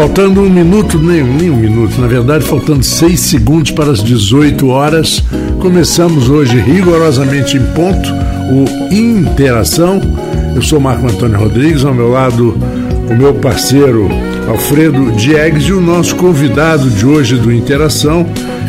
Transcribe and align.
Faltando 0.00 0.40
um 0.40 0.48
minuto, 0.48 0.98
nem, 0.98 1.22
nem 1.22 1.50
um 1.50 1.56
minuto, 1.56 2.00
na 2.00 2.06
verdade, 2.06 2.42
faltando 2.42 2.82
seis 2.82 3.20
segundos 3.20 3.70
para 3.70 3.90
as 3.90 4.02
18 4.02 4.66
horas, 4.66 5.22
começamos 5.60 6.30
hoje 6.30 6.58
rigorosamente 6.58 7.58
em 7.58 7.62
ponto 7.74 8.08
o 8.50 8.94
Interação. 8.94 10.00
Eu 10.56 10.62
sou 10.62 10.80
Marco 10.80 11.06
Antônio 11.06 11.38
Rodrigues, 11.38 11.84
ao 11.84 11.92
meu 11.92 12.08
lado 12.08 12.56
o 13.10 13.14
meu 13.14 13.34
parceiro 13.34 14.08
Alfredo 14.48 15.12
Diegues 15.12 15.64
e 15.64 15.72
o 15.74 15.82
nosso 15.82 16.16
convidado 16.16 16.88
de 16.88 17.04
hoje 17.04 17.36
do 17.36 17.52
Interação 17.52 18.26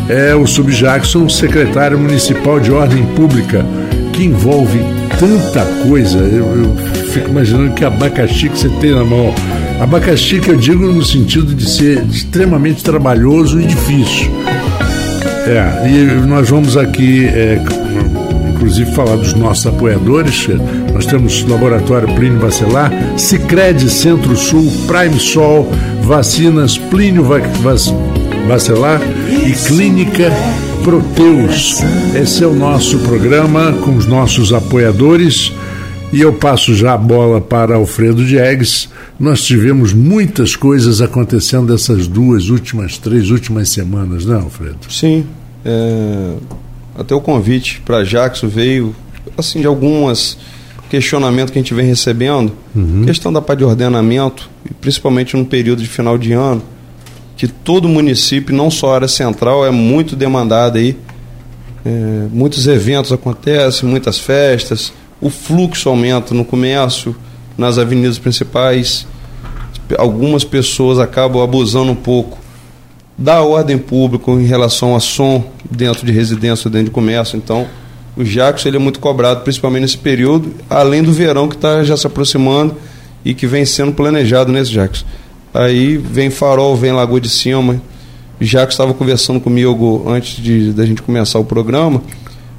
é 0.09 0.36
o 0.36 0.45
Sub 0.45 0.70
Jackson, 0.70 1.29
secretário 1.29 1.98
municipal 1.98 2.59
de 2.59 2.73
Ordem 2.73 3.05
Pública, 3.16 3.66
que 4.11 4.25
envolve 4.25 4.79
tanta 5.18 5.63
coisa. 5.88 6.18
Eu, 6.18 6.45
eu 6.57 6.75
fico 7.05 7.29
imaginando 7.29 7.71
que 7.71 7.86
abacaxi 7.86 8.50
que 8.50 8.59
você 8.59 8.68
tem 8.82 8.93
na 8.93 9.05
mão 9.05 9.34
Abacaxi 9.81 10.39
que 10.39 10.49
eu 10.51 10.57
digo 10.57 10.85
no 10.85 11.03
sentido 11.03 11.55
de 11.55 11.67
ser 11.67 12.05
extremamente 12.05 12.83
trabalhoso 12.83 13.59
e 13.59 13.65
difícil. 13.65 14.31
É, 15.47 15.89
e 15.89 16.27
nós 16.27 16.47
vamos 16.51 16.77
aqui, 16.77 17.25
é, 17.25 17.59
inclusive, 18.54 18.93
falar 18.93 19.15
dos 19.15 19.33
nossos 19.33 19.65
apoiadores. 19.65 20.47
Nós 20.93 21.07
temos 21.07 21.43
Laboratório 21.47 22.13
Plínio 22.13 22.39
Bacelar, 22.39 22.91
Cicred 23.17 23.89
Centro-Sul, 23.89 24.71
Prime 24.85 25.19
Sol, 25.19 25.67
Vacinas 26.04 26.77
Plínio 26.77 27.25
Bacelar 28.47 29.01
e 29.43 29.51
Clínica 29.65 30.32
Proteus. 30.83 31.82
Esse 32.13 32.43
é 32.43 32.47
o 32.47 32.53
nosso 32.53 32.99
programa 32.99 33.73
com 33.83 33.95
os 33.95 34.05
nossos 34.05 34.53
apoiadores. 34.53 35.52
E 36.11 36.20
eu 36.20 36.33
passo 36.33 36.75
já 36.75 36.94
a 36.94 36.97
bola 36.97 37.39
para 37.39 37.75
Alfredo 37.75 38.25
Diegues. 38.25 38.89
Nós 39.17 39.44
tivemos 39.44 39.94
muitas 39.94 40.58
coisas 40.58 41.00
acontecendo 41.00 41.72
dessas 41.72 42.05
duas 42.05 42.49
últimas, 42.49 42.97
três 42.97 43.30
últimas 43.30 43.69
semanas, 43.69 44.25
não, 44.25 44.39
né, 44.39 44.44
Alfredo? 44.44 44.77
Sim. 44.89 45.25
É... 45.63 46.35
Até 46.97 47.16
o 47.16 47.22
convite 47.22 47.81
para 47.85 48.03
Jackson 48.03 48.50
veio 48.50 48.94
assim 49.38 49.61
de 49.61 49.67
algumas 49.67 50.38
questionamentos 50.89 51.52
que 51.52 51.58
a 51.58 51.61
gente 51.61 51.73
vem 51.73 51.85
recebendo. 51.85 52.52
Uhum. 52.75 53.05
Questão 53.05 53.31
da 53.31 53.41
parte 53.41 53.59
de 53.59 53.66
ordenamento, 53.66 54.50
principalmente 54.81 55.38
no 55.38 55.45
período 55.45 55.81
de 55.81 55.88
final 55.88 56.17
de 56.17 56.33
ano, 56.33 56.61
que 57.38 57.47
todo 57.47 57.88
município, 57.88 58.53
não 58.53 58.69
só 58.69 58.91
a 58.91 58.95
área 58.95 59.07
central, 59.07 59.66
é 59.66 59.72
muito 59.72 60.17
demandada 60.17 60.78
aí. 60.78 60.97
É... 61.85 62.28
muitos 62.33 62.67
eventos 62.67 63.13
acontecem, 63.13 63.88
muitas 63.88 64.19
festas 64.19 64.91
o 65.22 65.30
fluxo 65.30 65.88
aumenta 65.88 66.33
no 66.33 66.44
comércio, 66.44 67.16
nas 67.58 67.77
avenidas 67.77 68.17
principais. 68.17 69.05
Algumas 69.97 70.44
pessoas 70.44 70.97
acabam 71.00 71.44
abusando 71.44 71.91
um 71.91 71.95
pouco 71.95 72.39
da 73.17 73.44
ordem 73.44 73.78
pública 73.78 74.31
em 74.31 74.45
relação 74.45 74.95
a 74.95 75.00
som 75.00 75.45
dentro 75.69 76.05
de 76.05 76.11
residência, 76.11 76.69
dentro 76.69 76.86
de 76.86 76.91
comércio. 76.91 77.38
Então, 77.38 77.67
o 78.17 78.25
Jacos 78.25 78.66
ele 78.66 78.78
é 78.78 78.80
muito 78.80 79.00
cobrado, 79.00 79.41
principalmente 79.41 79.83
nesse 79.83 79.97
período, 79.97 80.53
além 80.69 81.03
do 81.03 81.13
verão 81.13 81.47
que 81.47 81.56
está 81.56 81.83
já 81.83 81.95
se 81.95 82.08
aproximando 82.08 82.75
e 83.23 83.33
que 83.33 83.45
vem 83.45 83.63
sendo 83.63 83.91
planejado 83.91 84.52
nesse 84.52 84.72
Jacos. 84.72 85.06
Aí 85.53 85.97
vem 85.97 86.30
Farol, 86.31 86.75
vem 86.75 86.91
Lagoa 86.91 87.22
de 87.22 87.30
Cima. 87.30 87.80
Jacos 88.39 88.73
estava 88.73 88.94
conversando 88.94 89.39
comigo 89.39 90.03
antes 90.08 90.41
de 90.41 90.72
da 90.72 90.83
gente 90.85 91.03
começar 91.03 91.38
o 91.38 91.45
programa 91.45 92.02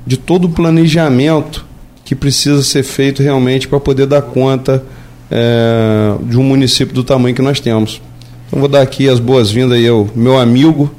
de 0.06 0.16
todo 0.16 0.44
o 0.44 0.50
planejamento 0.50 1.71
que 2.12 2.16
precisa 2.16 2.62
ser 2.62 2.82
feito 2.82 3.22
realmente 3.22 3.66
para 3.66 3.80
poder 3.80 4.04
dar 4.04 4.20
conta 4.20 4.84
é, 5.30 6.14
de 6.24 6.36
um 6.36 6.42
município 6.42 6.94
do 6.94 7.02
tamanho 7.02 7.34
que 7.34 7.40
nós 7.40 7.58
temos. 7.58 8.02
Então 8.46 8.60
vou 8.60 8.68
dar 8.68 8.82
aqui 8.82 9.08
as 9.08 9.18
boas-vindas 9.18 9.78
aí 9.78 9.88
ao 9.88 10.06
meu 10.14 10.38
amigo 10.38 10.92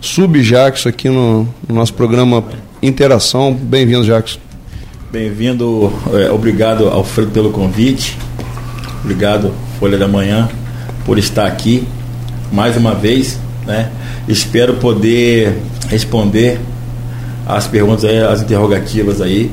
Sub 0.00 0.40
Jackson 0.40 0.88
aqui 0.88 1.10
no, 1.10 1.46
no 1.68 1.74
nosso 1.74 1.92
programa 1.92 2.42
Interação. 2.82 3.52
Bem-vindo, 3.52 4.06
Jackson. 4.06 4.38
Bem-vindo, 5.12 5.92
é, 6.14 6.30
obrigado 6.30 6.88
Alfredo 6.88 7.30
pelo 7.30 7.50
convite, 7.50 8.16
obrigado 9.02 9.52
Folha 9.78 9.98
da 9.98 10.08
Manhã 10.08 10.48
por 11.04 11.18
estar 11.18 11.46
aqui 11.46 11.86
mais 12.50 12.74
uma 12.74 12.94
vez, 12.94 13.38
né? 13.66 13.90
Espero 14.26 14.76
poder 14.76 15.58
responder 15.90 16.58
as 17.46 17.66
perguntas 17.66 18.04
as 18.04 18.40
interrogativas 18.40 19.20
aí 19.20 19.50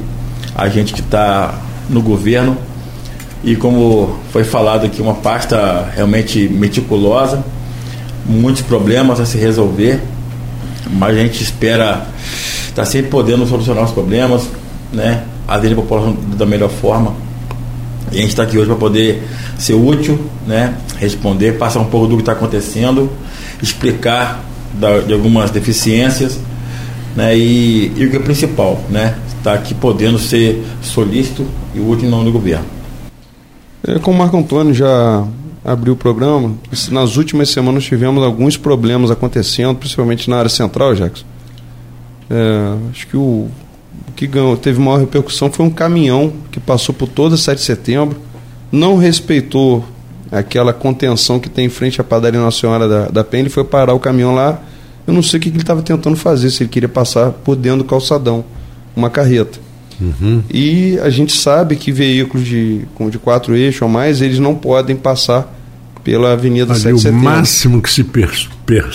a 0.56 0.70
gente 0.70 0.94
que 0.94 1.02
está 1.02 1.56
no 1.90 2.02
governo 2.02 2.58
e 3.44 3.56
como 3.56 4.20
foi 4.32 4.44
falado 4.44 4.86
aqui, 4.86 5.02
uma 5.02 5.16
pasta 5.16 5.90
realmente 5.96 6.48
meticulosa, 6.48 7.44
muitos 8.26 8.62
problemas 8.62 9.20
a 9.20 9.26
se 9.26 9.38
resolver, 9.38 10.00
mas 10.92 11.18
a 11.18 11.20
gente 11.20 11.42
espera 11.42 12.06
estar 12.70 12.84
tá 12.84 12.86
sempre 12.86 13.10
podendo 13.10 13.48
solucionar 13.48 13.84
os 13.84 13.92
problemas, 13.92 14.48
né? 14.94 15.24
Atender 15.48 15.74
a 15.74 15.78
população 15.78 16.16
da 16.38 16.46
melhor 16.46 16.70
forma. 16.70 17.14
E 18.12 18.18
a 18.18 18.22
gente 18.22 18.30
está 18.30 18.44
aqui 18.44 18.58
hoje 18.58 18.68
para 18.68 18.76
poder 18.76 19.24
ser 19.58 19.74
útil, 19.74 20.20
né? 20.46 20.76
Responder, 20.98 21.58
passar 21.58 21.80
um 21.80 21.86
pouco 21.86 22.08
do 22.08 22.16
que 22.18 22.22
está 22.22 22.34
acontecendo, 22.34 23.10
explicar 23.62 24.44
da, 24.74 25.00
de 25.00 25.14
algumas 25.14 25.50
deficiências, 25.50 26.40
né? 27.16 27.36
E, 27.36 27.92
e 27.96 28.06
o 28.06 28.12
que 28.12 28.18
é 28.18 28.20
principal, 28.20 28.84
né? 28.90 29.16
Está 29.42 29.54
aqui 29.54 29.74
podendo 29.74 30.20
ser 30.20 30.64
solícito 30.84 31.46
e 31.74 31.80
útil 31.80 32.08
em 32.08 32.12
nome 32.12 32.26
do 32.26 32.32
governo. 32.32 32.66
É, 33.86 33.98
como 33.98 34.16
o 34.16 34.20
Marco 34.20 34.38
Antônio 34.38 34.72
já 34.72 35.26
abriu 35.66 35.94
o 35.94 35.98
programa, 35.98 36.54
nas 36.92 37.18
últimas 37.18 37.50
semanas 37.50 37.84
tivemos 37.84 38.24
alguns 38.24 38.56
problemas 38.56 39.10
acontecendo, 39.10 39.76
principalmente 39.76 40.30
na 40.30 40.38
área 40.38 40.50
central, 40.50 40.94
Jackson. 40.94 41.26
É, 42.30 42.90
acho 42.92 43.08
que 43.08 43.18
o, 43.18 43.48
o 44.08 44.12
que 44.16 44.28
ganhou, 44.28 44.56
teve 44.56 44.80
maior 44.80 45.00
repercussão 45.00 45.52
foi 45.52 45.66
um 45.66 45.72
caminhão 45.72 46.32
que 46.52 46.60
passou 46.60 46.94
por 46.94 47.08
toda 47.08 47.36
7 47.36 47.58
de 47.58 47.66
setembro, 47.66 48.18
não 48.72 48.96
respeitou 48.96 49.84
aquela 50.32 50.72
contenção 50.72 51.40
que 51.40 51.50
tem 51.50 51.66
em 51.66 51.70
frente 51.70 52.00
à 52.00 52.04
padaria 52.04 52.40
Nossa 52.40 52.60
Senhora 52.60 52.88
da, 52.88 53.08
da 53.08 53.24
Penha, 53.24 53.42
ele 53.42 53.50
foi 53.50 53.64
parar 53.64 53.94
o 53.94 54.00
caminhão 54.00 54.36
lá. 54.36 54.62
Eu 55.06 55.14
não 55.16 55.24
sei 55.24 55.40
o 55.40 55.42
que, 55.42 55.50
que 55.50 55.56
ele 55.56 55.64
estava 55.64 55.82
tentando 55.82 56.16
fazer, 56.16 56.52
se 56.52 56.62
ele 56.62 56.70
queria 56.70 56.88
passar 56.88 57.32
por 57.32 57.56
dentro 57.56 57.80
do 57.80 57.86
calçadão 57.86 58.46
uma 58.96 59.10
carreta. 59.10 59.60
Uhum. 60.00 60.42
E 60.52 60.98
a 61.00 61.10
gente 61.10 61.32
sabe 61.34 61.76
que 61.76 61.92
veículos 61.92 62.46
de, 62.46 62.82
de 63.10 63.20
quatro 63.20 63.56
eixos 63.56 63.84
ou 63.84 63.90
mais, 63.90 64.22
eles 64.22 64.40
não 64.40 64.56
podem 64.56 64.96
passar 64.96 65.56
pela 66.04 66.34
Avenida 66.34 66.74
Ali 66.74 66.82
7 66.82 66.96
de 66.96 67.02
Setembro. 67.02 67.22
O 67.22 67.24
máximo 67.24 67.82
que 67.82 67.90
se, 67.90 68.04
per, 68.04 68.32
per, 68.66 68.90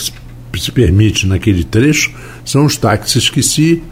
se 0.58 0.72
permite 0.72 1.26
naquele 1.26 1.62
trecho 1.62 2.12
são 2.44 2.64
os 2.64 2.76
táxis 2.76 3.30
que 3.30 3.42
se 3.42 3.82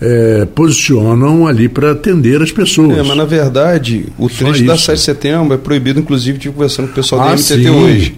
é, 0.00 0.46
posicionam 0.54 1.46
ali 1.46 1.68
para 1.68 1.92
atender 1.92 2.40
as 2.42 2.50
pessoas. 2.50 2.98
É, 2.98 3.02
mas 3.02 3.16
na 3.16 3.24
verdade, 3.24 4.06
o 4.18 4.28
Só 4.28 4.44
trecho 4.44 4.60
isso. 4.60 4.66
da 4.66 4.78
7 4.78 4.96
de 4.96 5.02
setembro 5.02 5.54
é 5.54 5.58
proibido, 5.58 6.00
inclusive, 6.00 6.38
tive 6.38 6.54
conversando 6.54 6.86
com 6.86 6.92
o 6.92 6.94
pessoal 6.94 7.20
ah, 7.22 7.24
da 7.26 7.32
MTT 7.32 7.62
sim. 7.62 7.68
hoje. 7.68 8.16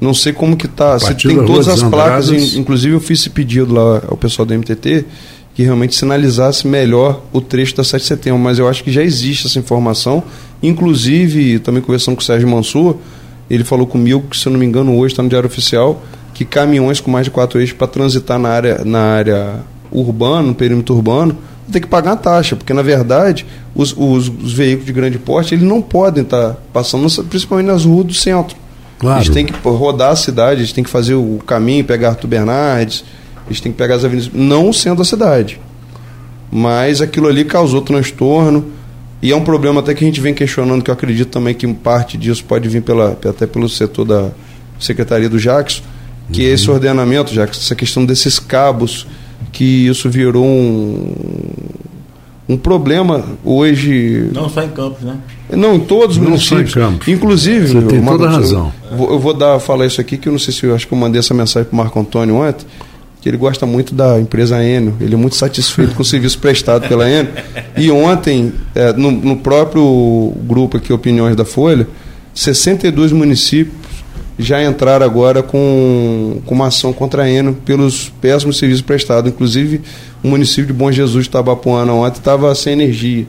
Não 0.00 0.12
sei 0.12 0.32
como 0.32 0.56
que 0.56 0.68
tá. 0.68 0.98
Se 0.98 1.14
tem 1.14 1.36
todas 1.44 1.68
as 1.68 1.82
placas, 1.82 2.30
inclusive 2.56 2.94
eu 2.94 3.00
fiz 3.00 3.20
esse 3.20 3.30
pedido 3.30 3.72
lá 3.72 4.02
ao 4.08 4.16
pessoal 4.16 4.44
da 4.44 4.56
MTT 4.56 5.06
que 5.54 5.62
realmente 5.62 5.94
sinalizasse 5.94 6.66
melhor 6.66 7.22
o 7.32 7.40
trecho 7.40 7.76
da 7.76 7.84
7 7.84 8.02
de 8.02 8.08
setembro, 8.08 8.40
mas 8.40 8.58
eu 8.58 8.68
acho 8.68 8.82
que 8.82 8.90
já 8.90 9.02
existe 9.02 9.46
essa 9.46 9.58
informação. 9.58 10.22
Inclusive, 10.62 11.60
também 11.60 11.80
conversando 11.80 12.16
com 12.16 12.22
o 12.22 12.24
Sérgio 12.24 12.48
Mansur, 12.48 12.96
ele 13.48 13.62
falou 13.62 13.86
comigo 13.86 14.24
que, 14.28 14.36
se 14.36 14.46
eu 14.46 14.52
não 14.52 14.58
me 14.58 14.66
engano, 14.66 14.96
hoje 14.98 15.12
está 15.12 15.22
no 15.22 15.28
Diário 15.28 15.46
Oficial, 15.46 16.02
que 16.32 16.44
caminhões 16.44 17.00
com 17.00 17.10
mais 17.10 17.26
de 17.26 17.30
quatro 17.30 17.60
eixos 17.60 17.76
para 17.76 17.86
transitar 17.86 18.38
na 18.38 18.48
área, 18.48 18.84
na 18.84 19.00
área 19.00 19.60
urbana, 19.92 20.48
no 20.48 20.54
perímetro 20.54 20.96
urbano, 20.96 21.36
tem 21.70 21.80
que 21.80 21.88
pagar 21.88 22.12
a 22.12 22.16
taxa, 22.16 22.56
porque 22.56 22.74
na 22.74 22.82
verdade 22.82 23.46
os, 23.74 23.94
os, 23.96 24.28
os 24.28 24.52
veículos 24.52 24.86
de 24.86 24.92
grande 24.92 25.18
porte 25.18 25.54
eles 25.54 25.66
não 25.66 25.80
podem 25.80 26.22
estar 26.22 26.50
tá 26.50 26.56
passando, 26.72 27.08
principalmente 27.24 27.66
nas 27.66 27.84
ruas 27.84 28.06
do 28.06 28.14
centro. 28.14 28.56
Claro. 28.98 29.18
Eles 29.18 29.30
têm 29.30 29.46
que 29.46 29.54
rodar 29.66 30.10
a 30.10 30.16
cidade, 30.16 30.60
eles 30.60 30.72
têm 30.72 30.84
que 30.84 30.90
fazer 30.90 31.14
o 31.14 31.38
caminho, 31.46 31.84
pegar 31.84 32.10
Arthur 32.10 32.28
Bernardes, 32.28 33.04
eles 33.46 33.60
têm 33.60 33.72
que 33.72 33.78
pegar 33.78 33.96
as 33.96 34.04
avenidas, 34.04 34.30
não 34.32 34.72
sendo 34.72 35.02
a 35.02 35.04
cidade. 35.04 35.60
Mas 36.50 37.00
aquilo 37.00 37.28
ali 37.28 37.44
causou 37.44 37.82
transtorno. 37.82 38.64
E 39.20 39.32
é 39.32 39.36
um 39.36 39.42
problema 39.42 39.80
até 39.80 39.94
que 39.94 40.04
a 40.04 40.06
gente 40.06 40.20
vem 40.20 40.34
questionando, 40.34 40.82
que 40.82 40.90
eu 40.90 40.94
acredito 40.94 41.30
também 41.30 41.54
que 41.54 41.66
parte 41.72 42.16
disso 42.16 42.44
pode 42.44 42.68
vir 42.68 42.82
pela, 42.82 43.12
até 43.12 43.46
pelo 43.46 43.68
setor 43.68 44.04
da 44.04 44.30
Secretaria 44.78 45.28
do 45.28 45.38
Jackson, 45.38 45.82
que 46.30 46.42
uhum. 46.42 46.48
é 46.48 46.50
esse 46.52 46.70
ordenamento, 46.70 47.32
Jackson, 47.32 47.60
essa 47.60 47.74
questão 47.74 48.04
desses 48.04 48.38
cabos, 48.38 49.06
que 49.50 49.86
isso 49.86 50.10
virou 50.10 50.44
um, 50.44 51.14
um 52.46 52.56
problema 52.56 53.24
hoje. 53.42 54.28
Não 54.32 54.48
só 54.48 54.62
em 54.62 54.68
Campos, 54.68 55.02
né? 55.02 55.16
Não, 55.50 55.74
em 55.76 55.80
todos 55.80 56.16
os 56.16 56.22
municípios. 56.22 56.72
Só 56.72 56.80
em 56.80 56.82
Campos. 56.82 57.08
Inclusive, 57.08 57.66
Você 57.68 57.82
tem 57.86 58.04
toda 58.04 58.26
a 58.26 58.30
razão. 58.30 58.72
Eu 58.90 58.96
vou, 58.96 59.10
eu 59.12 59.18
vou 59.18 59.32
dar, 59.32 59.58
falar 59.58 59.86
isso 59.86 60.00
aqui, 60.02 60.18
que 60.18 60.28
eu 60.28 60.32
não 60.32 60.38
sei 60.38 60.52
se 60.52 60.66
eu 60.66 60.74
acho 60.74 60.86
que 60.86 60.92
eu 60.92 60.98
mandei 60.98 61.18
essa 61.18 61.32
mensagem 61.32 61.66
para 61.66 61.74
o 61.74 61.76
Marco 61.78 61.98
Antônio 61.98 62.36
ontem 62.36 62.66
que 63.24 63.30
ele 63.30 63.38
gosta 63.38 63.64
muito 63.64 63.94
da 63.94 64.20
empresa 64.20 64.62
Enio, 64.62 64.94
ele 65.00 65.14
é 65.14 65.16
muito 65.16 65.34
satisfeito 65.34 65.94
com 65.94 66.02
o 66.02 66.04
serviço 66.04 66.38
prestado 66.38 66.86
pela 66.86 67.08
Enio. 67.08 67.32
E 67.74 67.90
ontem, 67.90 68.52
é, 68.74 68.92
no, 68.92 69.10
no, 69.10 69.36
próprio 69.38 70.34
grupo 70.42 70.76
aqui, 70.76 70.92
Opiniões 70.92 71.34
da 71.34 71.42
Folha, 71.42 71.88
62 72.34 73.12
municípios 73.12 74.04
já 74.38 74.62
entraram 74.62 75.06
agora 75.06 75.42
com, 75.42 76.42
com 76.44 76.54
uma 76.54 76.66
ação 76.66 76.92
contra 76.92 77.22
a 77.22 77.30
Enel 77.30 77.54
pelos 77.64 78.10
péssimos 78.20 78.58
serviços 78.58 78.82
prestados. 78.82 79.32
Inclusive, 79.32 79.80
o 80.22 80.28
município 80.28 80.66
de 80.66 80.74
Bom 80.74 80.92
Jesus 80.92 81.26
Tabapuana 81.26 81.94
ontem 81.94 82.18
estava 82.18 82.54
sem 82.54 82.74
energia. 82.74 83.26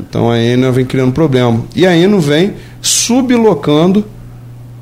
Então 0.00 0.30
a 0.30 0.40
Enel 0.40 0.72
vem 0.72 0.86
criando 0.86 1.12
problema. 1.12 1.62
E 1.76 1.86
a 1.86 1.94
Enel 1.94 2.20
vem 2.20 2.54
sublocando 2.80 4.06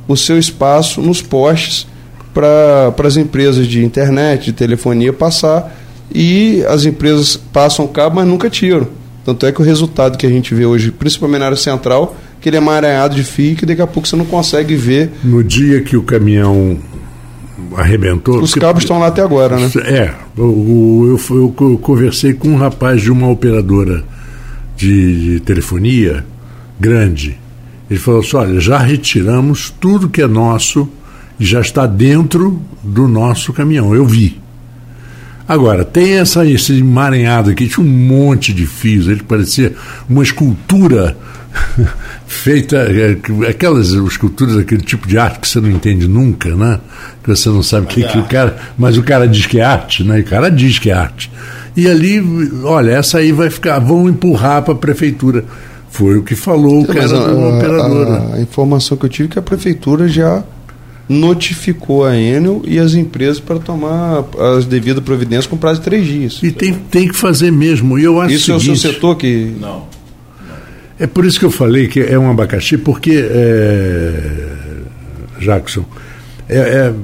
o 0.06 0.16
seu 0.16 0.38
espaço 0.38 1.02
nos 1.02 1.20
postes 1.20 1.88
para 2.36 3.08
as 3.08 3.16
empresas 3.16 3.66
de 3.66 3.82
internet, 3.82 4.46
de 4.46 4.52
telefonia 4.52 5.10
passar 5.10 5.74
e 6.14 6.62
as 6.68 6.84
empresas 6.84 7.34
passam 7.34 7.86
cabo, 7.86 8.16
mas 8.16 8.28
nunca 8.28 8.50
tiram. 8.50 8.86
Tanto 9.24 9.46
é 9.46 9.52
que 9.52 9.60
o 9.60 9.64
resultado 9.64 10.18
que 10.18 10.26
a 10.26 10.28
gente 10.28 10.54
vê 10.54 10.66
hoje, 10.66 10.90
principalmente 10.90 11.40
na 11.40 11.46
área 11.46 11.56
central, 11.56 12.14
que 12.38 12.50
ele 12.50 12.56
é 12.56 12.60
emaranhado 12.60 13.16
de 13.16 13.24
fio 13.24 13.56
que 13.56 13.64
daqui 13.64 13.80
a 13.80 13.86
pouco 13.86 14.06
você 14.06 14.16
não 14.16 14.26
consegue 14.26 14.76
ver. 14.76 15.10
No 15.24 15.42
dia 15.42 15.80
que 15.80 15.96
o 15.96 16.02
caminhão 16.02 16.78
arrebentou. 17.74 18.40
Os 18.40 18.54
cabos 18.54 18.82
estão 18.82 18.98
lá 18.98 19.06
até 19.06 19.22
agora, 19.22 19.56
né? 19.56 19.70
É. 19.84 20.14
Eu, 20.36 21.18
eu, 21.30 21.54
eu, 21.58 21.78
conversei 21.78 22.34
com 22.34 22.48
um 22.48 22.56
rapaz 22.56 23.00
de 23.00 23.10
uma 23.10 23.30
operadora 23.30 24.04
de, 24.76 25.32
de 25.32 25.40
telefonia 25.40 26.24
grande. 26.78 27.38
Ele 27.90 27.98
falou 27.98 28.20
assim: 28.20 28.36
olha, 28.36 28.60
já 28.60 28.78
retiramos 28.78 29.74
tudo 29.80 30.08
que 30.08 30.20
é 30.20 30.26
nosso 30.26 30.86
já 31.38 31.60
está 31.60 31.86
dentro 31.86 32.62
do 32.82 33.06
nosso 33.06 33.52
caminhão. 33.52 33.94
Eu 33.94 34.06
vi. 34.06 34.40
Agora, 35.48 35.84
tem 35.84 36.14
essa, 36.14 36.44
esse 36.44 36.78
emaranhado 36.78 37.50
aqui, 37.50 37.68
tinha 37.68 37.84
um 37.84 37.88
monte 37.88 38.52
de 38.52 38.66
fios, 38.66 39.06
ele 39.06 39.22
parecia 39.22 39.74
uma 40.08 40.22
escultura 40.22 41.16
feita, 42.26 42.76
é, 42.78 43.16
aquelas 43.48 43.90
esculturas, 43.90 44.56
aquele 44.56 44.82
tipo 44.82 45.06
de 45.06 45.16
arte 45.16 45.38
que 45.38 45.48
você 45.48 45.60
não 45.60 45.70
entende 45.70 46.08
nunca, 46.08 46.54
né? 46.56 46.80
Que 47.22 47.28
você 47.28 47.48
não 47.48 47.62
sabe 47.62 47.86
o 47.86 47.88
que, 47.88 48.02
que 48.02 48.18
o 48.18 48.24
cara. 48.24 48.56
Mas 48.76 48.98
o 48.98 49.04
cara 49.04 49.28
diz 49.28 49.46
que 49.46 49.60
é 49.60 49.64
arte, 49.64 50.02
né? 50.02 50.18
E 50.18 50.22
o 50.22 50.24
cara 50.24 50.50
diz 50.50 50.80
que 50.80 50.90
é 50.90 50.94
arte. 50.94 51.30
E 51.76 51.88
ali, 51.88 52.20
olha, 52.64 52.92
essa 52.92 53.18
aí 53.18 53.30
vai 53.30 53.48
ficar, 53.48 53.78
vão 53.78 54.08
empurrar 54.08 54.62
para 54.62 54.74
a 54.74 54.76
prefeitura. 54.76 55.44
Foi 55.90 56.16
o 56.18 56.24
que 56.24 56.34
falou 56.34 56.82
o 56.82 56.86
cara 56.86 57.08
da 57.08 57.32
operadora. 57.32 58.32
A, 58.32 58.34
a 58.34 58.40
informação 58.40 58.96
que 58.96 59.06
eu 59.06 59.10
tive 59.10 59.28
é 59.28 59.32
que 59.32 59.38
a 59.38 59.42
prefeitura 59.42 60.08
já 60.08 60.42
notificou 61.08 62.04
a 62.04 62.16
Enel 62.16 62.62
e 62.66 62.78
as 62.78 62.94
empresas 62.94 63.38
para 63.38 63.58
tomar 63.58 64.24
as 64.56 64.66
devidas 64.66 65.02
providências 65.04 65.46
com 65.46 65.56
prazo 65.56 65.78
de 65.78 65.84
três 65.84 66.06
dias. 66.06 66.40
E 66.42 66.50
tem, 66.50 66.74
tem 66.74 67.08
que 67.08 67.16
fazer 67.16 67.52
mesmo. 67.52 67.98
E 67.98 68.04
eu 68.04 68.20
acho 68.20 68.34
isso 68.34 68.46
seguinte, 68.46 68.68
é 68.70 68.72
o 68.72 68.76
seu 68.76 68.92
setor 68.92 69.16
que. 69.16 69.52
Não. 69.60 69.84
É 70.98 71.06
por 71.06 71.24
isso 71.24 71.38
que 71.38 71.44
eu 71.44 71.50
falei 71.50 71.88
que 71.88 72.00
é 72.00 72.18
um 72.18 72.30
abacaxi, 72.30 72.78
porque, 72.78 73.12
é, 73.30 74.14
Jackson, 75.38 75.84
é, 76.48 76.58
é, 76.58 76.94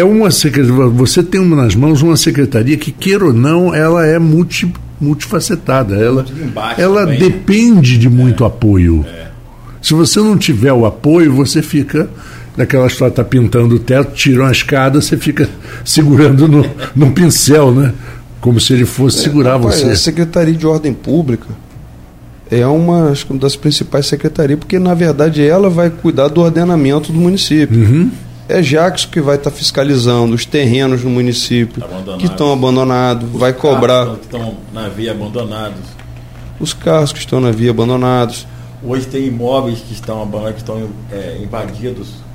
é 0.00 0.04
uma 0.04 0.30
secretaria, 0.30 0.86
você 0.88 1.22
tem 1.22 1.42
nas 1.42 1.74
mãos 1.74 2.02
uma 2.02 2.18
secretaria 2.18 2.76
que, 2.76 2.92
queira 2.92 3.24
ou 3.24 3.32
não, 3.32 3.74
ela 3.74 4.06
é 4.06 4.18
multi, 4.18 4.70
multifacetada. 5.00 5.96
Ela, 5.96 6.26
ela 6.76 7.06
depende 7.06 7.96
de 7.96 8.10
muito 8.10 8.44
é. 8.44 8.46
apoio. 8.46 9.06
É. 9.08 9.26
Se 9.80 9.94
você 9.94 10.20
não 10.20 10.36
tiver 10.36 10.72
o 10.72 10.84
apoio, 10.84 11.32
você 11.32 11.62
fica 11.62 12.10
naquela 12.56 12.86
história, 12.86 13.12
está 13.12 13.24
pintando 13.24 13.74
o 13.74 13.78
teto, 13.78 14.12
tira 14.14 14.42
uma 14.42 14.52
escada, 14.52 15.00
você 15.00 15.16
fica 15.16 15.48
segurando 15.84 16.48
no, 16.48 16.64
no 16.94 17.12
pincel, 17.12 17.72
né? 17.72 17.92
Como 18.40 18.60
se 18.60 18.72
ele 18.72 18.86
fosse 18.86 19.20
é, 19.20 19.22
segurar 19.22 19.56
rapaz, 19.56 19.80
você. 19.80 19.90
A 19.90 19.96
Secretaria 19.96 20.54
de 20.54 20.66
Ordem 20.66 20.92
Pública 20.92 21.46
é 22.50 22.66
uma, 22.66 23.10
acho, 23.10 23.26
uma 23.30 23.40
das 23.40 23.56
principais 23.56 24.06
secretarias, 24.06 24.58
porque 24.58 24.78
na 24.78 24.94
verdade 24.94 25.44
ela 25.44 25.68
vai 25.68 25.90
cuidar 25.90 26.28
do 26.28 26.40
ordenamento 26.40 27.12
do 27.12 27.18
município. 27.18 27.78
Uhum. 27.78 28.10
É 28.48 28.62
Jackson 28.62 29.08
que 29.10 29.20
vai 29.20 29.34
estar 29.34 29.50
tá 29.50 29.56
fiscalizando 29.56 30.34
os 30.34 30.46
terrenos 30.46 31.02
no 31.02 31.10
município 31.10 31.82
abandonados. 31.82 32.22
que 32.22 32.30
estão 32.30 32.52
abandonados, 32.52 33.28
vai 33.32 33.52
cobrar. 33.52 34.06
que 34.16 34.24
estão 34.24 34.54
na 34.72 34.88
via 34.88 35.10
abandonados. 35.10 35.80
Os 36.60 36.72
carros 36.72 37.12
que 37.12 37.18
estão 37.18 37.40
na 37.40 37.50
via 37.50 37.70
abandonados. 37.70 38.46
Hoje 38.84 39.06
tem 39.06 39.26
imóveis 39.26 39.80
que 39.80 39.92
estão 39.92 40.22
abandonados, 40.22 40.54
que 40.54 40.60
estão 40.60 40.88
é, 41.10 41.38
invadidos 41.42 42.25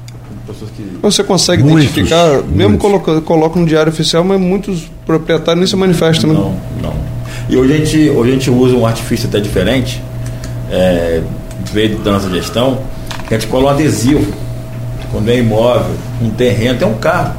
que... 0.75 0.97
Você 1.01 1.23
consegue 1.23 1.63
muitos, 1.63 1.91
identificar, 1.91 2.27
muitos. 2.33 2.51
mesmo 2.51 2.77
coloca, 2.77 3.21
coloca 3.21 3.59
no 3.59 3.65
diário 3.65 3.91
oficial, 3.91 4.23
mas 4.23 4.39
muitos 4.39 4.89
proprietários 5.05 5.57
nem 5.57 5.67
se 5.67 5.75
manifestam, 5.75 6.31
né? 6.31 6.39
Não, 6.39 6.55
não. 6.81 6.95
E 7.49 7.57
hoje 7.57 7.73
a 7.73 7.77
gente, 7.77 8.09
hoje 8.09 8.29
a 8.29 8.33
gente 8.33 8.49
usa 8.49 8.75
um 8.75 8.85
artifício 8.85 9.27
até 9.27 9.39
diferente, 9.39 10.01
é, 10.69 11.21
veio 11.71 11.97
da 11.99 12.11
nossa 12.11 12.29
gestão, 12.29 12.79
que 13.27 13.33
a 13.33 13.39
gente 13.39 13.49
cola 13.49 13.65
um 13.65 13.69
adesivo. 13.69 14.31
Quando 15.11 15.29
é 15.29 15.38
imóvel, 15.38 15.95
um 16.21 16.29
terreno, 16.29 16.79
tem 16.79 16.88
um 16.88 16.97
carro. 16.97 17.35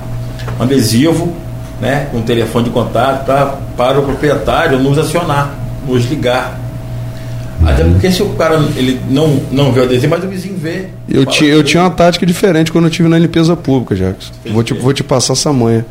Um 0.59 0.63
adesivo, 0.63 1.33
né, 1.81 2.09
com 2.11 2.19
um 2.19 2.23
telefone 2.23 2.67
de 2.67 2.71
contato 2.71 3.25
pra, 3.25 3.47
para 3.77 3.99
o 3.99 4.03
proprietário 4.03 4.79
nos 4.79 4.99
acionar, 4.99 5.55
nos 5.87 6.05
ligar. 6.05 6.61
Até 7.65 7.85
porque 7.85 8.11
se 8.11 8.23
o 8.23 8.31
cara 8.31 8.57
ele 8.77 9.01
não, 9.09 9.41
não 9.51 9.73
vê 9.73 9.81
o 9.81 9.85
adesivo, 9.85 10.09
mas 10.11 10.25
o 10.25 10.29
vizinho 10.29 10.57
vê. 10.57 10.87
Eu, 11.09 11.25
ti, 11.25 11.45
eu 11.45 11.63
tinha 11.63 11.83
uma 11.83 11.91
tática 11.91 12.27
diferente 12.27 12.73
quando 12.73 12.87
eu 12.87 12.91
tive 12.91 13.09
na 13.09 13.19
limpeza 13.19 13.57
pública, 13.57 13.95
Jackson. 13.95 14.33
Vou 14.51 14.63
te, 14.63 14.75
vou 14.75 14.93
te 14.93 15.05
passar 15.05 15.35
essa 15.35 15.53
manha. 15.53 15.85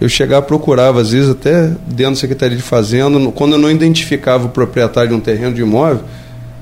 Eu 0.00 0.08
chegava, 0.08 0.42
procurava, 0.42 1.00
às 1.00 1.10
vezes, 1.10 1.30
até 1.30 1.70
dentro 1.86 2.12
da 2.12 2.16
Secretaria 2.16 2.56
de 2.56 2.62
Fazenda, 2.62 3.18
quando 3.32 3.52
eu 3.52 3.58
não 3.58 3.70
identificava 3.70 4.46
o 4.46 4.48
proprietário 4.48 5.10
de 5.10 5.16
um 5.16 5.20
terreno 5.20 5.54
de 5.54 5.62
imóvel, 5.62 6.04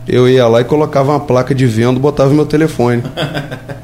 eu 0.09 0.29
ia 0.29 0.47
lá 0.47 0.61
e 0.61 0.65
colocava 0.65 1.13
uma 1.13 1.21
placa 1.21 1.55
de 1.55 1.67
venda, 1.67 1.99
botava 1.99 2.33
meu 2.33 2.47
telefone. 2.47 3.03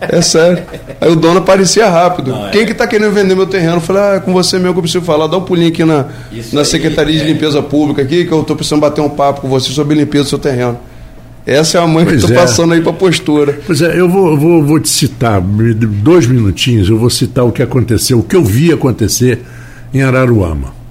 É 0.01 0.21
sério. 0.21 0.63
Aí 1.01 1.11
o 1.11 1.17
dono 1.17 1.39
aparecia 1.39 1.89
rápido. 1.89 2.33
Não, 2.33 2.51
Quem 2.51 2.63
é. 2.63 2.65
que 2.65 2.73
está 2.73 2.87
querendo 2.87 3.13
vender 3.13 3.35
meu 3.35 3.47
terreno? 3.47 3.77
Eu 3.77 3.81
falei, 3.81 4.03
ah, 4.03 4.15
é 4.17 4.21
com 4.21 4.33
você 4.33 4.59
mesmo 4.59 4.73
que 4.73 4.79
eu 4.79 4.83
preciso 4.83 5.05
falar. 5.05 5.27
Dá 5.27 5.37
um 5.37 5.43
pulinho 5.43 5.69
aqui 5.69 5.85
na, 5.85 6.07
na 6.53 6.65
Secretaria 6.65 7.17
de 7.17 7.23
é. 7.23 7.33
Limpeza 7.33 7.63
Pública 7.63 8.03
aqui, 8.03 8.25
que 8.25 8.33
eu 8.33 8.41
estou 8.41 8.57
precisando 8.57 8.81
bater 8.81 9.01
um 9.01 9.09
papo 9.09 9.41
com 9.41 9.49
você 9.49 9.71
sobre 9.73 9.95
a 9.95 9.99
limpeza 9.99 10.25
do 10.25 10.29
seu 10.31 10.39
terreno. 10.39 10.79
Essa 11.47 11.79
é 11.79 11.81
a 11.81 11.87
mãe 11.87 12.05
pois 12.05 12.19
que 12.19 12.25
eu 12.25 12.29
estou 12.29 12.37
é. 12.37 12.47
passando 12.47 12.75
aí 12.75 12.81
para 12.81 12.91
a 12.91 12.95
postura. 12.95 13.59
Pois 13.67 13.81
é, 13.81 13.99
eu 13.99 14.09
vou, 14.09 14.37
vou, 14.37 14.63
vou 14.65 14.81
te 14.81 14.89
citar, 14.89 15.41
dois 15.41 16.27
minutinhos, 16.27 16.89
eu 16.89 16.99
vou 16.99 17.11
citar 17.11 17.45
o 17.45 17.51
que 17.51 17.63
aconteceu, 17.63 18.19
o 18.19 18.23
que 18.23 18.37
eu 18.37 18.45
vi 18.45 18.73
acontecer 18.73 19.41
em 19.93 20.03
Araruama 20.03 20.82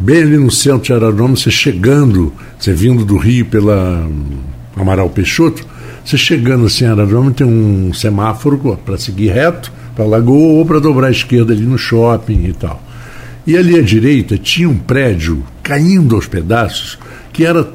bem 0.00 0.22
ali 0.22 0.38
no 0.38 0.50
centro 0.50 0.82
de 0.82 0.92
Araruama, 0.94 1.36
você 1.36 1.50
chegando, 1.50 2.32
você 2.58 2.72
vindo 2.72 3.04
do 3.04 3.18
Rio 3.18 3.44
pela 3.44 4.08
Amaral 4.74 5.10
Peixoto, 5.10 5.64
você 6.02 6.16
chegando 6.16 6.64
assim 6.64 6.84
em 6.84 6.88
Araruama 6.88 7.30
tem 7.30 7.46
um 7.46 7.92
semáforo 7.92 8.58
para 8.84 8.96
seguir 8.96 9.28
reto 9.28 9.70
para 9.94 10.04
a 10.04 10.08
Lagoa 10.08 10.58
ou 10.58 10.64
para 10.64 10.80
dobrar 10.80 11.08
à 11.08 11.10
esquerda 11.10 11.52
ali 11.52 11.64
no 11.64 11.76
shopping 11.76 12.46
e 12.46 12.52
tal. 12.54 12.82
E 13.46 13.56
ali 13.56 13.78
à 13.78 13.82
direita 13.82 14.38
tinha 14.38 14.68
um 14.68 14.78
prédio 14.78 15.44
caindo 15.62 16.14
aos 16.14 16.26
pedaços 16.26 16.98
que 17.32 17.44
era 17.44 17.68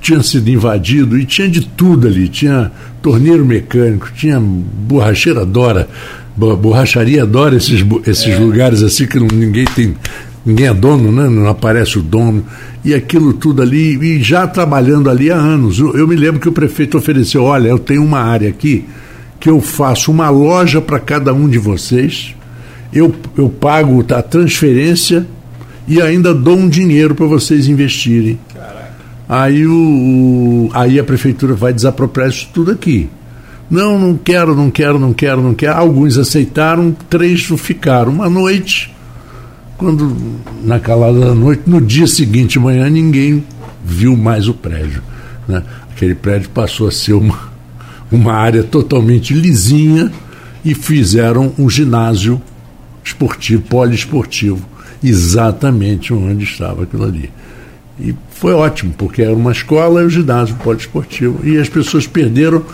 tinha 0.00 0.22
sido 0.22 0.48
invadido 0.48 1.18
e 1.18 1.24
tinha 1.24 1.48
de 1.48 1.62
tudo 1.62 2.06
ali, 2.06 2.28
tinha 2.28 2.70
torneiro 3.02 3.44
mecânico, 3.44 4.08
tinha 4.14 4.38
borracheira 4.38 5.40
adora, 5.40 5.88
borracharia 6.36 7.22
adora 7.22 7.56
esses, 7.56 7.84
esses 8.06 8.28
é. 8.34 8.38
lugares 8.38 8.82
assim 8.82 9.06
que 9.06 9.18
ninguém 9.18 9.64
tem 9.64 9.96
ninguém 10.46 10.68
é 10.68 10.74
dono, 10.74 11.10
né? 11.10 11.28
não 11.28 11.48
aparece 11.48 11.98
o 11.98 12.02
dono, 12.02 12.44
e 12.84 12.94
aquilo 12.94 13.32
tudo 13.32 13.60
ali, 13.60 13.96
e 13.96 14.22
já 14.22 14.46
trabalhando 14.46 15.10
ali 15.10 15.30
há 15.30 15.36
anos. 15.36 15.78
Eu, 15.80 15.96
eu 15.96 16.06
me 16.06 16.14
lembro 16.14 16.40
que 16.40 16.48
o 16.48 16.52
prefeito 16.52 16.96
ofereceu: 16.96 17.42
olha, 17.42 17.68
eu 17.68 17.78
tenho 17.78 18.04
uma 18.04 18.20
área 18.20 18.48
aqui 18.48 18.84
que 19.40 19.50
eu 19.50 19.60
faço 19.60 20.10
uma 20.10 20.30
loja 20.30 20.80
para 20.80 20.98
cada 20.98 21.34
um 21.34 21.48
de 21.48 21.58
vocês, 21.58 22.34
eu, 22.92 23.14
eu 23.36 23.48
pago 23.48 24.04
a 24.14 24.22
transferência 24.22 25.26
e 25.86 26.00
ainda 26.00 26.32
dou 26.32 26.56
um 26.56 26.68
dinheiro 26.68 27.14
para 27.14 27.26
vocês 27.26 27.68
investirem. 27.68 28.38
Aí, 29.28 29.66
o, 29.66 29.72
o, 29.72 30.70
aí 30.72 30.98
a 31.00 31.04
prefeitura 31.04 31.54
vai 31.54 31.72
desapropriar 31.72 32.28
isso 32.28 32.48
tudo 32.54 32.70
aqui. 32.70 33.08
Não, 33.68 33.98
não 33.98 34.16
quero, 34.16 34.54
não 34.54 34.70
quero, 34.70 34.98
não 34.98 35.12
quero, 35.12 35.42
não 35.42 35.52
quero. 35.52 35.76
Alguns 35.76 36.16
aceitaram, 36.16 36.96
três 37.10 37.42
ficaram. 37.58 38.12
Uma 38.12 38.30
noite, 38.30 38.94
quando, 39.76 40.16
na 40.62 40.78
calada 40.78 41.20
da 41.20 41.34
noite, 41.34 41.62
no 41.66 41.80
dia 41.80 42.06
seguinte 42.06 42.52
de 42.52 42.58
manhã, 42.58 42.88
ninguém 42.88 43.44
viu 43.84 44.16
mais 44.16 44.48
o 44.48 44.54
prédio. 44.54 45.02
Né? 45.46 45.62
Aquele 45.90 46.14
prédio 46.14 46.48
passou 46.50 46.88
a 46.88 46.90
ser 46.90 47.12
uma, 47.12 47.38
uma 48.10 48.32
área 48.32 48.62
totalmente 48.62 49.34
lisinha 49.34 50.10
e 50.64 50.74
fizeram 50.74 51.52
um 51.58 51.68
ginásio 51.68 52.40
esportivo, 53.04 53.62
poliesportivo, 53.62 54.66
exatamente 55.02 56.12
onde 56.12 56.44
estava 56.44 56.82
aquilo 56.82 57.04
ali. 57.04 57.30
E 57.98 58.14
foi 58.30 58.52
ótimo, 58.52 58.94
porque 58.96 59.22
era 59.22 59.32
uma 59.32 59.52
escola 59.52 60.02
e 60.02 60.06
um 60.06 60.10
ginásio 60.10 60.56
poliesportivo. 60.56 61.46
E 61.46 61.56
as 61.58 61.68
pessoas 61.68 62.06
perderam, 62.06 62.64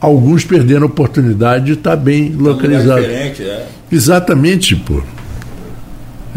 alguns 0.00 0.44
perderam 0.44 0.82
a 0.82 0.86
oportunidade 0.86 1.66
de 1.66 1.72
estar 1.72 1.96
bem 1.96 2.32
localizados. 2.32 3.06
É. 3.06 3.66
Exatamente, 3.90 4.76
pô. 4.76 5.02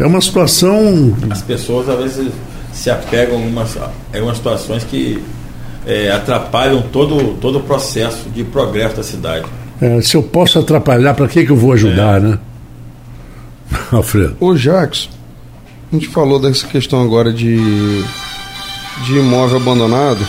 É 0.02 0.06
uma 0.06 0.20
situação. 0.20 1.16
As 1.30 1.42
pessoas 1.42 1.88
às 1.88 1.96
vezes 1.96 2.32
se 2.72 2.90
apegam 2.90 3.38
em 3.38 3.46
umas, 3.46 3.78
em 4.12 4.20
umas 4.20 4.36
situações 4.36 4.82
que 4.82 5.22
é, 5.86 6.10
atrapalham 6.10 6.82
todo, 6.82 7.34
todo 7.40 7.58
o 7.58 7.62
processo 7.62 8.28
de 8.30 8.42
progresso 8.42 8.96
da 8.96 9.04
cidade. 9.04 9.46
É, 9.80 10.00
se 10.00 10.16
eu 10.16 10.22
posso 10.24 10.58
atrapalhar, 10.58 11.14
para 11.14 11.28
que, 11.28 11.46
que 11.46 11.52
eu 11.52 11.56
vou 11.56 11.72
ajudar, 11.72 12.18
é. 12.18 12.20
né? 12.20 12.38
Alfredo. 13.92 14.36
Ô, 14.40 14.56
Jax, 14.56 15.08
a 15.92 15.94
gente 15.94 16.08
falou 16.08 16.40
dessa 16.40 16.66
questão 16.66 17.00
agora 17.00 17.32
de, 17.32 18.02
de 19.04 19.18
imóvel 19.18 19.58
abandonado, 19.58 20.26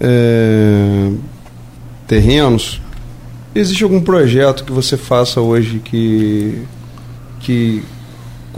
é, 0.00 1.10
terrenos. 2.06 2.80
Existe 3.52 3.82
algum 3.82 4.00
projeto 4.00 4.62
que 4.62 4.70
você 4.70 4.96
faça 4.96 5.40
hoje 5.40 5.80
que, 5.80 6.62
que 7.40 7.82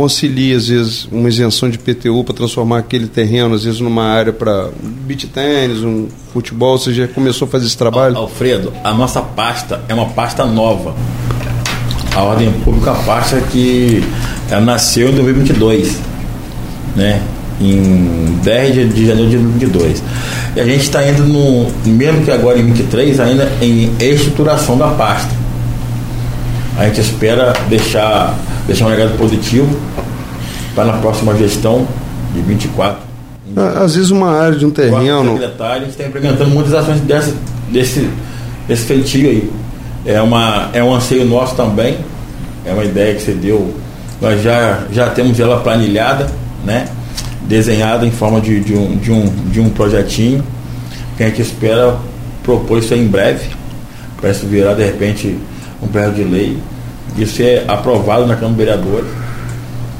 concilia, 0.01 0.57
às 0.57 0.69
vezes, 0.69 1.07
uma 1.13 1.29
isenção 1.29 1.69
de 1.69 1.79
PTU 1.79 2.25
para 2.25 2.35
transformar 2.35 2.79
aquele 2.79 3.07
terreno, 3.07 3.55
às 3.55 3.65
vezes, 3.65 3.81
numa 3.81 4.05
área 4.05 4.33
para 4.33 4.71
beach 5.07 5.27
tênis, 5.27 5.83
um 5.83 6.09
futebol? 6.33 6.79
Você 6.79 6.95
já 6.95 7.07
começou 7.07 7.47
a 7.47 7.51
fazer 7.51 7.67
esse 7.67 7.77
trabalho? 7.77 8.17
Alfredo, 8.17 8.73
a 8.83 8.95
nossa 8.95 9.21
pasta 9.21 9.83
é 9.89 9.93
uma 9.93 10.07
pasta 10.07 10.47
nova. 10.47 10.95
A 12.17 12.23
Ordem 12.23 12.51
Pública, 12.65 12.93
a 12.93 12.95
pasta 12.95 13.43
que 13.53 14.03
ela 14.51 14.63
nasceu 14.63 15.11
em 15.11 15.15
2022, 15.17 16.01
né? 16.97 17.23
em 17.61 18.39
10 18.43 18.95
de 18.95 19.07
janeiro 19.07 19.29
de 19.29 19.37
2022. 19.37 20.03
E 20.57 20.61
a 20.61 20.65
gente 20.65 20.81
está 20.81 21.07
indo 21.07 21.25
no, 21.25 21.71
mesmo 21.85 22.25
que 22.25 22.31
agora 22.31 22.59
em 22.59 22.65
23, 22.73 23.21
ainda 23.21 23.53
em 23.61 23.93
estruturação 24.01 24.79
da 24.79 24.89
pasta. 24.89 25.29
A 26.79 26.87
gente 26.87 27.01
espera 27.01 27.53
deixar 27.69 28.35
deixar 28.67 28.87
um 28.87 28.89
legado 28.89 29.17
positivo 29.19 29.69
para 30.75 30.85
na 30.85 30.99
próxima 30.99 31.37
gestão 31.37 31.87
de 32.33 32.41
24. 32.41 32.99
Às 33.57 33.97
vezes 33.97 34.11
uma 34.11 34.31
área 34.31 34.57
de 34.57 34.65
um 34.65 34.71
terreno. 34.71 34.97
a 35.77 35.79
gente 35.81 35.91
está 35.91 36.07
implementando 36.07 36.51
muitas 36.51 36.73
ações 36.73 37.01
dessa, 37.01 37.35
desse, 37.69 38.09
desse 38.69 38.85
feitio 38.85 39.29
aí. 39.29 39.51
É, 40.07 40.23
uma, 40.23 40.71
é 40.73 40.83
um 40.83 40.95
anseio 40.95 41.25
nosso 41.25 41.55
também, 41.57 41.99
é 42.65 42.73
uma 42.73 42.85
ideia 42.85 43.15
que 43.15 43.23
você 43.23 43.33
deu. 43.33 43.75
Nós 44.21 44.41
já, 44.43 44.85
já 44.93 45.11
temos 45.11 45.39
ela 45.41 45.61
planilhada, 45.61 46.29
né? 46.65 46.89
desenhada 47.43 48.07
em 48.07 48.11
forma 48.11 48.41
de, 48.41 48.61
de, 48.61 48.75
um, 48.75 48.97
de, 48.97 49.11
um, 49.11 49.27
de 49.51 49.61
um 49.61 49.69
projetinho, 49.71 50.45
que 51.17 51.25
a 51.25 51.27
gente 51.27 51.43
espera 51.43 51.97
propor 52.45 52.79
isso 52.79 52.95
em 52.95 53.07
breve, 53.07 53.49
para 54.21 54.31
isso 54.31 54.47
virar 54.47 54.75
de 54.75 54.85
repente 54.85 55.37
um 55.83 55.89
projeto 55.89 56.15
de 56.15 56.25
lei 56.25 56.59
isso 57.19 57.43
é 57.43 57.65
aprovado 57.67 58.27
na 58.27 58.35
Câmara 58.35 58.53
de 58.53 58.59
Vereadores 58.59 59.11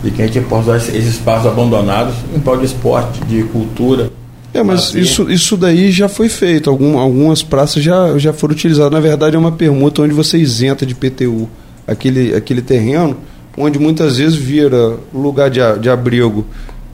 e 0.03 0.11
que 0.11 0.23
a 0.23 0.27
gente 0.27 0.41
possa 0.41 0.77
usar 0.77 0.77
esses 0.77 1.07
espaços 1.07 1.47
abandonados 1.47 2.15
em 2.35 2.41
prol 2.41 2.57
de 2.57 2.67
esporte, 2.67 3.21
de 3.27 3.43
cultura. 3.45 4.11
É, 4.53 4.63
mas 4.63 4.95
isso, 4.95 5.31
isso 5.31 5.57
daí 5.57 5.91
já 5.91 6.09
foi 6.09 6.29
feito. 6.29 6.71
Algum, 6.71 6.99
algumas 6.99 7.43
praças 7.43 7.83
já, 7.83 8.17
já 8.19 8.33
foram 8.33 8.55
utilizadas. 8.55 8.91
Na 8.91 9.01
verdade, 9.01 9.37
é 9.37 9.39
uma 9.39 9.53
permuta 9.53 10.03
onde 10.03 10.15
você 10.15 10.39
isenta 10.39 10.87
de 10.87 10.95
PTU 10.95 11.49
aquele, 11.87 12.35
aquele 12.35 12.63
terreno, 12.63 13.17
onde 13.57 13.79
muitas 13.79 14.17
vezes 14.17 14.37
vira 14.37 14.97
lugar 15.13 15.51
de, 15.51 15.61
de 15.81 15.91
abrigo 15.91 16.47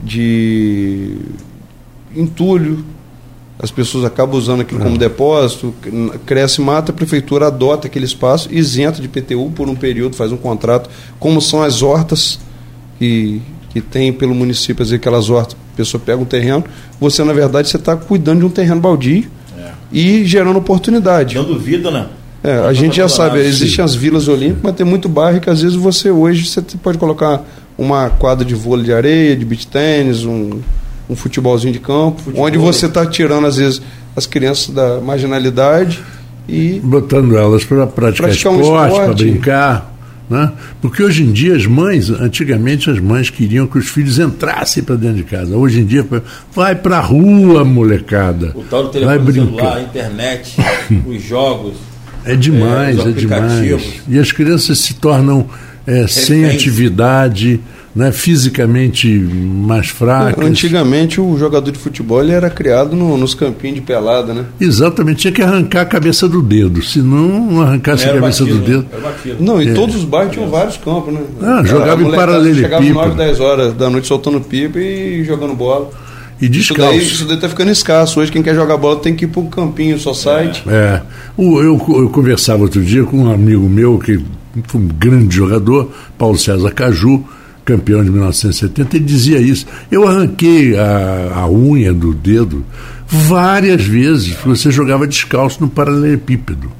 de 0.03 1.17
entulho, 2.15 2.83
as 3.59 3.71
pessoas 3.71 4.05
acabam 4.05 4.37
usando 4.37 4.61
aquilo 4.61 4.79
como 4.79 4.95
é. 4.95 4.99
depósito, 4.99 5.73
cresce 6.25 6.61
mata, 6.61 6.91
a 6.91 6.95
prefeitura 6.95 7.47
adota 7.47 7.87
aquele 7.87 8.05
espaço, 8.05 8.49
isenta 8.51 9.01
de 9.01 9.07
PTU 9.07 9.51
por 9.55 9.67
um 9.67 9.75
período, 9.75 10.15
faz 10.15 10.31
um 10.31 10.37
contrato, 10.37 10.89
como 11.19 11.41
são 11.41 11.63
as 11.63 11.81
hortas 11.81 12.39
que, 12.99 13.41
que 13.71 13.81
tem 13.81 14.13
pelo 14.13 14.35
município, 14.35 14.83
dizer, 14.83 14.97
aquelas 14.97 15.29
hortas, 15.29 15.57
a 15.73 15.77
pessoa 15.77 16.01
pega 16.03 16.21
um 16.21 16.25
terreno, 16.25 16.63
você 16.99 17.23
na 17.23 17.33
verdade 17.33 17.67
você 17.67 17.77
está 17.77 17.95
cuidando 17.95 18.39
de 18.39 18.45
um 18.45 18.49
terreno 18.49 18.79
baldio 18.79 19.27
é. 19.57 19.71
e 19.91 20.23
gerando 20.23 20.57
oportunidade. 20.57 21.35
Dando 21.35 21.57
vida, 21.57 21.89
né? 21.89 22.07
É, 22.43 22.59
a 22.59 22.73
gente 22.73 22.97
já 22.97 23.09
sabe, 23.09 23.39
existem 23.39 23.83
as 23.83 23.95
vilas 23.95 24.27
olímpicas, 24.27 24.61
mas 24.63 24.75
tem 24.75 24.85
muito 24.85 25.09
bairro 25.09 25.41
que 25.41 25.49
às 25.49 25.61
vezes 25.61 25.75
você 25.75 26.11
hoje 26.11 26.45
você 26.45 26.61
pode 26.61 26.99
colocar 26.99 27.43
uma 27.75 28.09
quadra 28.09 28.45
de 28.45 28.53
vôlei 28.53 28.85
de 28.85 28.93
areia, 28.93 29.35
de 29.35 29.43
beach 29.43 29.65
tênis, 29.67 30.23
um, 30.23 30.59
um 31.09 31.15
futebolzinho 31.15 31.73
de 31.73 31.79
campo, 31.79 32.21
Futebol. 32.21 32.45
onde 32.45 32.57
você 32.57 32.85
está 32.85 33.05
tirando, 33.05 33.47
às 33.47 33.57
vezes, 33.57 33.81
as 34.15 34.25
crianças 34.25 34.73
da 34.73 34.99
marginalidade 34.99 36.03
e. 36.47 36.79
Botando 36.83 37.37
elas 37.37 37.63
para 37.63 37.87
praticar 37.87 38.29
esporte, 38.29 38.57
um 38.57 38.61
esporte. 38.61 38.95
para 38.95 39.13
brincar. 39.13 39.97
Né? 40.29 40.51
Porque 40.81 41.01
hoje 41.01 41.23
em 41.23 41.31
dia 41.31 41.55
as 41.55 41.65
mães, 41.65 42.09
antigamente 42.09 42.89
as 42.89 42.99
mães 42.99 43.29
queriam 43.29 43.65
que 43.65 43.77
os 43.77 43.87
filhos 43.87 44.19
entrassem 44.19 44.83
para 44.83 44.95
dentro 44.95 45.17
de 45.17 45.23
casa. 45.23 45.55
Hoje 45.55 45.79
em 45.79 45.85
dia, 45.85 46.05
vai 46.53 46.75
para 46.75 46.97
a 46.97 47.01
rua, 47.01 47.63
molecada. 47.63 48.51
O 48.53 48.63
tal 48.63 48.83
do 48.83 48.89
telefone 48.89 49.17
vai 49.17 49.25
brincar. 49.25 49.45
celular, 49.45 49.77
a 49.77 49.81
internet, 49.81 50.57
os 51.07 51.23
jogos. 51.23 51.75
É 52.25 52.35
demais, 52.35 52.99
é, 52.99 53.09
é 53.09 53.11
demais. 53.13 54.01
E 54.09 54.19
as 54.19 54.33
crianças 54.33 54.79
se 54.79 54.95
tornam 54.95 55.47
é, 55.85 56.05
sem 56.07 56.43
atividade 56.43 57.61
né, 57.97 58.11
fisicamente 58.11 59.09
mais 59.09 59.87
fracas. 59.87 60.45
Antigamente 60.45 61.19
o 61.19 61.35
jogador 61.35 61.71
de 61.71 61.79
futebol 61.79 62.21
ele 62.21 62.31
era 62.31 62.47
criado 62.47 62.95
no, 62.95 63.17
nos 63.17 63.33
campinhos 63.33 63.77
de 63.77 63.81
pelada, 63.81 64.35
né? 64.35 64.45
Exatamente, 64.61 65.21
tinha 65.21 65.33
que 65.33 65.41
arrancar 65.41 65.81
a 65.81 65.85
cabeça 65.85 66.29
do 66.29 66.39
dedo, 66.39 66.83
se 66.83 66.99
não 66.99 67.59
arrancasse 67.59 68.05
a 68.05 68.13
cabeça 68.13 68.45
batido, 68.45 68.59
do 68.59 68.65
dedo. 68.65 68.87
Não, 69.39 69.59
e 69.59 69.69
é. 69.69 69.73
todos 69.73 69.95
os 69.95 70.03
bairros 70.03 70.33
tinham 70.33 70.47
vários 70.47 70.77
campos, 70.77 71.11
né? 71.11 71.21
Ah, 71.41 71.63
jogava 71.65 72.03
em 72.03 72.11
paralelepípedo. 72.11 72.83
Chegava 72.83 73.07
9, 73.07 73.17
10 73.17 73.39
horas 73.39 73.73
da 73.73 73.89
noite 73.89 74.07
soltando 74.07 74.39
pipa 74.41 74.77
e 74.77 75.23
jogando 75.23 75.55
bola. 75.55 75.89
E 76.39 76.47
descalço. 76.47 76.93
Isso 76.93 76.99
daí, 76.99 77.07
isso 77.07 77.25
daí 77.25 77.37
tá 77.37 77.49
ficando 77.49 77.71
escasso. 77.71 78.19
Hoje 78.19 78.31
quem 78.31 78.43
quer 78.43 78.53
jogar 78.53 78.77
bola 78.77 78.97
tem 78.97 79.15
que 79.15 79.25
ir 79.25 79.27
para 79.27 79.41
um 79.41 79.47
campinho 79.47 79.97
só 79.97 80.13
site. 80.13 80.63
É. 80.67 80.71
é. 80.71 81.01
O, 81.35 81.59
eu, 81.63 81.83
eu 81.99 82.09
conversava 82.09 82.61
outro 82.61 82.83
dia 82.83 83.03
com 83.03 83.17
um 83.23 83.31
amigo 83.31 83.67
meu 83.67 83.97
que 83.97 84.23
foi 84.67 84.81
um 84.81 84.87
grande 84.87 85.35
jogador, 85.35 85.91
Paulo 86.15 86.37
César 86.37 86.71
Caju, 86.71 87.23
campeão 87.67 88.01
de 88.01 88.09
1970, 88.09 88.95
ele 88.95 89.05
dizia 89.05 89.39
isso. 89.39 89.67
Eu 89.91 90.07
arranquei 90.07 90.77
a, 90.77 91.33
a 91.35 91.49
unha 91.49 91.93
do 91.93 92.13
dedo 92.13 92.65
várias 93.05 93.83
vezes, 93.83 94.33
porque 94.33 94.49
você 94.49 94.71
jogava 94.71 95.05
descalço 95.05 95.59
no 95.59 95.67
paralelepípedo. 95.67 96.71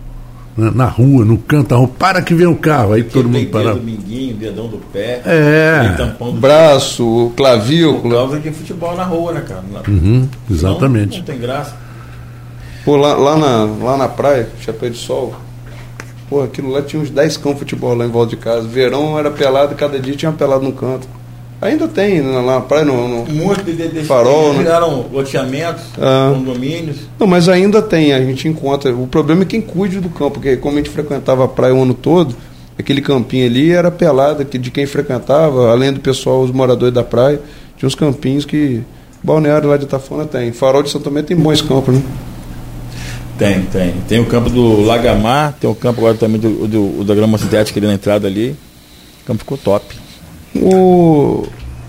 Né, 0.58 0.72
na 0.74 0.86
rua, 0.86 1.24
no 1.24 1.38
canto 1.38 1.70
da 1.70 1.76
rua, 1.76 1.88
para 1.88 2.20
que 2.22 2.34
vem 2.34 2.48
o 2.48 2.56
carro, 2.56 2.94
aí 2.94 3.04
todo 3.04 3.30
mundo 3.30 3.48
parava. 3.50 3.80
Minguinho, 3.80 4.36
dedão 4.36 4.68
do 4.68 4.78
pé, 4.78 5.22
é. 5.24 6.10
do 6.18 6.32
braço, 6.32 7.32
clavícula. 7.38 8.02
Por 8.02 8.12
causa 8.12 8.40
que 8.40 8.52
futebol 8.52 8.96
na 8.96 9.04
rua, 9.04 9.34
né, 9.34 9.42
cara? 9.42 9.64
Uhum, 9.88 10.28
exatamente. 10.50 11.12
Não, 11.12 11.18
não 11.18 11.26
tem 11.26 11.38
graça. 11.38 11.76
Pô, 12.84 12.96
lá, 12.96 13.14
lá, 13.14 13.38
na, 13.38 13.66
lá 13.84 13.98
na 13.98 14.08
praia, 14.08 14.50
Chapéu 14.62 14.90
de 14.90 14.98
Sol, 14.98 15.36
Pô, 16.30 16.42
aquilo 16.42 16.70
lá 16.70 16.82
tinha 16.82 17.02
uns 17.02 17.10
10 17.10 17.38
campos 17.38 17.54
de 17.54 17.60
futebol 17.60 17.96
lá 17.96 18.06
em 18.06 18.10
volta 18.10 18.32
de 18.32 18.38
casa. 18.38 18.68
Verão 18.68 19.18
era 19.18 19.32
pelado, 19.32 19.76
cada 19.76 19.98
dia 20.00 20.16
tinha 20.16 20.32
pelado 20.32 20.64
no 20.64 20.74
canto. 20.74 21.08
Ainda 21.60 21.88
tem 21.88 22.22
né, 22.22 22.40
lá 22.40 22.56
na 22.56 22.62
praia, 22.62 22.86
no, 22.86 23.26
no 23.26 24.04
farol. 24.06 24.54
Né? 24.54 24.60
Viraram 24.60 25.08
loteamentos, 25.12 25.84
ah. 26.00 26.32
condomínios. 26.36 26.98
Não, 27.18 27.26
mas 27.26 27.50
ainda 27.50 27.82
tem, 27.82 28.14
a 28.14 28.20
gente 28.20 28.48
encontra. 28.48 28.94
O 28.94 29.08
problema 29.08 29.42
é 29.42 29.46
quem 29.46 29.62
cuide 29.62 30.00
do 30.00 30.10
campo, 30.10 30.34
porque 30.36 30.58
como 30.58 30.76
a 30.76 30.78
gente 30.78 30.92
frequentava 30.92 31.46
a 31.46 31.48
praia 31.48 31.74
o 31.74 31.82
ano 31.82 31.96
todo, 31.96 32.36
aquele 32.78 33.02
campinho 33.02 33.48
ali 33.48 33.72
era 33.72 33.90
pelado 33.90 34.44
de 34.44 34.70
quem 34.70 34.86
frequentava, 34.86 35.72
além 35.72 35.92
do 35.92 36.00
pessoal, 36.00 36.42
os 36.44 36.52
moradores 36.52 36.94
da 36.94 37.04
praia, 37.04 37.42
tinha 37.76 37.88
uns 37.88 37.96
campinhos 37.96 38.46
que. 38.46 38.82
Balneário 39.24 39.68
lá 39.68 39.78
de 39.78 39.86
Itafona 39.86 40.26
tem. 40.26 40.52
Farol 40.52 40.84
de 40.84 40.92
Santo 40.92 41.06
Tomé 41.06 41.24
tem 41.24 41.36
bons 41.36 41.60
campos, 41.60 41.96
né? 41.96 42.02
Tem, 43.38 43.62
tem. 43.64 43.94
Tem 44.08 44.20
o 44.20 44.26
campo 44.26 44.50
do 44.50 44.82
Lagamar, 44.82 45.54
tem 45.60 45.70
o 45.70 45.76
campo 45.76 46.00
agora 46.02 46.18
também 46.18 46.40
do, 46.40 46.68
do, 46.68 47.04
da 47.04 47.14
grama 47.14 47.38
sintética 47.38 47.80
ali 47.80 47.88
na 47.88 47.94
entrada 47.94 48.28
ali. 48.28 48.56
O 49.22 49.28
campo 49.28 49.40
ficou 49.40 49.58
top. 49.58 49.96
O, 50.56 51.46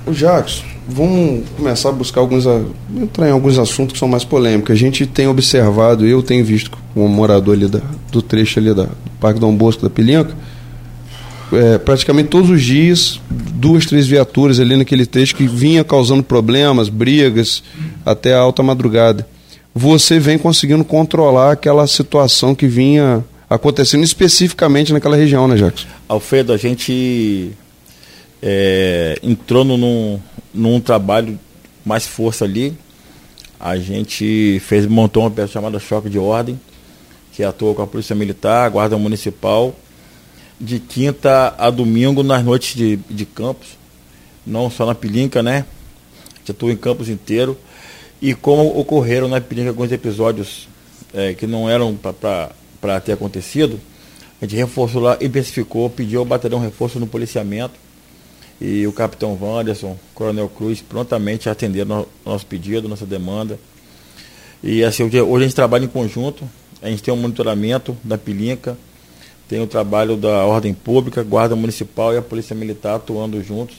o 0.07 0.13
Jacques, 0.13 0.63
vamos 0.87 1.45
começar 1.57 1.89
a 1.89 1.93
buscar 1.93 2.21
alguns. 2.21 2.45
entrar 3.01 3.29
em 3.29 3.33
alguns 3.33 3.59
assuntos 3.59 3.95
que 3.95 3.99
são 3.99 4.09
mais 4.09 4.25
polêmicos. 4.25 4.73
A 4.73 4.79
gente 4.79 5.07
tem 5.07 5.27
observado, 5.27 6.07
eu 6.07 6.23
tenho 6.23 6.45
visto 6.45 6.71
como 6.93 7.09
morador 7.09 7.55
ali 7.55 7.67
da, 7.67 7.81
do 8.13 8.21
trecho 8.21 8.59
ali 8.59 8.75
da, 8.75 8.85
do 8.85 9.11
Parque 9.19 9.41
Dom 9.41 9.55
Bosco 9.55 9.83
da 9.83 9.89
Pilinca, 9.89 10.35
é, 11.51 11.79
praticamente 11.79 12.29
todos 12.29 12.51
os 12.51 12.63
dias, 12.63 13.19
duas, 13.31 13.87
três 13.87 14.07
viaturas 14.07 14.61
ali 14.61 14.77
naquele 14.77 15.07
trecho 15.07 15.35
que 15.35 15.47
vinha 15.47 15.83
causando 15.83 16.23
problemas, 16.23 16.91
brigas, 16.91 17.63
até 18.05 18.35
a 18.35 18.39
alta 18.39 18.63
madrugada 18.63 19.27
você 19.75 20.19
vem 20.19 20.39
conseguindo 20.39 20.85
controlar 20.85 21.53
aquela 21.53 21.87
situação 21.87 22.55
que 22.55 22.67
vinha 22.67 23.25
acontecendo 23.49 24.05
especificamente 24.05 24.93
naquela 24.93 25.17
região, 25.17 25.49
né, 25.49 25.57
Jackson? 25.57 25.87
Alfredo, 26.09 26.53
a 26.53 26.57
gente 26.57 27.53
é, 28.43 29.19
entrou 29.23 29.65
num, 29.65 30.21
num 30.53 30.81
trabalho 30.81 31.39
mais 31.85 32.07
força 32.07 32.45
ali. 32.45 32.77
A 33.59 33.77
gente 33.77 34.61
fez, 34.65 34.87
montou 34.87 35.23
uma 35.25 35.31
peça 35.31 35.53
chamada 35.53 35.79
Choque 35.79 36.09
de 36.09 36.19
Ordem, 36.19 36.61
que 37.33 37.43
atua 37.43 37.75
com 37.75 37.83
a 37.83 37.87
Polícia 37.87 38.15
Militar, 38.15 38.71
Guarda 38.71 38.97
Municipal, 38.99 39.75
de 40.61 40.79
quinta 40.79 41.55
a 41.59 41.71
domingo 41.71 42.23
nas 42.23 42.45
noites 42.45 42.75
de, 42.75 42.97
de 43.09 43.25
campos, 43.25 43.69
não 44.47 44.71
só 44.71 44.87
na 44.87 44.95
Pilinca, 44.95 45.43
né? 45.43 45.65
A 46.35 46.39
gente 46.39 46.51
atua 46.53 46.73
em 46.73 46.77
campos 46.77 47.09
inteiro 47.09 47.57
e 48.21 48.35
como 48.35 48.79
ocorreram 48.79 49.29
na 49.29 49.41
Piringa 49.41 49.71
alguns 49.71 49.93
episódios 49.93 50.69
é, 51.15 51.35
que 51.35 51.47
não 51.47 51.69
eram 51.69 51.97
para 51.97 53.01
ter 53.01 53.13
acontecido, 53.13 53.81
A 54.41 54.45
gente 54.45 54.57
reforçou 54.57 55.03
lá, 55.03 55.19
intensificou, 55.21 55.91
pediu 55.91 56.21
ao 56.21 56.25
batalhão 56.25 56.61
reforço 56.61 57.01
no 57.01 57.07
policiamento. 57.07 57.75
E 58.61 58.87
o 58.87 58.93
capitão 58.93 59.39
Wanderson, 59.41 59.97
coronel 60.15 60.49
Cruz, 60.49 60.81
prontamente 60.81 61.49
atenderam 61.49 62.07
nosso 62.25 62.47
pedido, 62.47 62.89
nossa 62.89 63.07
demanda. 63.07 63.59
E 64.63 64.83
assim, 64.83 65.05
hoje 65.05 65.19
a 65.19 65.39
gente 65.41 65.55
trabalha 65.55 65.85
em 65.85 65.89
conjunto, 65.89 66.45
a 66.83 66.89
gente 66.89 67.03
tem 67.03 67.15
um 67.15 67.17
monitoramento 67.17 67.97
da 68.03 68.19
Pilinca, 68.19 68.77
tem 69.49 69.61
o 69.61 69.67
trabalho 69.67 70.17
da 70.17 70.45
Ordem 70.45 70.75
Pública, 70.75 71.23
Guarda 71.23 71.55
Municipal 71.55 72.13
e 72.13 72.19
a 72.19 72.23
Polícia 72.23 72.55
Militar 72.55 72.97
atuando 72.97 73.43
juntos, 73.43 73.77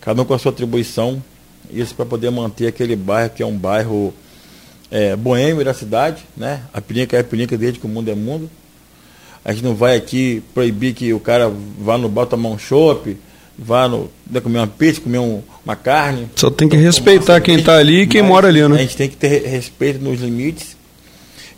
cada 0.00 0.22
um 0.22 0.24
com 0.24 0.32
a 0.32 0.38
sua 0.38 0.50
atribuição, 0.50 1.22
isso 1.70 1.94
para 1.94 2.04
poder 2.04 2.30
manter 2.30 2.66
aquele 2.66 2.96
bairro 2.96 3.30
que 3.30 3.42
é 3.42 3.46
um 3.46 3.56
bairro 3.56 4.12
é, 4.90 5.16
boêmio 5.16 5.64
da 5.64 5.72
cidade, 5.72 6.22
né? 6.36 6.62
A 6.72 6.80
Pilinca 6.80 7.16
é 7.16 7.20
a 7.20 7.24
Pilinca 7.24 7.56
desde 7.56 7.78
que 7.78 7.86
o 7.86 7.88
mundo 7.88 8.10
é 8.10 8.14
mundo. 8.14 8.50
A 9.44 9.52
gente 9.52 9.64
não 9.64 9.74
vai 9.74 9.96
aqui 9.96 10.42
proibir 10.54 10.94
que 10.94 11.12
o 11.12 11.18
cara 11.18 11.50
vá 11.78 11.98
no 11.98 12.08
bar 12.08 12.26
tomar 12.26 12.50
um 12.50 12.58
chopp, 12.58 13.16
vá 13.58 13.88
no, 13.88 14.10
né, 14.30 14.40
comer 14.40 14.58
uma 14.58 14.66
pizza, 14.66 15.00
comer 15.00 15.18
um, 15.18 15.42
uma 15.64 15.74
carne. 15.74 16.28
Só 16.36 16.50
tem 16.50 16.68
que 16.68 16.76
respeitar 16.76 17.40
quem 17.40 17.56
está 17.56 17.76
ali 17.76 18.02
e 18.02 18.06
quem 18.06 18.22
mora 18.22 18.48
ali, 18.48 18.66
né? 18.68 18.76
A 18.76 18.82
gente 18.82 18.96
tem 18.96 19.08
que 19.08 19.16
ter 19.16 19.46
respeito 19.46 20.02
nos 20.02 20.20
limites. 20.20 20.76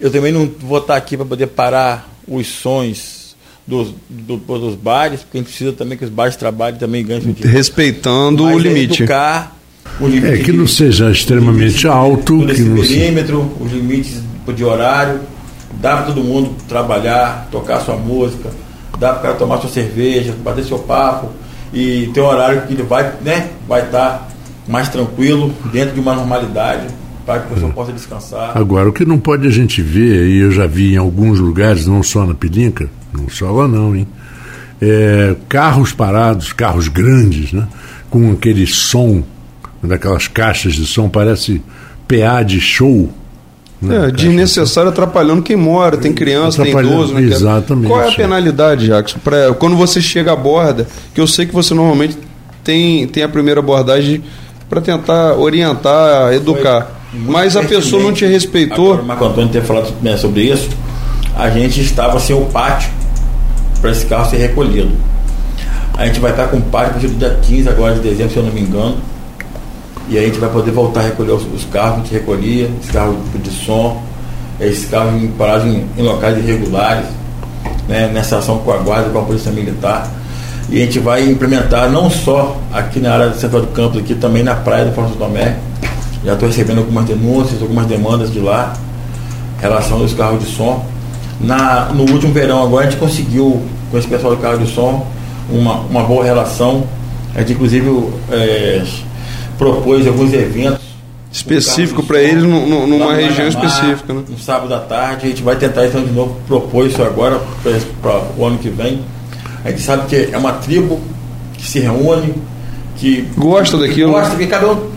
Eu 0.01 0.11
também 0.11 0.33
não 0.33 0.47
vou 0.47 0.79
estar 0.79 0.97
aqui 0.97 1.17
para 1.17 1.27
poder 1.27 1.49
parar 1.49 2.09
os 2.27 2.47
sonhos 2.47 3.37
dos, 3.67 3.95
do, 4.09 4.37
dos 4.37 4.75
bares, 4.77 5.21
porque 5.21 5.39
a 5.39 5.41
gente 5.41 5.49
precisa 5.49 5.73
também 5.73 5.97
que 5.97 6.05
os 6.05 6.11
bares 6.11 6.37
trabalhem 6.37 6.79
também 6.79 7.05
ganhem 7.05 7.21
dinheiro. 7.21 7.49
Respeitando 7.49 8.45
Mas 8.45 8.55
o 8.55 8.59
limite. 8.59 9.03
Educar, 9.03 9.41
o 9.41 9.43
limite 9.43 9.55
é 10.25 10.37
que 10.39 10.53
não 10.53 10.67
seja 10.67 11.11
extremamente 11.11 11.87
alto. 11.87 12.47
Que 12.47 12.63
não 12.63 12.77
perímetro, 12.77 13.53
os 13.61 13.73
limites 13.73 14.23
de 14.55 14.65
horário, 14.65 15.21
dá 15.81 15.97
para 15.97 16.07
todo 16.07 16.23
mundo 16.23 16.55
trabalhar, 16.69 17.49
tocar 17.51 17.81
sua 17.81 17.97
música, 17.97 18.51
dá 18.99 19.11
para 19.11 19.19
o 19.19 19.23
cara 19.23 19.35
tomar 19.35 19.59
sua 19.59 19.71
cerveja, 19.71 20.35
bater 20.43 20.65
seu 20.65 20.79
papo 20.79 21.31
e 21.73 22.11
ter 22.13 22.21
um 22.21 22.27
horário 22.27 22.63
que 22.63 22.75
ele 22.75 22.83
vai, 22.83 23.13
né, 23.23 23.51
vai 23.69 23.83
estar 23.83 24.29
mais 24.69 24.89
tranquilo, 24.89 25.53
dentro 25.73 25.95
de 25.95 26.01
uma 26.01 26.15
normalidade 26.15 26.87
para 27.27 27.41
que 27.41 27.47
a 27.47 27.55
pessoa 27.55 27.73
possa 27.73 27.93
descansar. 27.93 28.57
Agora, 28.57 28.89
o 28.89 28.93
que 28.93 29.05
não 29.05 29.19
pode 29.19 29.47
a 29.47 29.51
gente 29.51 29.83
ver, 29.83 30.27
e 30.27 30.39
eu 30.39 30.51
já 30.51 30.67
vi 30.67 30.95
em 30.95 30.97
alguns 30.97 31.39
lugares, 31.39 31.87
não 31.87 32.03
só 32.03 32.25
na 32.27 32.35
Pilinca, 32.35 32.89
não 33.13 33.29
só 33.29 33.51
lá 33.51 33.67
não, 33.67 33.95
hein? 33.97 34.07
É, 34.81 35.35
carros 35.49 35.93
parados, 35.93 36.53
carros 36.53 36.89
grandes, 36.89 37.53
né? 37.53 37.67
Com 38.11 38.33
aquele 38.33 38.67
som, 38.67 39.23
daquelas 39.89 40.29
caixas 40.29 40.75
de 40.75 40.87
som, 40.87 41.09
parece 41.09 41.63
PA 42.09 42.43
de 42.43 42.61
show. 42.61 43.11
Né? 43.81 44.09
É, 44.09 44.11
desnecessário 44.11 44.91
atrapalhando 44.91 45.43
quem 45.43 45.57
mora, 45.57 45.97
tem 45.97 46.13
criança, 46.13 46.63
tem 46.63 46.73
idoso. 46.73 47.15
Né? 47.15 47.23
Exatamente. 47.23 47.89
Qual 47.89 48.01
é 48.01 48.09
a 48.09 48.13
penalidade, 48.13 48.87
Jackson? 48.87 49.19
Pra, 49.23 49.53
quando 49.55 49.77
você 49.77 50.01
chega 50.01 50.33
à 50.33 50.37
borda, 50.37 50.87
que 51.15 51.21
eu 51.21 51.27
sei 51.27 51.47
que 51.47 51.55
você 51.55 51.75
normalmente 51.75 52.17
tem, 52.63 53.07
tem 53.07 53.23
a 53.23 53.29
primeira 53.29 53.61
abordagem 53.61 54.23
para 54.69 54.81
tentar 54.81 55.35
orientar, 55.35 56.33
educar. 56.33 57.03
Mas 57.13 57.57
a 57.57 57.63
pessoa 57.63 58.03
não 58.03 58.13
te 58.13 58.25
respeitou. 58.27 58.97
O 58.97 59.05
Marco 59.05 59.25
Antônio 59.25 59.51
ter 59.51 59.63
falado 59.63 59.93
sobre 60.19 60.43
isso. 60.51 60.69
A 61.37 61.49
gente 61.51 61.81
estava 61.81 62.19
sem 62.19 62.35
o 62.35 62.47
pátio 62.47 62.91
para 63.81 63.91
esse 63.91 64.07
carro 64.07 64.29
ser 64.29 64.39
recolhido. 64.39 64.91
A 65.97 66.07
gente 66.07 66.19
vai 66.19 66.33
estar 66.33 66.49
com 66.49 66.57
o 66.57 66.63
pátio 66.63 66.91
a 66.91 66.93
partir 66.95 67.09
do 67.09 67.19
dia 67.19 67.39
15 67.41 67.69
agora 67.69 67.95
de 67.95 68.01
dezembro, 68.01 68.33
se 68.33 68.37
eu 68.39 68.43
não 68.43 68.53
me 68.53 68.61
engano. 68.61 68.97
E 70.09 70.19
aí 70.19 70.25
a 70.25 70.27
gente 70.29 70.39
vai 70.39 70.51
poder 70.51 70.71
voltar 70.71 71.01
a 71.01 71.05
recolher 71.05 71.33
os, 71.33 71.45
os 71.53 71.65
carros 71.65 71.95
que 71.95 72.01
a 72.01 72.05
gente 72.05 72.13
recolhia, 72.13 72.71
esse 72.83 72.93
carro 72.93 73.17
de 73.35 73.51
som, 73.51 74.03
esses 74.61 74.85
carros 74.87 75.15
em, 75.15 75.87
em 75.97 76.03
locais 76.03 76.39
irregulares, 76.39 77.07
né, 77.89 78.11
nessa 78.13 78.39
ação 78.39 78.59
com 78.59 78.73
a 78.73 78.79
guarda, 78.79 79.11
com 79.11 79.19
a 79.19 79.23
polícia 79.23 79.51
militar. 79.51 80.11
E 80.69 80.81
a 80.81 80.85
gente 80.85 80.99
vai 80.99 81.29
implementar 81.29 81.91
não 81.91 82.11
só 82.11 82.57
aqui 82.73 83.01
na 83.01 83.13
área 83.13 83.29
do 83.29 83.39
central 83.39 83.63
do 83.63 83.69
campus, 83.69 84.01
aqui 84.01 84.15
também 84.15 84.43
na 84.43 84.55
praia 84.55 84.87
do 84.87 84.93
Força 84.93 85.15
Tomé, 85.17 85.57
já 86.25 86.33
estou 86.33 86.49
recebendo 86.49 86.79
algumas 86.79 87.05
denúncias, 87.05 87.61
algumas 87.61 87.87
demandas 87.87 88.33
de 88.33 88.41
lá, 88.41 88.73
em 89.59 89.61
relação 89.61 90.01
aos 90.01 90.15
carros 90.15 90.43
de 90.43 90.51
som. 90.51 90.85
Na, 91.41 91.87
no 91.87 92.11
último 92.11 92.33
verão 92.33 92.63
agora 92.63 92.87
a 92.87 92.91
gente 92.91 92.99
conseguiu, 92.99 93.61
com 93.91 93.99
esse 93.99 94.09
pessoal 94.09 94.35
do 94.35 94.41
carro 94.41 94.59
de 94.59 94.73
som, 94.73 95.07
uma, 95.51 95.81
uma 95.81 96.03
boa 96.05 96.25
relação. 96.25 96.85
A 97.35 97.41
gente 97.41 97.53
inclusive 97.53 98.09
é, 98.31 98.83
propôs 99.59 100.07
alguns 100.07 100.33
eventos 100.33 100.95
específico 101.35 102.03
para 102.05 102.21
eles 102.21 102.45
numa 102.45 103.15
região 103.15 103.49
específica. 103.49 104.15
Né? 104.15 104.23
No 104.29 104.39
sábado 104.39 104.73
à 104.73 104.79
tarde, 104.79 105.27
a 105.27 105.29
gente 105.31 105.43
vai 105.43 105.57
tentar 105.57 105.87
então 105.87 106.03
de 106.03 106.13
novo 106.13 106.37
propor 106.47 106.87
isso 106.87 107.03
agora 107.03 107.41
para 108.01 108.23
o 108.39 108.45
ano 108.45 108.59
que 108.59 108.69
vem. 108.69 109.01
A 109.65 109.71
gente 109.71 109.83
sabe 109.83 110.07
que 110.07 110.29
é 110.33 110.39
uma 110.39 110.53
tribo 110.53 111.01
que 111.55 111.67
se 111.67 111.81
reúne, 111.81 112.35
que 112.97 113.23
gosta 113.37 113.77
daquilo. 113.77 114.13
Gosta, 114.13 114.37
que 114.37 114.47
cada 114.47 114.71
um 114.71 114.95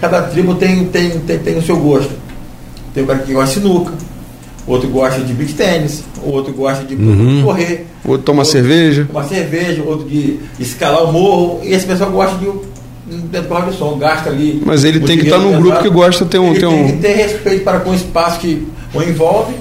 cada 0.00 0.22
tribo 0.22 0.54
tem, 0.54 0.86
tem, 0.86 1.20
tem, 1.20 1.38
tem 1.38 1.58
o 1.58 1.62
seu 1.62 1.76
gosto. 1.76 2.10
Tem 2.92 3.04
cara 3.04 3.20
que 3.20 3.32
gosta 3.32 3.54
de 3.54 3.60
sinuca, 3.60 3.92
outro 4.66 4.88
gosta 4.88 5.20
de 5.20 5.32
beach 5.34 5.52
tênis, 5.52 6.02
outro 6.24 6.52
gosta 6.52 6.84
de 6.84 6.94
uhum. 6.94 7.42
correr. 7.44 7.86
Outro 8.04 8.24
toma 8.24 8.40
outro 8.40 8.52
cerveja. 8.52 9.04
Toma 9.04 9.24
cerveja, 9.24 9.82
outro 9.84 10.08
de 10.08 10.40
escalar 10.58 11.04
o 11.04 11.12
morro. 11.12 11.60
E 11.62 11.72
esse 11.72 11.86
pessoal 11.86 12.10
gosta 12.10 12.36
de 12.38 12.46
do 13.10 13.72
som, 13.72 13.98
gasta 13.98 14.30
ali. 14.30 14.62
Mas 14.64 14.84
ele 14.84 15.00
tem 15.00 15.18
que 15.18 15.24
estar 15.24 15.38
num 15.38 15.60
grupo 15.60 15.82
que 15.82 15.90
gosta 15.90 16.24
de 16.24 16.30
ter 16.30 16.38
um. 16.38 16.50
Ele 16.50 16.60
tem, 16.60 16.68
tem 16.68 16.84
um... 16.84 16.86
que 16.86 16.96
ter 16.98 17.12
respeito 17.14 17.64
para 17.64 17.80
com 17.80 17.90
o 17.90 17.94
espaço 17.94 18.40
que 18.40 18.66
o 18.94 19.02
envolve 19.02 19.54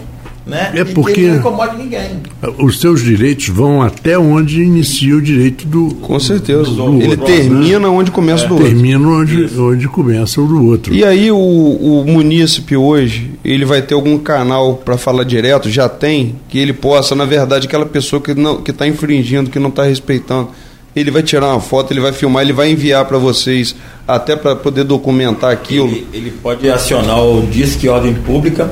né? 0.50 0.72
É 0.74 0.84
porque 0.84 1.28
não 1.28 1.36
incomode 1.38 1.78
ninguém. 1.78 2.22
Os 2.58 2.80
seus 2.80 3.02
direitos 3.04 3.48
vão 3.50 3.82
até 3.82 4.18
onde 4.18 4.62
inicia 4.62 5.16
o 5.16 5.22
direito 5.22 5.66
do. 5.68 5.94
Com 5.96 6.20
certeza. 6.20 6.64
Do, 6.64 6.76
do 6.76 7.02
Ele 7.02 7.12
outro, 7.12 7.26
termina 7.26 7.80
né? 7.80 7.88
onde 7.88 8.12
começa 8.12 8.46
é. 8.46 8.48
do 8.48 8.56
outro. 8.56 8.70
Termina 8.70 9.08
onde, 9.08 9.60
onde 9.60 9.88
começa 9.88 10.42
o 10.42 10.48
do 10.48 10.66
outro. 10.66 10.94
E 10.94 11.06
aí 11.06 11.32
o, 11.32 11.38
o 11.38 12.04
munícipe 12.06 12.76
hoje, 12.76 13.32
ele 13.46 13.64
vai 13.64 13.82
ter 13.82 13.94
algum 13.94 14.18
canal 14.18 14.76
para 14.76 14.98
falar 14.98 15.24
direto? 15.24 15.70
Já 15.70 15.88
tem? 15.88 16.36
Que 16.50 16.58
ele 16.58 16.74
possa, 16.74 17.14
na 17.16 17.26
verdade, 17.26 17.68
aquela 17.68 17.86
pessoa 17.86 18.22
que 18.22 18.34
não 18.34 18.62
que 18.62 18.72
está 18.72 18.88
infringindo, 18.88 19.50
que 19.50 19.60
não 19.60 19.70
está 19.70 19.84
respeitando 19.84 20.50
ele 20.96 21.12
vai 21.12 21.24
tirar 21.24 21.48
uma 21.48 21.60
foto, 21.60 21.94
ele 21.94 22.00
vai 22.00 22.12
filmar, 22.12 22.44
ele 22.44 22.54
vai 22.54 22.72
enviar 22.72 23.06
para 23.06 23.18
vocês, 23.18 23.76
até 24.08 24.36
para 24.36 24.56
poder 24.56 24.84
documentar 24.84 25.52
aquilo. 25.52 25.88
Ele, 25.88 26.08
ele, 26.14 26.32
pode 26.32 26.70
acionar 26.70 27.24
o 27.24 27.46
Disque 27.46 27.88
Ordem 27.88 28.14
Pública 28.14 28.72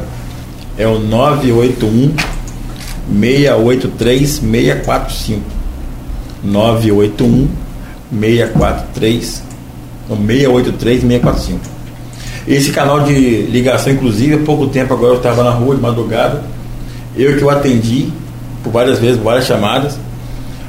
é 0.78 0.88
o 0.88 1.00
981 1.00 2.14
683 3.22 4.30
645. 4.30 5.42
981 6.44 7.48
643 8.12 9.44
683 10.08 11.02
645. 11.02 11.78
Esse 12.48 12.72
canal 12.72 13.02
de 13.02 13.42
ligação, 13.42 13.92
inclusive, 13.92 14.36
há 14.36 14.40
pouco 14.40 14.68
tempo 14.68 14.94
agora 14.94 15.14
eu 15.14 15.18
estava 15.18 15.44
na 15.44 15.50
rua 15.50 15.76
de 15.76 15.82
madrugada, 15.82 16.44
eu 17.16 17.38
que 17.38 17.44
o 17.44 17.50
atendi 17.50 18.10
por 18.64 18.72
várias 18.72 19.00
vezes, 19.00 19.22
várias 19.22 19.46
chamadas, 19.46 20.00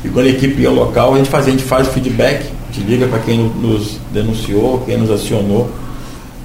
e 0.05 0.09
quando 0.09 0.27
a 0.27 0.31
equipe 0.31 0.63
ia 0.63 0.69
ao 0.69 0.75
local, 0.75 1.15
a 1.15 1.19
gente 1.19 1.29
faz, 1.29 1.47
a 1.47 1.51
gente 1.51 1.65
faz 1.65 1.89
o 1.89 1.91
feedback, 1.91 2.45
a 2.45 2.73
gente 2.73 2.87
liga 2.87 3.07
para 3.07 3.19
quem 3.21 3.39
nos 3.39 3.99
denunciou, 4.13 4.83
quem 4.87 4.97
nos 4.97 5.11
acionou, 5.11 5.71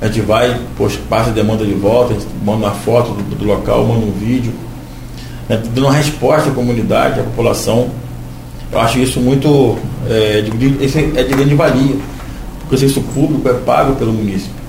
a 0.02 0.08
gente 0.08 0.22
vai, 0.22 0.60
poxa, 0.78 1.00
passa 1.10 1.30
a 1.30 1.34
demanda 1.34 1.66
de 1.66 1.74
volta, 1.74 2.14
a 2.14 2.20
gente 2.20 2.28
manda 2.44 2.66
uma 2.66 2.72
foto 2.72 3.12
do, 3.12 3.36
do 3.36 3.46
local, 3.46 3.86
manda 3.86 4.06
um 4.06 4.12
vídeo, 4.12 4.52
né, 5.48 5.62
dando 5.74 5.86
uma 5.86 5.94
resposta 5.94 6.50
à 6.50 6.54
comunidade, 6.54 7.20
à 7.20 7.24
população. 7.24 7.90
Eu 8.72 8.80
acho 8.80 9.00
isso 9.00 9.20
muito 9.20 9.78
é, 10.10 10.42
de, 10.42 10.84
isso 10.84 10.98
é 10.98 11.24
de 11.24 11.34
grande 11.34 11.54
valia, 11.56 11.96
porque 12.62 12.76
o 12.76 12.78
serviço 12.78 13.02
público 13.14 13.48
é 13.48 13.54
pago 13.54 13.96
pelo 13.96 14.12
município. 14.12 14.64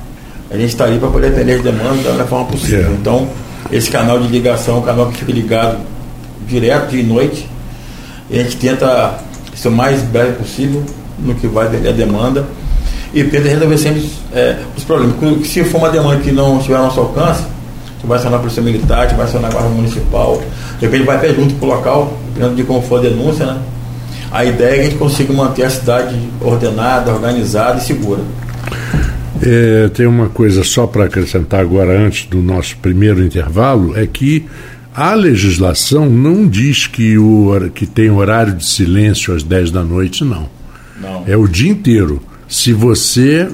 A 0.50 0.56
gente 0.56 0.68
está 0.68 0.84
ali 0.84 0.98
para 0.98 1.08
poder 1.08 1.28
atender 1.28 1.54
as 1.54 1.62
demandas 1.62 2.04
da 2.04 2.12
melhor 2.12 2.28
forma 2.28 2.44
possível. 2.46 2.90
É. 2.90 2.92
Então, 2.92 3.28
esse 3.72 3.90
canal 3.90 4.18
de 4.20 4.28
ligação, 4.28 4.76
é 4.76 4.78
um 4.78 4.82
canal 4.82 5.08
que 5.08 5.18
fica 5.18 5.32
ligado 5.32 5.78
direto 6.46 6.90
de 6.90 7.02
noite, 7.02 7.48
e 8.30 8.38
a 8.38 8.42
gente 8.42 8.56
tenta 8.56 9.18
ser 9.54 9.68
o 9.68 9.72
mais 9.72 10.02
breve 10.02 10.32
possível 10.32 10.82
no 11.18 11.34
que 11.34 11.46
vai 11.46 11.66
a 11.66 11.92
demanda 11.92 12.44
e 13.12 13.22
tenta 13.24 13.48
resolver 13.48 13.78
sempre 13.78 14.10
é, 14.32 14.56
os 14.76 14.84
problemas. 14.84 15.16
Se 15.46 15.62
for 15.64 15.78
uma 15.78 15.90
demanda 15.90 16.20
que 16.20 16.32
não 16.32 16.58
estiver 16.58 16.76
ao 16.76 16.84
nosso 16.84 17.00
alcance, 17.00 17.44
gente 18.04 18.06
vai 18.06 18.18
acionar 18.18 18.38
a 18.38 18.42
Polícia 18.42 18.62
Militar, 18.62 19.08
gente 19.08 19.16
vai 19.16 19.26
acionar 19.26 19.50
a 19.50 19.54
Guarda 19.54 19.70
Municipal, 19.70 20.42
de 20.78 20.86
repente 20.86 21.04
vai 21.04 21.16
até 21.16 21.32
junto 21.32 21.54
para 21.54 21.66
o 21.66 21.70
local, 21.70 22.18
dependendo 22.28 22.56
de 22.56 22.64
como 22.64 22.82
for 22.82 22.98
a 22.98 23.02
denúncia, 23.02 23.46
né? 23.46 23.58
A 24.30 24.44
ideia 24.44 24.70
é 24.70 24.74
que 24.74 24.80
a 24.80 24.84
gente 24.84 24.96
consiga 24.96 25.32
manter 25.32 25.62
a 25.62 25.70
cidade 25.70 26.18
ordenada, 26.40 27.12
organizada 27.12 27.78
e 27.78 27.82
segura. 27.82 28.20
É, 29.40 29.88
tem 29.88 30.06
uma 30.06 30.28
coisa 30.28 30.64
só 30.64 30.86
para 30.86 31.04
acrescentar 31.04 31.60
agora, 31.60 31.96
antes 31.96 32.26
do 32.26 32.42
nosso 32.42 32.76
primeiro 32.78 33.24
intervalo, 33.24 33.96
é 33.96 34.06
que 34.06 34.46
a 34.94 35.14
legislação 35.14 36.08
não 36.08 36.46
diz 36.46 36.86
que, 36.86 37.18
o, 37.18 37.70
que 37.74 37.86
tem 37.86 38.10
horário 38.10 38.54
de 38.54 38.64
silêncio 38.64 39.34
às 39.34 39.42
10 39.42 39.70
da 39.70 39.82
noite, 39.82 40.24
não. 40.24 40.48
não. 41.00 41.24
É 41.26 41.36
o 41.36 41.46
dia 41.48 41.70
inteiro 41.70 42.22
se 42.46 42.72
você 42.72 43.48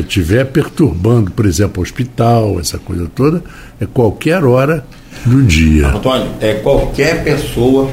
estiver 0.00 0.40
é, 0.40 0.44
perturbando, 0.44 1.30
por 1.30 1.46
exemplo, 1.46 1.80
o 1.80 1.82
hospital, 1.82 2.58
essa 2.58 2.78
coisa 2.78 3.08
toda, 3.14 3.42
é 3.80 3.86
qualquer 3.86 4.44
hora 4.44 4.84
do 5.24 5.42
dia. 5.42 5.88
Antônio, 5.88 6.28
é 6.40 6.54
qualquer 6.54 7.22
pessoa 7.22 7.90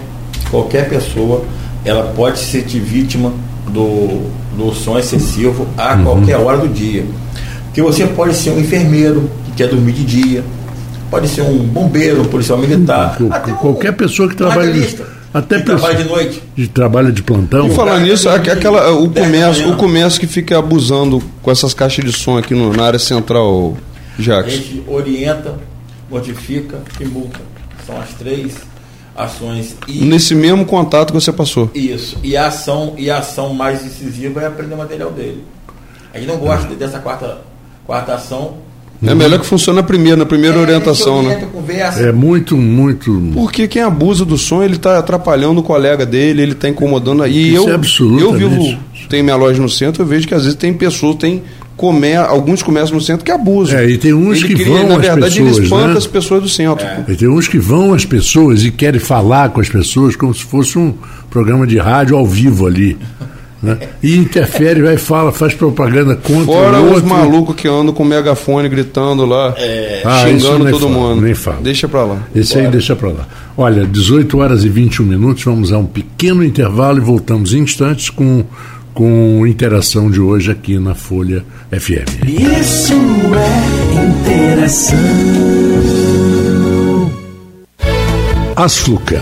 qualquer 0.49 0.89
pessoa 0.89 1.43
ela 1.85 2.11
pode 2.13 2.39
ser 2.39 2.63
vítima 2.63 3.33
do, 3.69 4.29
do 4.57 4.73
som 4.73 4.97
excessivo 4.97 5.67
a 5.77 5.95
uhum. 5.95 6.03
qualquer 6.03 6.37
hora 6.37 6.57
do 6.57 6.67
dia. 6.67 7.05
Que 7.73 7.81
você 7.81 8.07
pode 8.07 8.35
ser 8.35 8.51
um 8.51 8.59
enfermeiro 8.59 9.29
que 9.45 9.51
quer 9.51 9.67
dormir 9.67 9.93
de 9.93 10.03
dia, 10.03 10.43
pode 11.09 11.27
ser 11.27 11.41
um 11.41 11.57
bombeiro, 11.59 12.21
um 12.21 12.25
policial 12.25 12.57
militar, 12.57 13.17
até 13.31 13.51
qualquer 13.53 13.91
um, 13.91 13.95
pessoa 13.95 14.29
que 14.29 14.35
trabalha 14.35 14.73
até 15.33 15.59
que 15.59 15.65
trabalha 15.65 15.95
de 15.95 16.03
noite, 16.05 16.43
de 16.55 16.67
trabalho 16.67 17.11
de 17.11 17.21
plantão. 17.21 17.67
E 17.67 17.75
falar 17.75 17.99
nisso, 17.99 18.29
aquela 18.29 18.91
o 18.91 19.09
comércio, 19.09 19.71
o 19.71 19.75
comércio 19.77 20.19
que 20.19 20.27
fica 20.27 20.57
abusando 20.57 21.21
com 21.41 21.51
essas 21.51 21.73
caixas 21.73 22.03
de 22.03 22.11
som 22.11 22.37
aqui 22.37 22.53
no, 22.53 22.73
na 22.73 22.83
área 22.83 22.99
central, 22.99 23.77
Jacques. 24.17 24.53
A 24.53 24.57
gente 24.57 24.83
orienta, 24.87 25.55
notifica 26.09 26.79
e 26.99 27.05
multa. 27.05 27.39
São 27.85 27.99
as 27.99 28.09
três 28.13 28.55
ações. 29.15 29.75
E, 29.87 30.05
Nesse 30.05 30.35
mesmo 30.35 30.65
contato 30.65 31.07
que 31.07 31.19
você 31.19 31.31
passou. 31.31 31.69
Isso. 31.73 32.17
E 32.23 32.37
a 32.37 32.47
ação, 32.47 32.93
e 32.97 33.09
a 33.09 33.17
ação 33.17 33.53
mais 33.53 33.81
decisiva 33.81 34.41
é 34.41 34.47
aprender 34.47 34.75
o 34.75 34.77
material 34.77 35.11
dele. 35.11 35.43
A 36.13 36.17
gente 36.17 36.27
não 36.27 36.37
gosta 36.37 36.73
dessa 36.75 36.99
quarta, 36.99 37.41
quarta 37.85 38.13
ação. 38.13 38.57
É 39.05 39.13
melhor 39.13 39.39
que 39.39 39.45
funcione 39.45 39.77
na 39.77 39.83
primeira, 39.83 40.17
na 40.17 40.25
primeira 40.25 40.57
é, 40.57 40.59
orientação, 40.59 41.21
né? 41.21 41.47
Conversa. 41.51 42.01
É 42.01 42.11
muito, 42.11 42.57
muito. 42.57 43.31
Porque 43.33 43.67
quem 43.67 43.81
abusa 43.81 44.25
do 44.25 44.37
som, 44.37 44.63
ele 44.63 44.75
está 44.75 44.97
atrapalhando 44.97 45.59
o 45.59 45.63
colega 45.63 46.05
dele, 46.05 46.41
ele 46.41 46.51
está 46.53 46.67
incomodando. 46.67 47.25
E 47.27 47.53
Isso 47.53 47.67
eu, 47.67 47.69
é 47.69 47.75
absoluto. 47.75 48.23
Eu 48.23 48.33
vivo, 48.33 48.77
tenho 49.07 49.23
minha 49.23 49.35
loja 49.35 49.61
no 49.61 49.69
centro, 49.69 50.01
eu 50.01 50.07
vejo 50.07 50.27
que 50.27 50.33
às 50.33 50.43
vezes 50.43 50.57
tem 50.57 50.73
pessoas, 50.73 51.15
tem 51.17 51.43
comer, 51.77 52.17
alguns 52.17 52.63
comércios 52.63 52.91
no 52.91 52.99
centro 52.99 53.23
que 53.23 53.31
abusam. 53.31 53.77
É, 53.77 53.87
e 53.87 53.97
tem 53.99 54.11
uns 54.11 54.39
ele 54.39 54.47
que 54.47 54.63
cria, 54.63 54.79
vão 54.79 54.89
na 54.89 54.97
verdade, 54.97 55.35
pessoas, 55.35 55.57
ele 55.57 55.65
espanta 55.65 55.87
né? 55.87 55.97
as 55.97 56.07
pessoas 56.07 56.41
do 56.41 56.49
centro. 56.49 56.85
É. 56.85 57.05
E 57.07 57.15
tem 57.15 57.27
uns 57.27 57.47
que 57.47 57.59
vão 57.59 57.93
às 57.93 58.03
pessoas 58.03 58.65
e 58.65 58.71
querem 58.71 58.99
falar 58.99 59.49
com 59.49 59.61
as 59.61 59.69
pessoas 59.69 60.15
como 60.15 60.33
se 60.33 60.43
fosse 60.43 60.77
um 60.79 60.95
programa 61.29 61.67
de 61.67 61.77
rádio 61.77 62.17
ao 62.17 62.25
vivo 62.25 62.65
ali. 62.65 62.97
Né? 63.61 63.77
E 64.03 64.15
interfere, 64.15 64.81
vai 64.83 64.97
fala, 64.97 65.31
faz 65.31 65.53
propaganda 65.53 66.15
contra 66.15 66.45
Fora 66.45 66.79
o 66.79 66.83
outro. 66.85 66.97
os 66.97 67.03
malucos 67.03 67.55
que 67.55 67.67
andam 67.67 67.91
com 67.91 68.03
megafone 68.03 68.69
gritando 68.69 69.25
lá, 69.25 69.53
é. 69.57 70.01
ah, 70.05 70.25
xingando 70.27 70.69
todo 70.69 70.87
fala, 70.87 70.91
mundo. 70.91 71.21
Nem 71.21 71.33
fala. 71.33 71.57
Deixa 71.61 71.87
pra 71.87 72.03
lá. 72.03 72.19
Esse 72.35 72.53
Bora. 72.53 72.65
aí 72.65 72.71
deixa 72.71 72.95
pra 72.95 73.09
lá. 73.09 73.27
Olha, 73.57 73.83
18 73.85 74.37
horas 74.37 74.63
e 74.63 74.69
21 74.69 75.05
minutos, 75.05 75.43
vamos 75.43 75.73
a 75.73 75.77
um 75.79 75.85
pequeno 75.87 76.43
intervalo 76.43 76.99
e 76.99 77.01
voltamos 77.01 77.53
em 77.53 77.59
instantes 77.59 78.09
com 78.11 78.43
com 78.93 79.45
interação 79.45 80.09
de 80.09 80.19
hoje 80.19 80.49
aqui 80.49 80.79
na 80.79 80.95
Folha 80.95 81.45
FM. 81.71 82.25
Isso 82.27 82.93
é 83.35 84.05
interação. 84.07 84.97
Asflucan, 88.55 89.21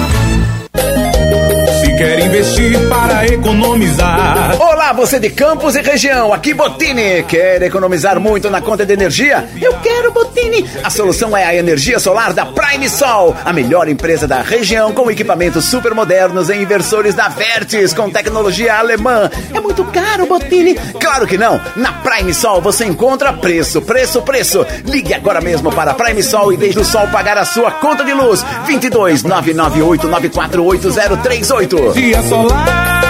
quer 2.01 2.25
investir 2.25 2.79
para 2.89 3.27
economizar. 3.27 4.59
Olá, 4.59 4.91
você 4.91 5.19
de 5.19 5.29
Campos 5.29 5.75
e 5.75 5.81
região, 5.81 6.33
aqui 6.33 6.51
Botini. 6.51 7.21
Quer 7.27 7.61
economizar 7.61 8.19
muito 8.19 8.49
na 8.49 8.59
conta 8.59 8.83
de 8.83 8.91
energia? 8.91 9.47
Eu 9.61 9.75
quero 9.83 10.11
Botini. 10.11 10.67
A 10.83 10.89
solução 10.89 11.37
é 11.37 11.45
a 11.45 11.53
energia 11.53 11.99
solar 11.99 12.33
da 12.33 12.43
Prime 12.43 12.89
Sol, 12.89 13.35
a 13.45 13.53
melhor 13.53 13.87
empresa 13.87 14.27
da 14.27 14.41
região 14.41 14.91
com 14.93 15.11
equipamentos 15.11 15.65
super 15.65 15.93
modernos 15.93 16.49
e 16.49 16.55
inversores 16.55 17.13
da 17.13 17.27
Vertis 17.27 17.93
com 17.93 18.09
tecnologia 18.09 18.79
alemã. 18.79 19.29
É 19.53 19.59
muito 19.59 19.85
caro, 19.85 20.25
Botini? 20.25 20.73
Claro 20.99 21.27
que 21.27 21.37
não. 21.37 21.61
Na 21.75 21.93
Prime 21.93 22.33
Sol 22.33 22.59
você 22.61 22.83
encontra 22.83 23.31
preço, 23.31 23.79
preço, 23.79 24.23
preço. 24.23 24.65
Ligue 24.85 25.13
agora 25.13 25.39
mesmo 25.39 25.71
para 25.71 25.91
a 25.91 25.93
Prime 25.93 26.23
Sol 26.23 26.51
e 26.51 26.57
deixe 26.57 26.79
o 26.79 26.85
sol 26.85 27.07
pagar 27.09 27.37
a 27.37 27.45
sua 27.45 27.69
conta 27.69 28.03
de 28.03 28.11
luz. 28.11 28.43
22 28.65 29.21
998 29.21 30.07
948038 30.07 31.90
dia 31.93 32.21
solar. 32.23 33.01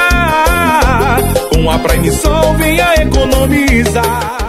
Com 1.53 1.69
a 1.69 1.79
Prime 1.79 2.11
Sol 2.11 2.55
venha 2.57 2.93
economizar. 2.95 4.41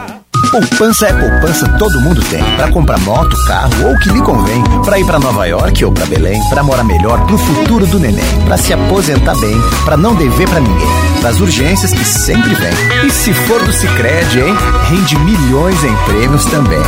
Poupança 0.50 1.06
é 1.06 1.12
poupança, 1.14 1.66
todo 1.78 2.00
mundo 2.02 2.22
tem. 2.28 2.44
Para 2.56 2.70
comprar 2.70 2.98
moto, 3.00 3.34
carro 3.46 3.86
ou 3.86 3.94
o 3.94 3.98
que 3.98 4.10
lhe 4.10 4.20
convém. 4.20 4.62
Para 4.84 4.98
ir 4.98 5.06
para 5.06 5.18
Nova 5.18 5.46
York 5.46 5.82
ou 5.82 5.90
para 5.90 6.04
Belém. 6.04 6.38
Para 6.50 6.62
morar 6.62 6.84
melhor 6.84 7.24
pro 7.26 7.38
futuro 7.38 7.86
do 7.86 7.98
neném. 7.98 8.22
Para 8.44 8.58
se 8.58 8.72
aposentar 8.74 9.34
bem. 9.36 9.58
Para 9.84 9.96
não 9.96 10.14
dever 10.14 10.46
para 10.48 10.60
ninguém. 10.60 10.88
Para 11.20 11.30
as 11.30 11.40
urgências 11.40 11.92
que 11.94 12.04
sempre 12.04 12.54
vem. 12.54 13.06
E 13.06 13.10
se 13.10 13.32
for 13.32 13.64
do 13.64 13.72
Cicred, 13.72 14.40
hein? 14.40 14.54
Rende 14.90 15.18
milhões 15.20 15.82
em 15.84 15.96
prêmios 16.04 16.44
também. 16.44 16.82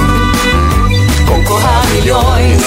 Concorra 1.27 1.81
a 1.81 1.87
milhões. 1.87 2.63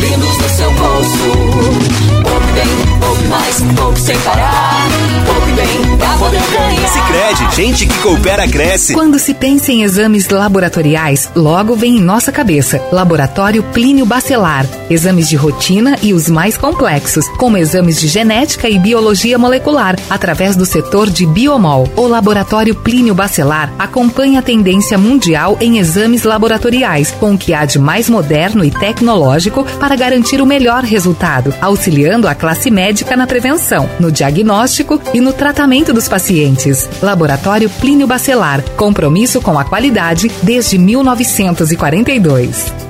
Lindos 0.00 0.38
no 0.38 0.48
seu 0.48 0.70
bolso. 0.72 2.19
Poupe 2.30 2.52
bem, 2.52 3.00
poupe 3.00 3.24
mais, 3.24 3.56
poupe 3.76 4.00
sem 4.00 4.16
parar. 4.20 4.86
Poupe 5.26 5.52
bem, 5.52 5.96
pra 5.96 6.16
poder 6.16 6.40
ganhar. 6.52 6.88
Sicredi, 6.88 7.56
gente 7.56 7.86
que 7.86 7.98
coopera 7.98 8.46
cresce. 8.46 8.94
Quando 8.94 9.18
se 9.18 9.34
pensa 9.34 9.72
em 9.72 9.82
exames 9.82 10.28
laboratoriais, 10.28 11.28
logo 11.34 11.74
vem 11.74 11.96
em 11.96 12.00
nossa 12.00 12.30
cabeça 12.30 12.80
Laboratório 12.92 13.64
Plínio 13.64 14.06
Bacelar. 14.06 14.64
Exames 14.88 15.28
de 15.28 15.34
rotina 15.34 15.96
e 16.02 16.14
os 16.14 16.28
mais 16.28 16.56
complexos, 16.56 17.28
como 17.36 17.56
exames 17.56 18.00
de 18.00 18.06
genética 18.06 18.68
e 18.68 18.78
biologia 18.78 19.36
molecular, 19.36 19.96
através 20.08 20.54
do 20.54 20.64
setor 20.64 21.10
de 21.10 21.26
biomol. 21.26 21.88
O 21.96 22.06
Laboratório 22.06 22.76
Plínio 22.76 23.14
Bacelar 23.14 23.72
acompanha 23.76 24.38
a 24.38 24.42
tendência 24.42 24.96
mundial 24.96 25.58
em 25.60 25.78
exames 25.78 26.22
laboratoriais, 26.22 27.10
com 27.10 27.34
o 27.34 27.38
que 27.38 27.52
há 27.52 27.64
de 27.64 27.78
mais 27.78 28.08
moderno 28.08 28.64
e 28.64 28.70
tecnológico 28.70 29.64
para 29.80 29.96
garantir 29.96 30.40
o 30.40 30.46
melhor 30.46 30.84
resultado, 30.84 31.52
auxiliando 31.60 32.19
a 32.28 32.34
classe 32.34 32.70
médica 32.70 33.16
na 33.16 33.26
prevenção, 33.26 33.88
no 33.98 34.10
diagnóstico 34.10 35.00
e 35.14 35.20
no 35.20 35.32
tratamento 35.32 35.92
dos 35.92 36.08
pacientes. 36.08 36.88
Laboratório 37.02 37.68
Plínio 37.68 38.06
Bacelar, 38.06 38.62
compromisso 38.76 39.40
com 39.40 39.58
a 39.58 39.64
qualidade 39.64 40.30
desde 40.42 40.78
1942. 40.78 42.89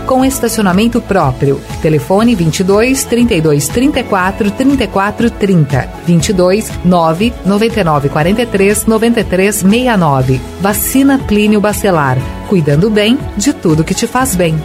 com 0.05 0.25
estacionamento 0.25 1.01
próprio. 1.01 1.59
Telefone 1.81 2.35
22 2.35 3.03
32 3.05 3.67
34 3.67 4.51
34 4.51 5.31
30 5.31 5.89
22 6.05 6.71
9 6.83 7.33
99 7.45 8.09
43 8.09 8.85
93 8.85 9.55
69. 9.55 10.41
Vacina 10.59 11.17
Plínio 11.19 11.61
Bacelar. 11.61 12.17
Cuidando 12.47 12.89
bem 12.89 13.17
de 13.37 13.53
tudo 13.53 13.83
que 13.83 13.93
te 13.93 14.07
faz 14.07 14.35
bem. 14.35 14.55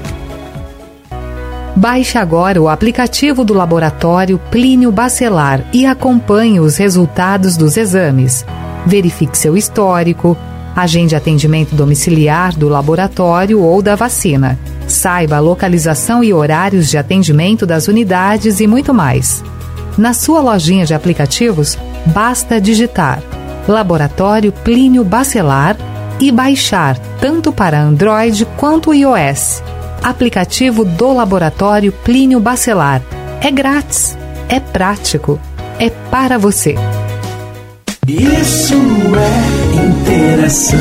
Baixe 1.77 2.16
agora 2.16 2.61
o 2.61 2.70
aplicativo 2.70 3.44
do 3.44 3.53
laboratório 3.53 4.40
Plínio 4.51 4.90
Bacelar 4.90 5.62
e 5.75 5.85
acompanhe 5.85 6.59
os 6.59 6.79
resultados 6.79 7.55
dos 7.55 7.77
exames. 7.77 8.46
Verifique 8.87 9.37
seu 9.37 9.59
histórico, 9.59 10.38
agende 10.77 11.17
atendimento 11.17 11.75
domiciliar 11.75 12.55
do 12.55 12.69
laboratório 12.69 13.62
ou 13.62 13.81
da 13.81 13.97
vacina. 13.97 14.59
Saiba 14.87 15.37
a 15.37 15.41
localização 15.41 16.23
e 16.23 16.35
horários 16.35 16.91
de 16.91 16.99
atendimento 16.99 17.65
das 17.65 17.89
unidades 17.89 18.61
e 18.61 18.67
muito 18.67 18.93
mais. 18.93 19.43
Na 19.97 20.12
sua 20.12 20.41
lojinha 20.41 20.85
de 20.85 20.93
aplicativos, 20.93 21.79
basta 22.05 22.61
digitar 22.61 23.23
Laboratório 23.67 24.53
Plínio 24.53 25.03
Bacelar 25.03 25.77
e 26.21 26.31
baixar 26.31 26.99
tanto 27.21 27.51
para 27.51 27.81
Android 27.81 28.45
quanto 28.57 28.93
iOS. 28.93 29.62
Aplicativo 30.03 30.85
do 30.85 31.12
Laboratório 31.12 31.91
Plínio 31.91 32.39
Bacelar. 32.39 33.03
É 33.41 33.51
grátis, 33.51 34.17
é 34.49 34.61
prático, 34.61 35.41
é 35.79 35.91
para 35.91 36.39
você. 36.39 36.75
Isso 38.07 38.75
é 38.75 39.65
Interação. 40.03 40.79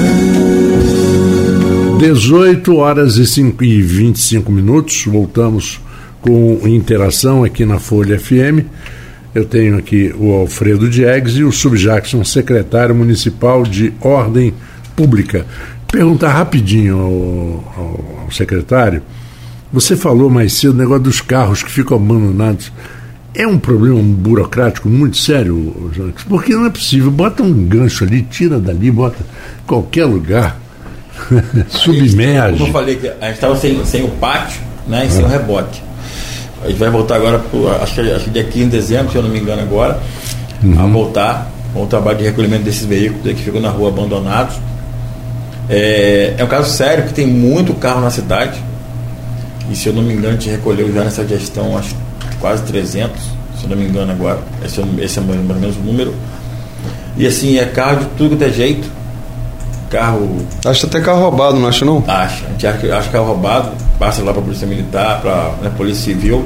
18 2.00 2.76
horas 2.76 3.18
e, 3.18 3.26
5, 3.26 3.64
e 3.64 3.82
25 3.82 4.52
minutos. 4.52 5.06
Voltamos 5.06 5.80
com 6.22 6.60
interação 6.68 7.44
aqui 7.44 7.66
na 7.66 7.80
Folha 7.80 8.20
FM. 8.20 8.66
Eu 9.34 9.46
tenho 9.46 9.78
aqui 9.78 10.14
o 10.18 10.34
Alfredo 10.34 10.90
Diegues 10.90 11.36
e 11.36 11.44
o 11.44 11.52
Subjackson, 11.52 12.24
secretário 12.24 12.96
municipal 12.96 13.64
de 13.64 13.94
Ordem 14.02 14.54
Pública. 14.96 15.46
Perguntar 15.92 16.32
rapidinho 16.32 16.98
ao, 16.98 17.74
ao, 17.78 18.22
ao 18.24 18.32
secretário. 18.32 19.02
Você 19.72 19.96
falou 19.96 20.30
mais 20.30 20.54
cedo 20.54 20.74
o 20.74 20.78
negócio 20.78 21.04
dos 21.04 21.22
carros 21.22 21.64
que 21.64 21.72
ficam 21.72 21.98
abandonados. 21.98 22.72
É 23.36 23.46
um 23.46 23.60
problema 23.60 24.02
burocrático 24.02 24.88
muito 24.88 25.18
sério, 25.18 25.92
Janques, 25.94 26.24
porque 26.24 26.54
não 26.54 26.68
é 26.68 26.70
possível. 26.70 27.12
Bota 27.12 27.44
um 27.44 27.66
gancho 27.66 28.06
ali, 28.06 28.22
tira 28.22 28.58
dali, 28.60 28.90
bota 28.90 29.18
qualquer 29.68 30.06
lugar. 30.06 30.58
Submerge. 31.68 32.58
Como 32.58 32.70
eu 32.70 32.74
falei, 32.74 32.96
que 32.96 33.08
a 33.08 33.26
gente 33.26 33.36
estava 33.36 33.56
sem, 33.58 33.86
sem 33.86 34.04
o 34.04 34.10
pátio 34.10 34.62
né, 34.88 35.06
e 35.06 35.12
sem 35.12 35.24
o 35.24 35.28
rebote. 35.28 35.84
A 36.64 36.68
gente 36.68 36.78
vai 36.78 36.90
voltar 36.90 37.16
agora, 37.16 37.40
pro, 37.40 37.70
acho, 37.70 37.96
que, 37.96 38.12
acho 38.12 38.26
que 38.26 38.30
dia 38.32 38.44
15 38.44 38.66
de 38.66 38.72
dezembro, 38.72 39.12
se 39.12 39.18
eu 39.18 39.24
não 39.24 39.30
me 39.30 39.40
engano 39.40 39.62
agora, 39.62 40.00
a 40.80 40.86
voltar 40.86 41.52
com 41.74 41.84
o 41.84 41.88
trabalho 41.88 42.18
de 42.18 42.24
recolhimento 42.24 42.64
desses 42.64 42.86
veículos 42.86 43.24
que 43.24 43.44
ficam 43.44 43.60
na 43.60 43.70
rua 43.70 43.90
abandonados. 43.90 44.56
É, 45.70 46.36
é 46.38 46.44
um 46.44 46.48
caso 46.48 46.72
sério, 46.72 47.06
que 47.06 47.14
tem 47.14 47.28
muito 47.28 47.74
carro 47.74 48.02
na 48.02 48.10
cidade. 48.10 48.60
E 49.70 49.76
se 49.76 49.88
eu 49.88 49.94
não 49.94 50.02
me 50.02 50.14
engano, 50.14 50.30
a 50.30 50.32
gente 50.40 50.50
recolheu 50.50 50.94
já 50.94 51.04
nessa 51.04 51.28
gestão 51.28 51.78
acho, 51.78 51.96
quase 52.40 52.64
300, 52.64 53.22
se 53.60 53.68
não 53.68 53.76
me 53.76 53.86
engano 53.86 54.12
agora. 54.12 54.40
Esse, 54.64 54.82
é- 54.82 54.86
esse 55.04 55.20
é 55.20 55.22
mais 55.22 55.40
ou 55.40 55.56
menos 55.56 55.76
o 55.78 55.80
número. 55.80 56.14
E 57.18 57.26
assim, 57.26 57.58
é 57.58 57.66
carro 57.66 58.00
de 58.02 58.06
tudo 58.18 58.36
que 58.38 58.44
é 58.44 58.50
jeito. 58.50 58.90
Carro. 59.90 60.38
Acho 60.66 60.86
até 60.88 61.00
carro 61.00 61.22
roubado, 61.22 61.58
não 61.58 61.68
acha 61.68 61.86
não? 61.86 62.04
Acha. 62.08 62.46
A 62.46 62.50
gente 62.50 62.68
acha, 62.68 62.98
acha 62.98 63.10
carro 63.10 63.26
roubado, 63.28 63.72
passa 63.98 64.22
lá 64.22 64.32
para 64.32 64.42
a 64.42 64.46
Polícia 64.46 64.68
Militar, 64.68 65.22
para 65.22 65.68
a 65.68 65.70
Polícia 65.72 66.04
Civil. 66.14 66.46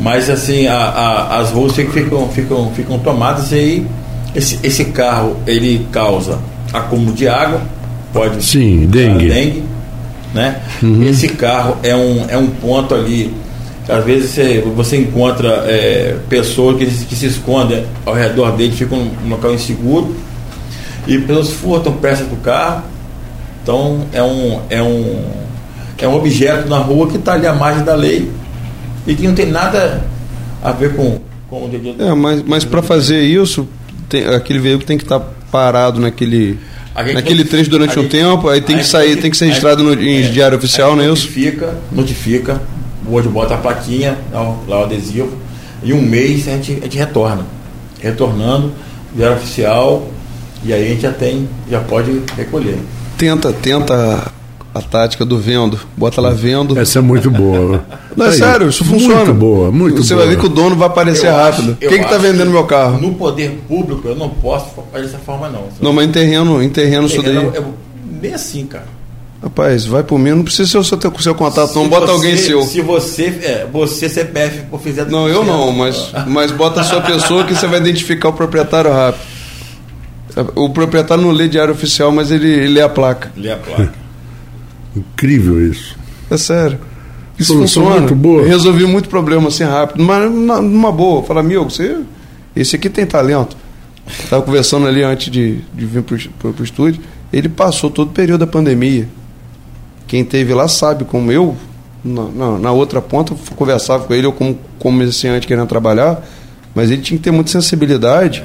Mas 0.00 0.30
assim, 0.30 0.66
a, 0.66 0.76
a, 0.76 1.38
as 1.40 1.50
ruas 1.50 1.74
ficam, 1.74 2.28
ficam, 2.28 2.70
ficam 2.74 2.98
tomadas 2.98 3.50
e 3.52 3.54
aí 3.56 3.86
esse, 4.34 4.58
esse 4.62 4.86
carro 4.86 5.36
ele 5.46 5.86
causa 5.92 6.38
acúmulo 6.72 7.12
de 7.12 7.28
água, 7.28 7.60
pode 8.12 8.42
Sim, 8.44 8.86
dengue. 8.86 9.28
dengue 9.28 9.64
né? 10.34 10.60
Esse 11.08 11.28
carro 11.28 11.76
é 11.82 11.94
um, 11.94 12.24
é 12.28 12.36
um 12.36 12.48
ponto 12.48 12.92
ali. 12.94 13.32
Às 13.88 14.04
vezes 14.04 14.30
você, 14.30 14.60
você 14.74 14.96
encontra 14.96 15.64
é, 15.66 16.16
pessoas 16.28 16.78
que, 16.78 16.86
que 17.04 17.14
se 17.14 17.26
escondem 17.26 17.84
ao 18.06 18.14
redor 18.14 18.52
dele, 18.52 18.72
ficam 18.72 18.98
num 19.22 19.28
local 19.28 19.52
inseguro 19.52 20.14
e 21.06 21.18
pessoas 21.18 21.50
furtam 21.50 21.92
peças 21.92 22.26
do 22.26 22.36
carro. 22.36 22.82
Então 23.62 24.06
é 24.12 24.22
um, 24.22 24.60
é 24.70 24.82
um, 24.82 25.24
é 25.98 26.08
um 26.08 26.14
objeto 26.16 26.68
na 26.68 26.78
rua 26.78 27.08
que 27.08 27.16
está 27.16 27.34
ali 27.34 27.46
à 27.46 27.52
margem 27.54 27.84
da 27.84 27.94
lei 27.94 28.30
e 29.06 29.14
que 29.14 29.26
não 29.26 29.34
tem 29.34 29.46
nada 29.46 30.02
a 30.62 30.72
ver 30.72 30.94
com, 30.94 31.20
com 31.50 31.66
o 31.66 31.68
dia. 31.68 31.94
É, 31.98 32.14
mas, 32.14 32.42
mas 32.42 32.64
para 32.64 32.82
fazer 32.82 33.20
isso, 33.22 33.68
tem- 34.08 34.24
aquele 34.26 34.58
veículo 34.60 34.86
tem 34.86 34.96
que 34.96 35.04
estar 35.04 35.20
parado 35.52 36.00
naquele, 36.00 36.58
naquele 36.94 37.14
notifica- 37.14 37.50
trecho 37.50 37.70
durante 37.70 37.98
um 37.98 38.08
tempo, 38.08 38.48
aí 38.48 38.60
tem 38.62 38.78
que 38.78 38.86
sair, 38.86 39.16
tem 39.16 39.30
que 39.30 39.36
ser 39.36 39.46
registrado 39.46 39.82
no, 39.82 39.92
em 40.02 40.24
é, 40.24 40.28
diário 40.28 40.56
oficial, 40.56 40.92
é 41.00 41.04
isso? 41.04 41.26
Notifica, 41.26 41.74
notifica, 41.92 42.62
hoje 43.08 43.28
bota 43.28 43.54
a 43.54 43.58
plaquinha, 43.58 44.18
lá 44.32 44.42
o- 44.42 44.58
lá 44.68 44.80
o 44.80 44.84
adesivo, 44.84 45.30
e 45.82 45.92
um 45.92 46.00
mês 46.02 46.46
a 46.48 46.52
gente, 46.52 46.72
a 46.80 46.84
gente 46.84 46.96
retorna. 46.98 47.44
Retornando, 48.00 48.72
diário 49.14 49.36
oficial, 49.36 50.06
e 50.64 50.72
aí 50.72 50.84
a 50.86 50.88
gente 50.88 51.02
já 51.02 51.12
tem, 51.12 51.48
já 51.70 51.80
pode 51.80 52.22
recolher. 52.36 52.78
Tenta, 53.16 53.52
tenta 53.52 54.30
a 54.74 54.82
tática 54.82 55.24
do 55.24 55.38
vendo, 55.38 55.78
bota 55.96 56.20
lá 56.20 56.30
vendo. 56.30 56.78
Essa 56.78 56.98
é 56.98 57.02
muito 57.02 57.30
boa. 57.30 57.84
Não, 58.16 58.26
é 58.26 58.28
Aí, 58.30 58.34
sério, 58.36 58.68
isso 58.68 58.84
funciona. 58.84 59.16
Muito 59.26 59.34
boa, 59.34 59.70
muito 59.70 60.02
Você 60.02 60.14
boa. 60.14 60.26
vai 60.26 60.34
ver 60.34 60.40
que 60.40 60.46
o 60.46 60.48
dono 60.48 60.74
vai 60.76 60.88
aparecer 60.88 61.28
Eu 61.28 61.34
rápido. 61.36 61.76
acho- 61.80 61.88
Quem 61.88 62.02
que 62.02 62.08
tá 62.08 62.18
vendendo 62.18 62.50
meu 62.50 62.64
carro? 62.64 63.00
No 63.00 63.14
poder 63.14 63.62
público 63.68 64.08
eu 64.08 64.16
não 64.16 64.28
posso 64.28 64.66
fazer 64.92 65.04
dessa 65.06 65.18
forma 65.18 65.48
não. 65.48 65.64
Não, 65.80 65.92
mas 65.92 66.08
em 66.08 66.10
terreno, 66.12 66.60
em 66.62 66.68
terreno 66.68 67.06
isso 67.06 67.22
daí. 67.22 67.36
Eu- 67.36 67.72
bem 68.04 68.34
assim, 68.34 68.66
cara. 68.66 68.86
Rapaz, 69.44 69.84
vai 69.84 70.02
por 70.02 70.18
mim, 70.18 70.30
não 70.30 70.42
precisa 70.42 70.66
ser 70.70 70.78
o 70.78 70.84
seu, 70.84 70.96
o 70.98 71.22
seu 71.22 71.34
contato, 71.34 71.74
não 71.74 71.84
Se 71.84 71.88
bota 71.90 72.06
você- 72.06 72.12
alguém 72.12 72.36
seu. 72.38 72.62
Se 72.62 72.80
você, 72.80 73.24
é, 73.42 73.68
você 73.70 74.08
CPF, 74.08 74.62
for 74.70 74.80
fizer 74.80 75.04
Não, 75.06 75.28
eu 75.28 75.44
não, 75.44 75.70
mas, 75.70 76.10
mas 76.26 76.50
bota 76.50 76.80
a 76.80 76.84
sua 76.84 77.02
pessoa 77.02 77.44
que 77.44 77.54
você 77.54 77.66
vai 77.66 77.78
identificar 77.78 78.30
o 78.30 78.32
proprietário 78.32 78.90
rápido. 78.90 79.22
O 80.56 80.70
proprietário 80.70 81.22
não 81.22 81.30
lê 81.30 81.46
diário 81.46 81.74
oficial, 81.74 82.10
mas 82.10 82.30
ele, 82.30 82.48
ele 82.48 82.68
lê 82.68 82.80
a 82.80 82.88
placa. 82.88 83.30
Lê 83.36 83.52
a 83.52 83.56
placa. 83.58 83.92
Incrível 84.96 85.70
isso. 85.70 85.94
É 86.30 86.36
sério. 86.38 86.78
Isso 87.38 87.52
Solução 87.52 87.82
funciona. 87.82 88.00
muito 88.00 88.14
boa. 88.14 88.46
Resolvi 88.46 88.86
muito 88.86 89.08
problema 89.10 89.48
assim 89.48 89.64
rápido, 89.64 90.02
mas 90.02 90.30
numa 90.32 90.90
boa. 90.90 91.22
Fala, 91.22 91.40
amigo, 91.40 91.64
você. 91.64 91.98
Esse 92.56 92.76
aqui 92.76 92.88
tem 92.88 93.04
talento. 93.04 93.56
Estava 94.08 94.42
conversando 94.42 94.86
ali 94.86 95.02
antes 95.02 95.30
de, 95.30 95.58
de 95.74 95.84
vir 95.84 96.02
para 96.02 96.16
o 96.48 96.64
estúdio. 96.64 97.02
Ele 97.32 97.48
passou 97.48 97.90
todo 97.90 98.08
o 98.08 98.12
período 98.12 98.40
da 98.40 98.46
pandemia. 98.46 99.06
Quem 100.06 100.24
teve 100.24 100.52
lá 100.54 100.68
sabe 100.68 101.04
como 101.04 101.32
eu, 101.32 101.56
na, 102.04 102.24
na, 102.24 102.58
na 102.58 102.72
outra 102.72 103.00
ponta, 103.00 103.32
eu 103.32 103.38
conversava 103.56 104.04
com 104.04 104.12
ele, 104.14 104.26
eu 104.26 104.32
como 104.32 104.58
comerciante 104.78 105.46
querendo 105.46 105.66
trabalhar, 105.66 106.22
mas 106.74 106.90
ele 106.90 107.00
tinha 107.02 107.16
que 107.18 107.24
ter 107.24 107.30
muita 107.30 107.50
sensibilidade, 107.50 108.42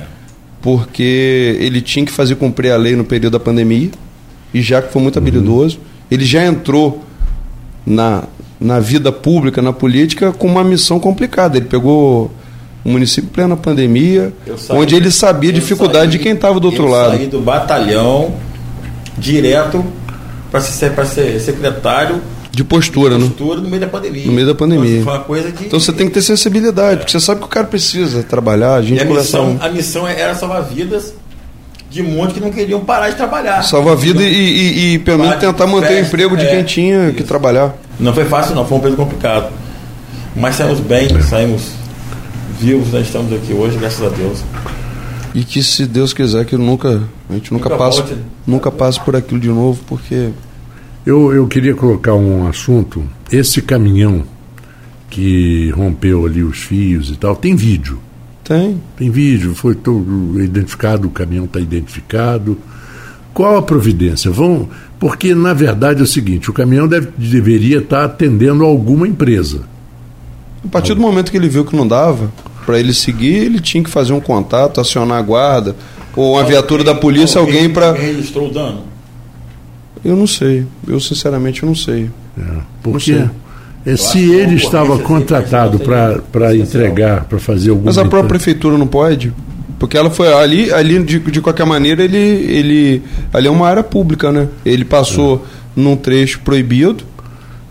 porque 0.62 1.58
ele 1.60 1.82
tinha 1.82 2.06
que 2.06 2.12
fazer 2.12 2.36
cumprir 2.36 2.72
a 2.72 2.78
lei 2.78 2.96
no 2.96 3.04
período 3.04 3.34
da 3.34 3.40
pandemia, 3.40 3.90
e 4.54 4.62
já 4.62 4.82
que 4.82 4.92
foi 4.92 5.02
muito 5.02 5.18
habilidoso, 5.20 5.80
ele 6.10 6.26
já 6.26 6.46
entrou 6.46 7.04
na, 7.86 8.24
na 8.60 8.80
vida 8.80 9.12
pública, 9.12 9.62
na 9.62 9.72
política, 9.74 10.32
com 10.32 10.48
uma 10.48 10.64
missão 10.64 11.00
complicada. 11.00 11.58
Ele 11.58 11.66
pegou 11.68 12.32
o 12.84 12.90
município 12.90 13.30
plena 13.30 13.56
pandemia, 13.56 14.34
saí- 14.58 14.78
onde 14.78 14.96
ele 14.96 15.12
sabia 15.12 15.50
a 15.50 15.54
dificuldade 15.54 16.12
saí- 16.12 16.18
de 16.18 16.20
quem 16.20 16.32
estava 16.34 16.60
do 16.60 16.66
outro 16.68 16.86
eu 16.86 16.90
lado. 16.90 17.12
saí 17.18 17.28
do 17.28 17.40
batalhão 17.42 18.34
direto 19.18 19.84
para 20.52 20.62
ser, 20.62 20.92
pra 20.94 21.06
ser 21.06 21.40
secretário 21.40 22.22
De 22.52 22.64
postura, 22.64 23.18
né? 23.18 23.26
postura 23.28 23.62
no 23.62 23.70
meio 23.70 23.82
da 23.82 23.88
pandemia. 23.88 24.26
No 24.26 24.32
meio 24.34 24.48
da 24.48 24.56
pandemia. 24.56 25.00
Então, 25.02 25.24
que. 25.58 25.66
Então 25.66 25.80
você 25.80 25.92
tem 25.94 26.08
que 26.08 26.14
ter 26.14 26.22
sensibilidade, 26.22 26.98
porque 27.02 27.12
você 27.12 27.20
sabe 27.20 27.40
que 27.42 27.46
o 27.46 27.50
cara 27.50 27.68
precisa 27.68 28.24
trabalhar, 28.24 28.76
a 28.76 28.80
e 28.82 28.88
gente 28.88 29.02
a 29.02 29.06
conversar 29.06 29.40
missão, 29.42 29.52
um. 29.54 29.64
a 29.64 29.70
missão 29.70 30.08
era 30.08 30.34
salvar 30.36 30.64
vidas 30.64 31.14
de 31.90 32.04
muitos 32.04 32.34
que 32.36 32.40
não 32.40 32.52
queriam 32.52 32.82
parar 32.82 33.10
de 33.10 33.16
trabalhar. 33.16 33.64
Salvar 33.64 33.94
a 33.94 33.96
vida 33.96 34.22
e, 34.22 34.26
e- 34.34 34.94
e, 34.94 35.00
pelo 35.00 35.20
menos 35.20 35.36
tentar 35.40 35.66
manter 35.68 35.86
o 35.86 35.90
festa, 35.90 36.08
emprego 36.08 36.38
de 36.38 36.46
é, 36.46 36.50
quem 36.50 36.64
tinha 36.64 37.12
que 37.12 37.18
isso. 37.20 37.28
trabalhar. 37.28 37.76
Não 38.00 38.14
foi 38.14 38.26
fácil, 38.26 38.54
não, 38.56 38.66
foi 38.66 38.78
um 38.78 38.82
período 38.82 38.98
complicado. 38.98 39.52
Mas 40.36 40.56
saímos 40.56 40.80
bem, 40.80 41.08
saímos 41.24 41.64
vivos, 42.60 42.94
nós 42.94 43.06
estamos 43.08 43.34
aqui 43.34 43.54
hoje, 43.54 43.78
graças 43.78 44.06
a 44.06 44.10
Deus. 44.10 44.40
E 45.34 45.44
que 45.44 45.64
se 45.64 45.86
Deus 45.86 46.14
quiser 46.14 46.46
que 46.46 46.56
nunca, 46.58 47.02
a 47.30 47.34
gente 47.34 47.54
nunca, 47.54 47.70
Nunca 47.70 47.78
volte. 47.78 48.16
nunca 48.48 48.72
passe 48.72 49.00
por 49.04 49.16
aquilo 49.16 49.40
de 49.40 49.50
novo, 49.50 49.80
porque 49.88 50.30
Eu, 51.06 51.34
eu 51.34 51.48
queria 51.48 51.74
colocar 51.76 52.14
um 52.14 52.48
assunto. 52.48 53.04
Esse 53.32 53.62
caminhão 53.62 54.24
que 55.10 55.70
rompeu 55.72 56.26
ali 56.26 56.44
os 56.44 56.60
fios 56.60 57.10
e 57.10 57.16
tal, 57.16 57.36
tem 57.36 57.56
vídeo. 57.56 58.00
tem. 58.44 58.80
Tem 58.98 59.10
vídeo, 59.10 59.56
foi 59.56 59.76
todo 59.76 60.42
identificado, 60.42 61.08
o 61.08 61.12
caminhão 61.12 61.46
está 61.46 61.60
identificado. 61.60 62.58
Qual 63.34 63.58
a 63.58 63.62
providência? 63.62 64.30
Vão, 64.30 64.68
porque 65.00 65.34
na 65.34 65.54
verdade 65.54 66.02
é 66.02 66.04
o 66.04 66.08
seguinte, 66.08 66.50
o 66.50 66.54
caminhão 66.54 66.88
deve, 66.88 67.10
deveria 67.18 67.78
estar 67.78 68.04
atendendo 68.06 68.64
a 68.64 68.68
alguma 68.68 69.08
empresa. 69.08 69.62
A 70.66 70.68
partir 70.68 70.94
do 70.94 71.00
momento 71.02 71.32
que 71.32 71.38
ele 71.38 71.48
viu 71.48 71.64
que 71.64 71.76
não 71.76 71.88
dava, 71.88 72.32
para 72.66 72.80
ele 72.80 72.94
seguir, 72.94 73.36
ele 73.36 73.60
tinha 73.60 73.84
que 73.84 73.90
fazer 73.90 74.14
um 74.14 74.20
contato, 74.20 74.82
acionar 74.82 75.18
a 75.18 75.22
guarda, 75.22 75.76
ou 76.20 76.34
uma 76.34 76.44
viatura 76.44 76.84
da 76.84 76.94
polícia, 76.96 77.40
alguém 77.40 77.70
para. 77.70 77.90
Alguém 77.90 78.16
registrou 78.16 78.50
o 78.50 78.52
dano? 78.54 78.82
Eu 80.04 80.16
não 80.16 80.28
sei. 80.28 80.66
Eu 80.88 81.00
sinceramente 81.00 81.66
não 81.66 81.76
sei. 81.76 82.10
É, 82.38 82.44
porque 82.82 83.16
sei. 83.16 83.30
é, 83.94 83.98
se 83.98 84.32
ele 84.32 84.56
estava 84.56 84.96
assim, 84.96 85.04
contratado 85.04 85.80
para 85.80 86.16
não 86.16 86.22
para 86.32 86.56
entregar, 86.56 87.26
para 87.26 87.40
fazer 87.40 87.70
alguma 87.72 87.88
Mas 87.88 87.98
a 87.98 88.06
própria 88.06 88.30
prefeitura 88.30 88.78
não 88.78 88.88
pode? 88.88 89.34
Porque 89.78 89.98
ela 89.98 90.10
foi 90.10 90.32
ali, 90.34 90.72
ali 90.74 91.02
de, 91.04 91.20
de 91.20 91.42
qualquer 91.42 91.66
maneira, 91.66 92.04
ele, 92.04 92.18
ele. 92.18 93.02
Ali 93.34 93.48
é 93.48 93.52
uma 93.52 93.68
área 93.68 93.84
pública, 93.84 94.32
né? 94.32 94.48
Ele 94.66 94.84
passou 94.84 95.46
num 95.76 95.96
trecho 95.96 96.42
proibido. 96.42 97.04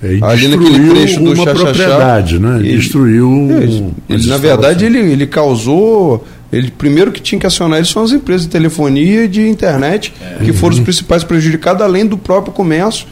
é, 0.02 0.14
e 0.14 0.24
ali 0.24 0.48
destruiu 0.48 0.70
naquele 0.70 0.90
trecho 0.90 1.20
do 1.20 1.32
uma 1.34 1.44
propriedade, 1.46 2.38
né? 2.38 2.60
ele- 2.60 2.76
destruiu. 2.78 3.48
É, 3.50 4.14
ele, 4.14 4.26
na 4.26 4.36
verdade, 4.38 4.84
ele, 4.86 4.98
ele 4.98 5.26
causou. 5.26 6.24
Ele 6.52 6.70
primeiro 6.70 7.12
que 7.12 7.20
tinha 7.20 7.38
que 7.38 7.46
acionar 7.46 7.78
ele 7.78 7.86
são 7.86 8.02
as 8.02 8.12
empresas 8.12 8.42
de 8.42 8.48
telefonia 8.48 9.24
e 9.24 9.28
de 9.28 9.46
internet, 9.48 10.14
que 10.44 10.52
foram 10.52 10.76
os 10.76 10.80
principais 10.80 11.22
prejudicados, 11.22 11.82
além 11.82 12.06
do 12.06 12.16
próprio 12.16 12.52
comércio. 12.52 13.06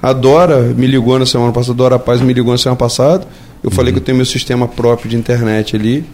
A 0.00 0.12
Dora 0.12 0.60
me 0.60 0.86
ligou 0.86 1.18
na 1.18 1.26
semana 1.26 1.52
passada, 1.52 1.72
a 1.72 1.76
Dora 1.76 1.98
Paz 1.98 2.20
me 2.20 2.32
ligou 2.32 2.52
na 2.52 2.58
semana 2.58 2.76
passada. 2.76 3.26
Eu 3.62 3.70
falei 3.70 3.92
que 3.92 3.98
eu 3.98 4.02
tenho 4.02 4.16
meu 4.16 4.26
sistema 4.26 4.68
próprio 4.68 5.10
de 5.10 5.16
internet 5.16 5.74
ali. 5.74 6.04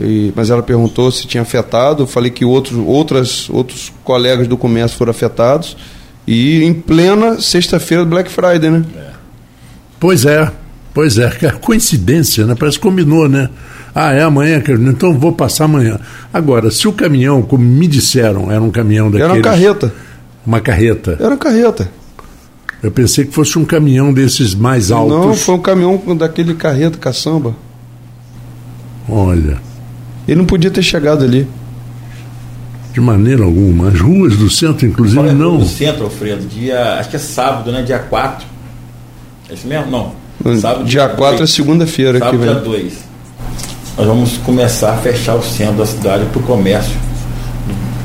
E, 0.00 0.32
mas 0.34 0.50
ela 0.50 0.62
perguntou 0.62 1.10
se 1.12 1.26
tinha 1.26 1.42
afetado. 1.42 2.02
Eu 2.02 2.06
falei 2.06 2.30
que 2.30 2.44
outros, 2.44 2.76
outras, 2.84 3.48
outros 3.48 3.92
colegas 4.02 4.48
do 4.48 4.56
comércio 4.56 4.96
foram 4.96 5.10
afetados. 5.10 5.76
E 6.26 6.64
em 6.64 6.74
plena 6.74 7.40
sexta-feira 7.40 8.04
Black 8.04 8.28
Friday, 8.30 8.70
né? 8.70 8.84
Pois 10.00 10.24
é, 10.24 10.50
pois 10.92 11.18
é. 11.18 11.30
Que 11.30 11.48
Coincidência, 11.60 12.44
né? 12.44 12.56
Parece 12.58 12.78
que 12.78 12.82
combinou, 12.82 13.28
né? 13.28 13.48
Ah, 13.98 14.12
é 14.12 14.20
amanhã, 14.22 14.60
Carolina, 14.60 14.90
então 14.90 15.18
vou 15.18 15.32
passar 15.32 15.64
amanhã. 15.64 15.98
Agora, 16.30 16.70
se 16.70 16.86
o 16.86 16.92
caminhão, 16.92 17.40
como 17.40 17.64
me 17.64 17.86
disseram, 17.88 18.52
era 18.52 18.60
um 18.62 18.70
caminhão 18.70 19.10
daqueles... 19.10 19.24
Era 19.24 19.32
uma 19.38 19.42
carreta. 19.42 19.94
Uma 20.46 20.60
carreta. 20.60 21.16
Era 21.18 21.28
uma 21.30 21.38
carreta. 21.38 21.90
Eu 22.82 22.90
pensei 22.90 23.24
que 23.24 23.32
fosse 23.32 23.58
um 23.58 23.64
caminhão 23.64 24.12
desses 24.12 24.54
mais 24.54 24.90
altos. 24.90 25.16
Não, 25.16 25.34
foi 25.34 25.54
um 25.54 25.62
caminhão 25.62 25.98
daquele 26.14 26.52
carreta 26.54 26.98
caçamba. 26.98 27.54
Olha, 29.08 29.56
Ele 30.28 30.36
não 30.38 30.44
podia 30.44 30.70
ter 30.70 30.82
chegado 30.82 31.24
ali. 31.24 31.48
de 32.92 33.00
maneira 33.00 33.44
alguma. 33.44 33.88
As 33.88 33.98
ruas 33.98 34.36
do 34.36 34.50
centro, 34.50 34.86
inclusive, 34.86 35.20
Olha, 35.20 35.32
não. 35.32 35.58
No 35.58 35.66
centro, 35.66 36.04
Alfredo, 36.04 36.46
dia. 36.46 36.94
Acho 36.98 37.08
que 37.10 37.16
é 37.16 37.18
sábado, 37.18 37.72
né? 37.72 37.82
Dia 37.82 37.98
4. 37.98 38.46
É 39.48 39.54
isso 39.54 39.66
mesmo? 39.66 39.90
Não. 39.90 40.56
Sábado, 40.60 40.84
dia 40.84 41.08
4 41.08 41.34
é 41.34 41.38
dois. 41.38 41.50
segunda-feira 41.50 42.20
que 42.20 42.26
Sábado, 42.26 42.42
dia 42.42 42.54
vem. 42.54 42.62
2. 42.62 43.05
Nós 43.96 44.06
vamos 44.06 44.36
começar 44.36 44.92
a 44.92 44.96
fechar 44.98 45.36
o 45.36 45.42
centro 45.42 45.78
da 45.78 45.86
cidade 45.86 46.26
para 46.26 46.38
o 46.38 46.42
comércio 46.42 46.94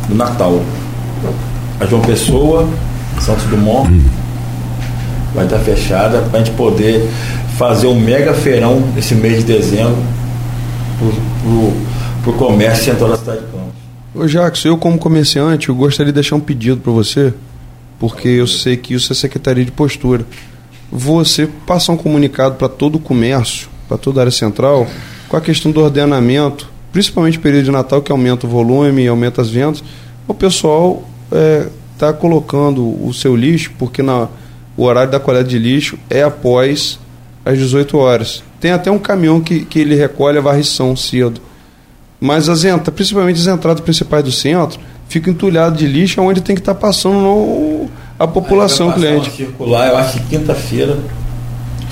do 0.07 0.15
Natal. 0.15 0.61
A 1.81 1.85
João 1.85 2.01
Pessoa, 2.01 2.65
Santos 3.19 3.43
Dumont, 3.45 3.89
vai 5.35 5.43
estar 5.43 5.59
fechada 5.59 6.21
para 6.21 6.39
a 6.39 6.43
gente 6.43 6.55
poder 6.55 7.09
fazer 7.57 7.87
um 7.87 7.99
mega 7.99 8.33
feirão 8.33 8.81
esse 8.97 9.13
mês 9.13 9.39
de 9.39 9.53
dezembro 9.53 9.97
para 12.23 12.31
o 12.31 12.35
comércio 12.37 12.85
central 12.85 13.09
da 13.09 13.17
cidade 13.17 13.39
de 13.39 13.45
Campos. 13.47 13.71
Ô 14.15 14.25
Jackson, 14.25 14.69
eu 14.69 14.77
como 14.77 14.97
comerciante, 14.97 15.67
eu 15.67 15.75
gostaria 15.75 16.13
de 16.13 16.15
deixar 16.15 16.37
um 16.37 16.39
pedido 16.39 16.79
para 16.79 16.91
você, 16.93 17.33
porque 17.99 18.29
eu 18.29 18.47
sei 18.47 18.77
que 18.77 18.93
isso 18.93 19.11
é 19.11 19.15
Secretaria 19.15 19.65
de 19.65 19.71
Postura. 19.71 20.25
Você 20.89 21.49
passar 21.67 21.91
um 21.91 21.97
comunicado 21.97 22.55
para 22.55 22.69
todo 22.69 22.95
o 22.95 22.99
comércio, 22.99 23.67
para 23.89 23.97
toda 23.97 24.19
a 24.19 24.23
área 24.23 24.31
central, 24.31 24.87
com 25.31 25.37
a 25.37 25.41
questão 25.41 25.71
do 25.71 25.79
ordenamento, 25.81 26.69
principalmente 26.91 27.39
período 27.39 27.63
de 27.63 27.71
Natal, 27.71 28.01
que 28.01 28.11
aumenta 28.11 28.45
o 28.45 28.49
volume 28.49 29.03
e 29.03 29.07
aumenta 29.07 29.41
as 29.41 29.49
vendas, 29.49 29.81
o 30.27 30.33
pessoal 30.33 31.03
está 31.93 32.11
colocando 32.11 32.83
o 32.83 33.13
seu 33.13 33.33
lixo, 33.33 33.71
porque 33.79 34.03
na, 34.03 34.27
o 34.75 34.83
horário 34.83 35.09
da 35.09 35.21
coleta 35.21 35.45
de 35.47 35.57
lixo 35.57 35.97
é 36.09 36.21
após 36.21 36.99
às 37.45 37.57
18 37.57 37.97
horas. 37.97 38.43
Tem 38.59 38.71
até 38.71 38.91
um 38.91 38.99
caminhão 38.99 39.39
que, 39.39 39.63
que 39.63 39.79
ele 39.79 39.95
recolhe 39.95 40.37
a 40.37 40.41
varrição 40.41 40.93
cedo. 40.97 41.39
Mas 42.19 42.49
as 42.49 42.65
entradas, 42.65 42.93
principalmente 42.93 43.39
as 43.39 43.47
entradas 43.47 43.79
principais 43.81 44.25
do 44.25 44.31
centro, 44.33 44.79
ficam 45.07 45.31
entulhadas 45.31 45.79
de 45.79 45.87
lixo 45.87 46.21
onde 46.21 46.41
tem 46.41 46.55
que 46.57 46.61
estar 46.61 46.75
passando 46.75 47.15
no- 47.21 47.89
a 48.19 48.27
população 48.27 48.87
passar 48.91 48.99
cliente. 48.99 49.31
circular, 49.31 49.87
eu 49.87 49.97
acho 49.97 50.19
que 50.19 50.25
quinta-feira, 50.37 50.99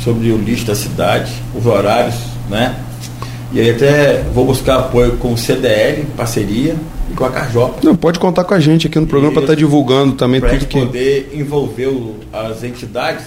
sobre 0.03 0.29
o 0.29 0.37
lixo 0.37 0.65
da 0.65 0.75
cidade, 0.75 1.31
os 1.55 1.65
horários, 1.65 2.15
né? 2.49 2.75
E 3.51 3.59
aí 3.59 3.71
até 3.71 4.21
vou 4.33 4.45
buscar 4.45 4.75
apoio 4.77 5.13
com 5.17 5.33
o 5.33 5.37
CDL, 5.37 6.05
parceria, 6.15 6.75
e 7.11 7.13
com 7.15 7.25
a 7.25 7.29
Carjopa. 7.31 7.79
Não, 7.83 7.95
pode 7.95 8.19
contar 8.19 8.43
com 8.43 8.53
a 8.53 8.59
gente 8.59 8.85
aqui 8.87 8.99
no 8.99 9.07
programa 9.07 9.33
para 9.33 9.43
estar 9.43 9.55
divulgando 9.55 10.13
também 10.13 10.39
Para 10.39 10.51
tudo 10.51 10.65
que. 10.67 10.79
poder 10.79 11.31
envolver 11.33 11.89
as 12.31 12.63
entidades 12.63 13.25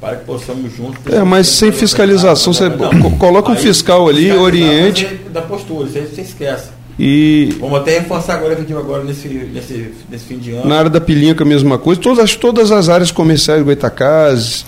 para 0.00 0.16
que 0.16 0.24
possamos 0.24 0.74
juntos. 0.74 1.00
É, 1.12 1.22
mas 1.24 1.48
sem 1.48 1.72
fiscalização, 1.72 2.52
você 2.54 2.70
co- 2.70 3.10
coloca 3.18 3.50
um 3.50 3.56
fiscal 3.56 4.08
ali, 4.08 4.30
oriente. 4.32 5.04
é 5.06 5.28
Da 5.30 5.42
postura, 5.42 5.88
você, 5.88 6.02
você 6.02 6.20
esquece. 6.22 6.68
E 6.98 7.56
Vamos 7.58 7.78
até 7.80 7.98
reforçar 7.98 8.34
agora 8.34 8.52
efetivo 8.52 8.78
agora 8.78 9.02
nesse, 9.02 9.26
nesse, 9.28 9.92
nesse 10.10 10.24
fim 10.26 10.38
de 10.38 10.52
ano. 10.52 10.66
na 10.68 10.76
área 10.78 10.90
da 10.90 11.00
Pilinca 11.00 11.42
a 11.44 11.46
mesma 11.46 11.76
coisa. 11.76 12.00
Todas, 12.00 12.36
todas 12.36 12.70
as 12.70 12.88
áreas 12.88 13.10
comerciais, 13.10 13.62
Goitacazes, 13.62 14.64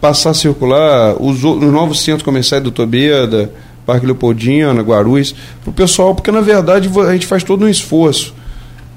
passar 0.00 0.30
a 0.30 0.34
circular, 0.34 1.14
os, 1.20 1.42
os 1.42 1.60
novos 1.72 2.00
centros 2.02 2.22
comerciais 2.24 2.62
do 2.62 2.70
Tobeda, 2.70 3.50
Parque 3.86 4.04
Leopoldina, 4.04 4.82
Guarulhos, 4.82 5.34
para 5.62 5.70
o 5.70 5.72
pessoal, 5.72 6.14
porque 6.14 6.32
na 6.32 6.40
verdade 6.40 6.90
a 7.08 7.12
gente 7.12 7.26
faz 7.26 7.44
todo 7.44 7.64
um 7.64 7.68
esforço 7.68 8.34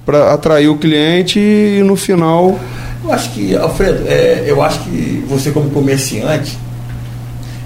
para 0.06 0.34
atrair 0.34 0.67
o 0.67 0.78
cliente 0.78 1.39
e 1.39 1.84
no 1.84 1.95
final. 1.95 2.60
Eu 3.04 3.13
acho 3.13 3.30
que, 3.32 3.56
Alfredo, 3.56 4.04
é, 4.08 4.43
eu 4.47 4.62
acho 4.62 4.80
que 4.80 5.23
você 5.30 5.52
como 5.52 5.69
comerciante, 5.69 6.58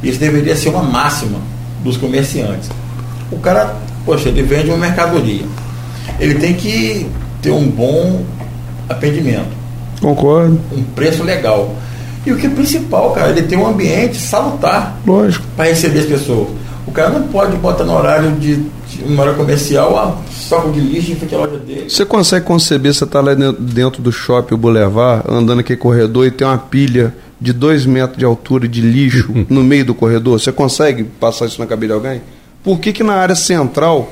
isso 0.04 0.20
deveria 0.20 0.56
ser 0.56 0.70
uma 0.70 0.84
máxima 0.84 1.40
dos 1.84 1.96
comerciantes. 1.98 2.70
O 3.32 3.40
cara, 3.40 3.76
poxa, 4.06 4.28
ele 4.30 4.44
vende 4.44 4.70
uma 4.70 4.78
mercadoria. 4.78 5.46
Ele 6.20 6.36
tem 6.36 6.54
que 6.54 7.08
ter 7.42 7.52
um 7.52 7.68
bom 7.68 8.24
atendimento, 8.90 9.50
Concordo. 10.02 10.60
um 10.72 10.84
preço 10.84 11.24
legal. 11.24 11.74
E 12.26 12.32
o 12.32 12.38
que 12.38 12.46
é 12.48 12.50
principal, 12.50 13.12
cara, 13.12 13.32
ele 13.32 13.44
tem 13.44 13.58
um 13.58 13.68
ambiente 13.68 14.18
salutar 14.18 14.98
Lógico. 15.06 15.46
para 15.56 15.66
receber 15.66 16.00
as 16.00 16.06
pessoas. 16.06 16.50
O 16.86 16.92
cara 16.92 17.10
não 17.10 17.28
pode 17.30 17.56
botar 17.58 17.84
no 17.86 17.94
horário 17.94 18.32
de, 18.34 18.56
de 18.58 19.04
uma 19.06 19.24
hora 19.24 19.34
comercial 19.34 19.98
a 19.98 20.18
saco 20.32 20.70
de 20.72 20.80
lixo 20.82 21.12
em 21.12 21.16
frente 21.16 21.34
à 21.34 21.38
loja 21.40 21.58
dele. 21.58 21.90
Você 21.90 22.06
consegue 22.06 22.46
conceber, 22.46 22.94
você 22.94 23.04
está 23.06 23.22
lá 23.22 23.34
dentro- 23.34 23.62
dentro 23.62 24.02
do 24.02 24.12
shopping, 24.12 24.54
o 24.54 24.58
Boulevard, 24.58 25.24
andando 25.28 25.60
aquele 25.60 25.80
corredor 25.80 26.26
e 26.28 26.32
tem 26.32 26.46
uma 26.46 26.58
pilha 26.58 27.16
de 27.40 27.54
dois 27.54 27.86
metros 27.86 28.18
de 28.18 28.26
altura 28.26 28.68
de 28.68 28.82
lixo 28.82 29.32
no 29.50 29.64
meio 29.64 29.86
do 29.86 29.96
corredor? 29.96 30.40
Você 30.40 30.52
consegue 30.52 31.04
passar 31.04 31.46
isso 31.46 31.60
na 31.60 31.66
cabeça 31.66 31.88
de 31.88 31.94
alguém? 31.94 32.22
Por 32.64 32.80
que, 32.80 32.92
que 32.94 33.04
na 33.04 33.14
área 33.14 33.36
central, 33.36 34.12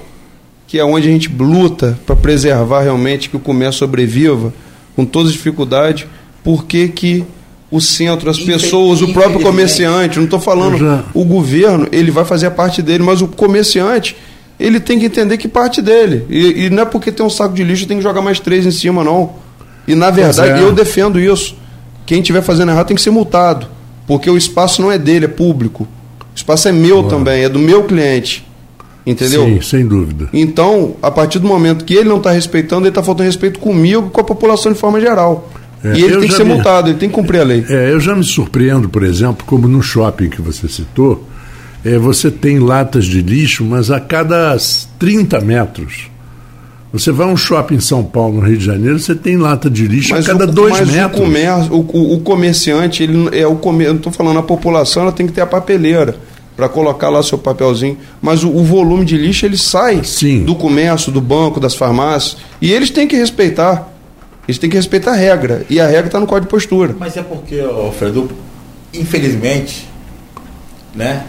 que 0.68 0.80
é 0.80 0.84
onde 0.86 1.08
a 1.08 1.12
gente 1.12 1.30
luta 1.30 1.98
para 2.06 2.16
preservar 2.16 2.82
realmente 2.84 3.30
que 3.30 3.36
o 3.36 3.40
comércio 3.40 3.80
sobreviva, 3.80 4.54
com 4.96 5.06
todas 5.06 5.28
as 5.30 5.34
dificuldades, 5.34 6.06
por 6.44 6.66
que, 6.66 6.88
que 6.88 7.26
o 7.72 7.80
centro, 7.80 8.30
as 8.30 8.38
pessoas, 8.40 9.02
o 9.02 9.14
próprio 9.14 9.40
comerciante, 9.40 10.18
não 10.18 10.26
estou 10.26 10.40
falando 10.40 10.78
já- 10.78 11.04
o 11.14 11.24
governo, 11.24 11.88
ele 11.92 12.12
vai 12.12 12.26
fazer 12.26 12.48
a 12.48 12.52
parte 12.52 12.82
dele, 12.82 13.02
mas 13.02 13.22
o 13.22 13.28
comerciante, 13.28 14.16
ele 14.60 14.80
tem 14.80 15.00
que 15.00 15.06
entender 15.06 15.38
que 15.38 15.48
parte 15.48 15.82
dele. 15.82 16.26
E, 16.30 16.66
e 16.66 16.70
não 16.70 16.84
é 16.84 16.86
porque 16.86 17.12
tem 17.12 17.26
um 17.26 17.30
saco 17.30 17.56
de 17.56 17.64
lixo 17.64 17.88
tem 17.88 17.98
que 17.98 18.04
jogar 18.04 18.22
mais 18.22 18.40
três 18.40 18.66
em 18.66 18.72
cima, 18.72 19.04
não. 19.04 19.32
E 19.88 19.96
na 19.96 20.12
verdade, 20.12 20.60
é. 20.62 20.64
eu 20.64 20.72
defendo 20.74 21.20
isso. 21.20 21.56
Quem 22.06 22.20
estiver 22.20 22.42
fazendo 22.42 22.72
errado 22.72 22.88
tem 22.88 22.96
que 22.96 23.02
ser 23.02 23.10
multado. 23.10 23.68
Porque 24.06 24.30
o 24.30 24.38
espaço 24.38 24.82
não 24.82 24.92
é 24.92 24.98
dele, 24.98 25.26
é 25.26 25.28
público. 25.30 25.88
O 26.20 26.36
espaço 26.36 26.68
é 26.68 26.72
meu 26.72 27.04
também, 27.04 27.44
é 27.44 27.50
do 27.50 27.58
meu 27.58 27.86
cliente. 27.86 28.46
Entendeu? 29.06 29.46
Sim, 29.46 29.62
sem 29.62 29.88
dúvida. 29.88 30.30
Então, 30.32 30.96
a 31.02 31.10
partir 31.10 31.40
do 31.40 31.48
momento 31.48 31.86
que 31.86 31.94
ele 31.94 32.10
não 32.10 32.18
está 32.18 32.32
respeitando, 32.32 32.82
ele 32.82 32.90
está 32.90 33.02
faltando 33.02 33.28
respeito 33.28 33.60
comigo 33.60 34.08
e 34.08 34.10
com 34.12 34.22
a 34.22 34.24
população 34.24 34.72
de 34.72 34.78
forma 34.78 35.00
geral. 35.02 35.50
É, 35.84 35.94
e 35.98 36.04
ele 36.04 36.18
tem 36.20 36.28
que 36.30 36.36
ser 36.36 36.44
me- 36.44 36.54
multado, 36.54 36.90
ele 36.90 36.98
tem 36.98 37.10
que 37.10 37.16
cumprir 37.16 37.42
a 37.42 37.44
lei. 37.44 37.66
É, 37.68 37.92
eu 37.92 38.00
já 38.00 38.16
me 38.16 38.24
surpreendo, 38.24 38.88
por 38.90 39.04
exemplo, 39.04 39.44
como 39.46 39.68
no 39.68 39.82
shopping 39.82 40.30
que 40.30 40.42
você 40.42 40.68
citou, 40.68 41.28
é, 41.84 41.98
você 41.98 42.30
tem 42.30 42.60
latas 42.60 43.06
de 43.06 43.22
lixo, 43.22 43.64
mas 43.66 43.90
a 43.90 44.00
cada 44.00 44.56
30 45.00 45.42
metros. 45.42 46.10
Você 46.94 47.10
vai 47.12 47.26
a 47.26 47.30
um 47.32 47.38
shopping 47.38 47.76
em 47.76 47.80
São 47.80 48.04
Paulo, 48.04 48.42
no 48.42 48.48
Rio 48.48 48.58
de 48.58 48.66
Janeiro, 48.66 49.00
você 49.00 49.16
tem 49.16 49.38
lata 49.38 49.70
de 49.70 49.88
lixo 49.88 50.14
a 50.14 50.22
cada 50.22 50.44
o, 50.44 50.48
dois 50.48 50.78
mas 50.78 50.92
metros. 50.92 51.20
O, 51.20 51.24
comércio, 51.24 51.74
o, 51.74 52.14
o- 52.16 52.20
comerciante, 52.20 53.04
ele 53.04 53.30
é 53.32 53.48
o 53.48 53.56
comer, 53.56 53.86
eu 53.86 53.92
não 53.94 53.98
estou 53.98 54.12
falando 54.12 54.38
a 54.40 54.44
população, 54.44 55.04
ela 55.04 55.12
tem 55.14 55.26
que 55.26 55.32
ter 55.32 55.40
a 55.42 55.48
papeleira 55.48 56.18
para 56.56 56.68
colocar 56.68 57.10
lá 57.10 57.24
seu 57.24 57.38
papelzinho. 57.38 57.98
Mas 58.22 58.44
o, 58.44 58.50
o 58.50 58.64
volume 58.66 59.06
de 59.06 59.16
lixo 59.18 59.46
ele 59.46 59.58
sai 59.58 60.04
Sim. 60.04 60.44
do 60.44 60.54
comércio, 60.54 61.12
do 61.14 61.22
banco, 61.22 61.62
das 61.62 61.74
farmácias. 61.76 62.38
E 62.62 62.72
eles 62.72 62.90
têm 62.92 63.08
que 63.08 63.16
respeitar. 63.16 63.88
Eles 64.52 64.60
têm 64.60 64.70
que 64.70 64.76
respeitar 64.76 65.12
a 65.12 65.16
regra. 65.16 65.66
E 65.70 65.80
a 65.80 65.88
regra 65.88 66.08
está 66.08 66.20
no 66.20 66.28
código 66.28 66.48
de 66.48 66.52
postura. 66.52 66.94
Mas 67.00 67.16
é 67.16 67.24
porque, 67.24 67.58
Alfredo, 67.62 68.30
infelizmente, 68.94 69.88
né? 70.94 71.24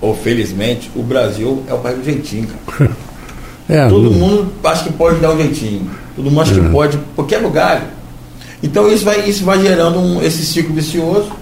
Ou 0.00 0.14
felizmente, 0.14 0.90
o 0.94 1.02
Brasil 1.02 1.62
é 1.68 1.72
o 1.72 1.78
país 1.78 1.96
do 1.98 2.04
jeitinho, 2.04 2.48
cara. 2.66 2.90
É, 3.68 3.88
Todo 3.88 4.10
não- 4.12 4.12
mundo 4.12 4.52
acha 4.62 4.84
que 4.84 4.92
pode 4.92 5.18
dar 5.18 5.32
um 5.32 5.36
jeitinho. 5.38 5.90
Todo 6.14 6.26
mundo 6.30 6.40
acha 6.42 6.52
É. 6.52 6.60
que 6.60 6.68
pode, 6.68 6.98
qualquer 7.16 7.38
lugar. 7.38 7.84
Então 8.62 8.88
isso 8.88 9.04
vai, 9.04 9.28
isso 9.28 9.44
vai 9.44 9.60
gerando 9.60 9.98
um, 9.98 10.22
esse 10.22 10.46
ciclo 10.46 10.72
vicioso, 10.72 11.32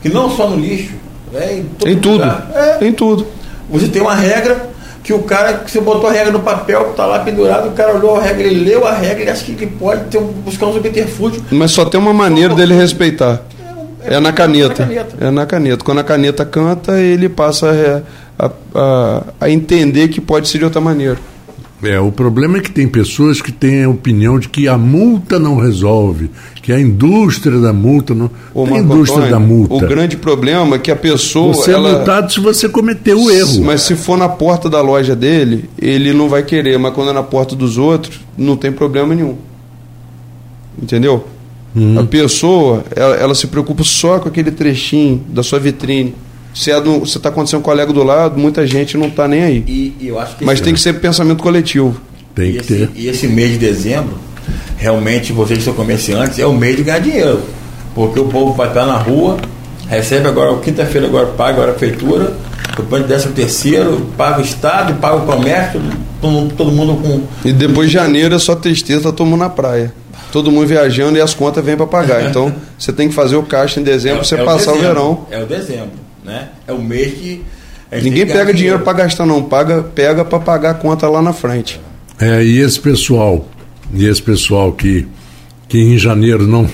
que 0.00 0.08
não 0.08 0.30
só 0.30 0.48
no 0.48 0.54
lixo, 0.60 0.92
é 1.34 1.54
em, 1.56 1.64
todo 1.76 1.90
Em 1.90 1.98
tudo. 1.98 2.22
É, 2.54 2.78
Em 2.86 2.92
tudo. 2.92 3.26
você 3.68 3.88
tem 3.88 4.00
uma 4.00 4.14
regra 4.14 4.70
que 5.06 5.12
o 5.12 5.20
cara, 5.20 5.52
que 5.58 5.70
você 5.70 5.80
botou 5.80 6.10
a 6.10 6.12
regra 6.12 6.32
no 6.32 6.40
papel, 6.40 6.92
tá 6.96 7.06
lá 7.06 7.20
pendurado, 7.20 7.68
o 7.68 7.72
cara 7.72 7.94
olhou 7.94 8.16
a 8.16 8.20
regra, 8.22 8.42
ele 8.44 8.64
leu 8.68 8.84
a 8.84 8.92
regra, 8.92 9.22
ele 9.22 9.30
acha 9.30 9.44
que 9.44 9.52
ele 9.52 9.66
pode 9.78 10.02
ter 10.06 10.18
um- 10.18 10.32
buscar 10.32 10.66
um 10.66 10.72
subterfúgio. 10.72 11.40
Mas 11.52 11.70
só 11.70 11.84
tem 11.84 12.00
uma 12.00 12.12
maneira 12.12 12.52
dele 12.56 12.74
respeitar. 12.74 13.40
É 14.04 14.18
na 14.18 14.32
caneta. 14.32 14.82
na 14.84 14.88
caneta. 14.88 15.16
É 15.20 15.30
na 15.30 15.46
caneta. 15.46 15.84
Quando 15.84 15.98
a 15.98 16.02
caneta 16.04 16.44
canta, 16.44 16.98
ele 17.00 17.28
passa 17.28 18.02
a, 18.36 18.46
a- 18.46 18.50
a- 18.74 19.22
a 19.42 19.48
entender 19.48 20.08
que 20.08 20.20
pode 20.20 20.48
ser 20.48 20.58
de 20.58 20.64
outra 20.64 20.80
maneira. 20.80 21.18
É, 21.82 22.00
o 22.00 22.10
problema 22.10 22.56
é 22.56 22.60
que 22.60 22.70
tem 22.70 22.88
pessoas 22.88 23.42
que 23.42 23.52
têm 23.52 23.84
a 23.84 23.88
opinião 23.88 24.38
de 24.38 24.48
que 24.48 24.66
a 24.66 24.78
multa 24.78 25.38
não 25.38 25.56
resolve, 25.56 26.30
que 26.62 26.72
a 26.72 26.80
indústria 26.80 27.58
da 27.58 27.72
multa 27.72 28.14
não. 28.14 28.30
Ô, 28.54 28.64
tem 28.64 28.72
Marco 28.72 28.94
indústria 28.94 29.26
Antônio, 29.26 29.30
da 29.30 29.38
multa. 29.38 29.74
O 29.74 29.80
grande 29.80 30.16
problema 30.16 30.76
é 30.76 30.78
que 30.78 30.90
a 30.90 30.96
pessoa. 30.96 31.52
Você 31.52 31.72
ela... 31.72 31.88
é 31.88 31.92
multado 31.96 32.32
se 32.32 32.40
você 32.40 32.68
cometeu 32.68 33.20
o 33.20 33.30
erro. 33.30 33.62
Mas 33.62 33.82
se 33.82 33.94
for 33.94 34.16
na 34.16 34.28
porta 34.28 34.70
da 34.70 34.80
loja 34.80 35.14
dele, 35.14 35.68
ele 35.78 36.14
não 36.14 36.30
vai 36.30 36.42
querer. 36.42 36.78
Mas 36.78 36.94
quando 36.94 37.10
é 37.10 37.12
na 37.12 37.22
porta 37.22 37.54
dos 37.54 37.76
outros, 37.76 38.20
não 38.38 38.56
tem 38.56 38.72
problema 38.72 39.14
nenhum. 39.14 39.36
Entendeu? 40.80 41.26
Hum. 41.76 41.98
A 41.98 42.04
pessoa, 42.04 42.84
ela, 42.94 43.16
ela 43.16 43.34
se 43.34 43.48
preocupa 43.48 43.84
só 43.84 44.18
com 44.18 44.28
aquele 44.28 44.50
trechinho 44.50 45.22
da 45.28 45.42
sua 45.42 45.58
vitrine. 45.58 46.14
Se 46.58 46.70
é 46.70 46.80
do- 46.80 47.04
se 47.04 47.18
está 47.18 47.28
acontecendo 47.28 47.60
com 47.60 47.68
um 47.68 47.72
colega 47.72 47.92
do 47.92 48.02
lado, 48.02 48.38
muita 48.38 48.66
gente 48.66 48.96
não 48.96 49.08
está 49.08 49.28
nem 49.28 49.42
aí. 49.42 49.64
E, 49.66 49.94
e 50.00 50.08
eu 50.08 50.18
acho 50.18 50.36
que 50.36 50.44
Mas 50.44 50.60
tem 50.60 50.72
que 50.72 50.80
ser 50.80 50.94
pensamento 50.94 51.42
coletivo. 51.42 52.00
Tem 52.34 52.48
e 52.48 52.52
que 52.52 52.58
esse, 52.60 52.68
ter. 52.86 52.90
E 52.94 53.08
esse 53.08 53.26
mês 53.28 53.50
de 53.52 53.58
dezembro, 53.58 54.18
realmente 54.78 55.32
vocês 55.32 55.58
que 55.58 55.64
são 55.64 55.74
comerciantes, 55.74 56.38
é 56.38 56.46
o 56.46 56.52
mês 56.54 56.76
de 56.76 56.82
ganhar 56.82 56.98
dinheiro. 57.00 57.40
Porque 57.94 58.18
o 58.18 58.24
povo 58.24 58.52
vai 58.54 58.68
estar 58.68 58.86
na 58.86 58.96
rua, 58.96 59.36
recebe 59.88 60.26
agora, 60.28 60.56
quinta-feira 60.60 61.06
agora 61.06 61.26
paga 61.26 61.50
agora 61.58 61.70
a 61.72 61.74
prefeitura, 61.74 62.32
depois 62.76 63.02
de 63.02 63.08
décimo 63.08 63.32
terceiro, 63.34 64.06
paga 64.16 64.38
o 64.40 64.42
Estado, 64.42 64.94
paga 64.94 65.16
o 65.16 65.26
comércio, 65.26 65.80
todo, 66.20 66.30
mundo- 66.30 66.54
todo 66.56 66.72
mundo 66.72 66.94
com. 67.02 67.22
E 67.48 67.52
depois 67.52 67.88
de 67.88 67.94
janeiro 67.94 68.34
é 68.34 68.38
só 68.38 68.54
tristeza, 68.54 69.04
tá 69.04 69.12
todo 69.12 69.26
mundo 69.26 69.40
na 69.40 69.48
praia. 69.50 69.92
Todo 70.32 70.50
mundo 70.50 70.66
viajando 70.66 71.16
e 71.16 71.20
as 71.20 71.32
contas 71.34 71.64
vêm 71.64 71.76
para 71.76 71.86
pagar. 71.86 72.24
Então 72.28 72.52
você 72.78 72.92
tem 72.92 73.08
que 73.08 73.14
fazer 73.14 73.36
o 73.36 73.42
caixa 73.42 73.78
em 73.80 73.82
dezembro 73.82 74.18
para 74.18 74.26
você 74.26 74.34
é 74.34 74.44
passar 74.44 74.72
o 74.72 74.74
dezembro, 74.74 74.94
verão. 74.94 75.26
É 75.30 75.42
o 75.42 75.46
dezembro, 75.46 75.90
né? 76.26 76.48
É 76.66 76.72
o 76.72 76.82
mês 76.82 77.14
que. 77.14 77.42
Ninguém 78.02 78.26
pega 78.26 78.52
dinheiro 78.52 78.80
para 78.80 78.92
gastar, 78.92 79.24
não. 79.24 79.42
Paga, 79.44 79.82
pega 79.82 80.24
para 80.24 80.40
pagar 80.40 80.70
a 80.70 80.74
conta 80.74 81.08
lá 81.08 81.22
na 81.22 81.32
frente. 81.32 81.80
É, 82.20 82.42
e 82.44 82.58
esse 82.58 82.80
pessoal, 82.80 83.48
e 83.94 84.06
esse 84.06 84.20
pessoal 84.20 84.72
que, 84.72 85.06
que 85.68 85.78
em 85.78 85.96
janeiro 85.96 86.46
não 86.46 86.68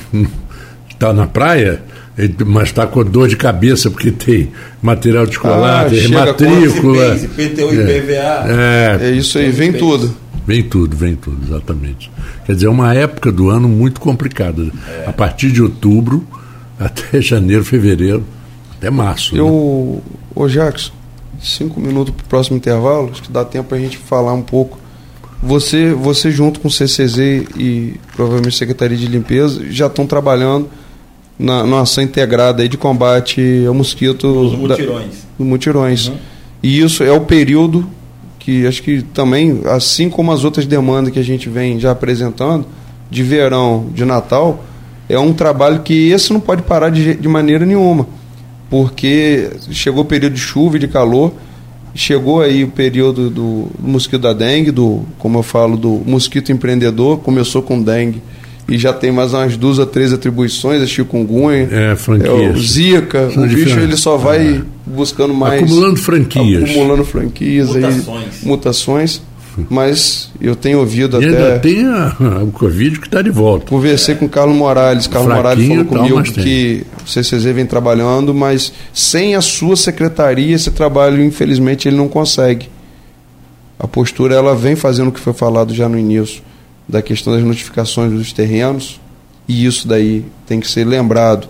está 0.91 1.13
na 1.13 1.27
praia, 1.27 1.83
mas 2.47 2.69
está 2.69 2.87
com 2.87 3.05
dor 3.05 3.29
de 3.29 3.37
cabeça 3.37 3.91
porque 3.91 4.11
tem 4.11 4.51
material 4.81 5.27
de 5.27 5.33
escolar, 5.33 5.87
Ah, 5.87 5.91
tem 5.91 6.09
matrícula. 6.09 7.15
Esse 7.15 7.29
PTU 7.29 7.75
e 7.75 7.81
É. 7.81 8.01
PVA. 8.01 8.47
É, 8.49 8.99
É 9.09 9.11
isso 9.11 9.37
aí, 9.39 9.51
vem 9.51 9.73
tudo. 9.73 10.17
Vem 10.47 10.63
tudo, 10.63 10.97
vem 10.97 11.15
tudo, 11.15 11.39
exatamente. 11.47 12.11
Quer 12.47 12.55
dizer, 12.55 12.67
é 12.67 12.71
uma 12.71 12.93
época 12.95 13.31
do 13.31 13.49
ano 13.51 13.69
muito 13.69 14.01
complicada. 14.01 14.65
A 15.07 15.13
partir 15.13 15.53
de 15.53 15.63
outubro 15.63 16.27
até 16.81 17.21
janeiro, 17.23 17.65
fevereiro, 17.65 18.25
até 18.83 18.91
março. 18.91 19.35
né? 19.35 19.41
Eu, 19.41 20.03
ô 20.35 20.49
Jackson, 20.49 20.91
cinco 21.41 21.80
minutos 21.80 22.12
para 22.14 22.24
o 22.24 22.28
próximo 22.28 22.57
intervalo, 22.57 23.11
acho 23.12 23.22
que 23.22 23.30
dá 23.30 23.45
tempo 23.45 23.68
para 23.68 23.78
a 23.78 23.80
gente 23.80 23.97
falar 23.97 24.33
um 24.33 24.43
pouco. 24.43 24.78
Você, 25.43 25.93
você 25.93 26.30
junto 26.30 26.61
com 26.61 26.68
o 26.68 26.70
CCZ 26.70 27.18
e 27.57 27.95
provavelmente 28.14 28.57
Secretaria 28.57 28.97
de 28.97 29.07
Limpeza 29.07 29.64
já 29.70 29.87
estão 29.87 30.07
trabalhando 30.07 30.68
na, 31.39 31.64
numa 31.64 31.80
ação 31.83 32.03
integrada 32.05 32.62
aí 32.62 32.68
de 32.68 32.76
combate 32.76 33.64
ao 33.66 33.74
mosquito 33.74 34.24
Os 34.28 34.53
da- 34.53 34.59
mutirões. 34.59 35.07
dos 35.39 35.47
mutirões. 35.47 36.12
E 36.62 36.80
isso 36.80 37.03
é 37.03 37.11
o 37.11 37.20
período 37.22 37.85
que 38.39 38.66
acho 38.66 38.83
que 38.83 39.03
também, 39.03 39.61
assim 39.66 40.09
como 40.11 40.30
as 40.33 40.45
outras 40.45 40.64
demandas 40.66 41.12
que 41.12 41.18
a 41.18 41.24
gente 41.24 41.49
vem 41.49 41.78
já 41.80 41.91
apresentando, 41.93 42.66
de 43.11 43.22
verão, 43.22 43.87
de 43.93 44.05
Natal, 44.05 44.64
é 45.09 45.18
um 45.18 45.33
trabalho 45.33 45.80
que 45.83 46.11
esse 46.11 46.33
não 46.33 46.41
pode 46.41 46.62
parar 46.62 46.91
de, 46.91 47.14
de 47.14 47.28
maneira 47.28 47.66
nenhuma. 47.66 48.07
Porque 48.73 49.51
chegou 49.70 50.01
o 50.03 50.07
período 50.07 50.33
de 50.33 50.41
chuva 50.41 50.77
e 50.77 50.81
de 50.81 50.89
calor, 50.89 51.31
chegou 51.95 52.41
aí 52.41 52.64
o 52.64 52.68
período 52.68 53.29
do, 53.29 53.68
do 53.79 53.87
mosquito 53.87 54.23
da 54.23 54.33
dengue, 54.33 54.70
do, 54.70 55.03
como 55.18 55.37
eu 55.39 55.43
falo, 55.43 55.77
do 55.77 56.01
mosquito 56.07 56.51
empreendedor, 56.51 57.18
começou 57.18 57.61
com 57.61 57.83
dengue 57.83 58.23
e 58.66 58.79
já 58.79 58.91
tem 58.91 59.12
mais 59.12 59.35
umas 59.35 59.59
duas 59.59 59.79
a 59.79 59.85
três 59.85 60.11
atribuições, 60.11 60.81
a 60.81 60.87
chikungunya, 60.87 61.68
É, 61.70 61.97
franquias. 61.97 62.31
é 62.33 62.49
o 62.51 62.59
Zika, 62.62 63.31
São 63.31 63.45
o 63.45 63.47
bicho 63.47 63.79
ele 63.79 63.95
só 63.99 64.16
vai 64.16 64.57
É. 64.57 64.61
buscando 64.87 65.35
mais. 65.35 65.62
Acumulando 65.62 65.97
franquias. 65.99 66.70
Acumulando 66.70 67.05
franquias 67.05 67.68
Mutações. 67.75 68.09
aí. 68.09 68.49
Mutações. 68.49 69.23
Mas 69.69 70.31
eu 70.41 70.57
tenho 70.57 70.79
ouvido 70.79 71.21
E 71.21 71.25
ainda 71.27 71.49
até. 71.49 71.59
tem 71.59 71.85
a- 71.87 72.17
o 72.43 72.51
Covid 72.53 72.99
que 73.01 73.07
está 73.07 73.21
de 73.23 73.31
volta. 73.31 73.67
Conversei 73.67 74.15
com 74.15 74.25
o 74.25 74.29
Carlos 74.29 74.57
Morales. 74.57 75.07
Carlos 75.07 75.31
Fraquinho 75.33 75.43
Morales 75.43 75.69
falou 75.69 75.85
tal, 75.85 75.99
comigo 76.19 76.33
tem. 76.35 76.45
que 76.45 76.87
o 77.05 77.09
CCZ 77.09 77.45
vem 77.55 77.67
trabalhando, 77.67 78.35
mas 78.35 78.73
sem 78.93 79.35
a 79.35 79.41
sua 79.41 79.77
secretaria, 79.77 80.55
esse 80.55 80.71
trabalho, 80.71 81.23
infelizmente, 81.23 81.89
ele 81.89 81.97
não 81.97 82.09
consegue. 82.09 82.69
A 83.79 83.87
postura, 83.89 84.35
ela 84.35 84.55
vem 84.55 84.77
fazendo 84.77 85.09
o 85.09 85.13
que 85.13 85.21
foi 85.21 85.33
falado 85.33 85.75
já 85.75 85.89
no 85.89 85.99
início, 85.99 86.43
da 86.89 87.03
questão 87.03 87.33
das 87.33 87.43
notificações 87.43 88.13
dos 88.13 88.33
terrenos, 88.33 89.01
e 89.49 89.67
isso 89.67 89.89
daí 89.89 90.25
tem 90.47 90.61
que 90.61 90.71
ser 90.71 90.85
lembrado, 90.87 91.49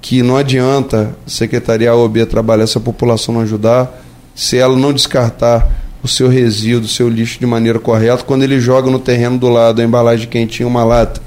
que 0.00 0.22
não 0.22 0.36
adianta 0.36 1.14
a 1.26 1.30
Secretaria 1.30 1.90
A 1.90 1.94
ou 1.94 2.08
B 2.08 2.24
trabalhar 2.26 2.66
se 2.66 2.78
a 2.78 2.80
população 2.80 3.34
não 3.34 3.40
ajudar, 3.40 4.02
se 4.34 4.56
ela 4.56 4.76
não 4.76 4.92
descartar 4.92 5.83
o 6.04 6.08
seu 6.08 6.28
resíduo, 6.28 6.84
o 6.84 6.88
seu 6.88 7.08
lixo 7.08 7.40
de 7.40 7.46
maneira 7.46 7.78
correta, 7.78 8.22
quando 8.22 8.42
ele 8.42 8.60
joga 8.60 8.90
no 8.90 8.98
terreno 8.98 9.38
do 9.38 9.48
lado 9.48 9.80
a 9.80 9.84
embalagem 9.84 10.28
quentinha, 10.28 10.68
uma 10.68 10.84
lata, 10.84 11.20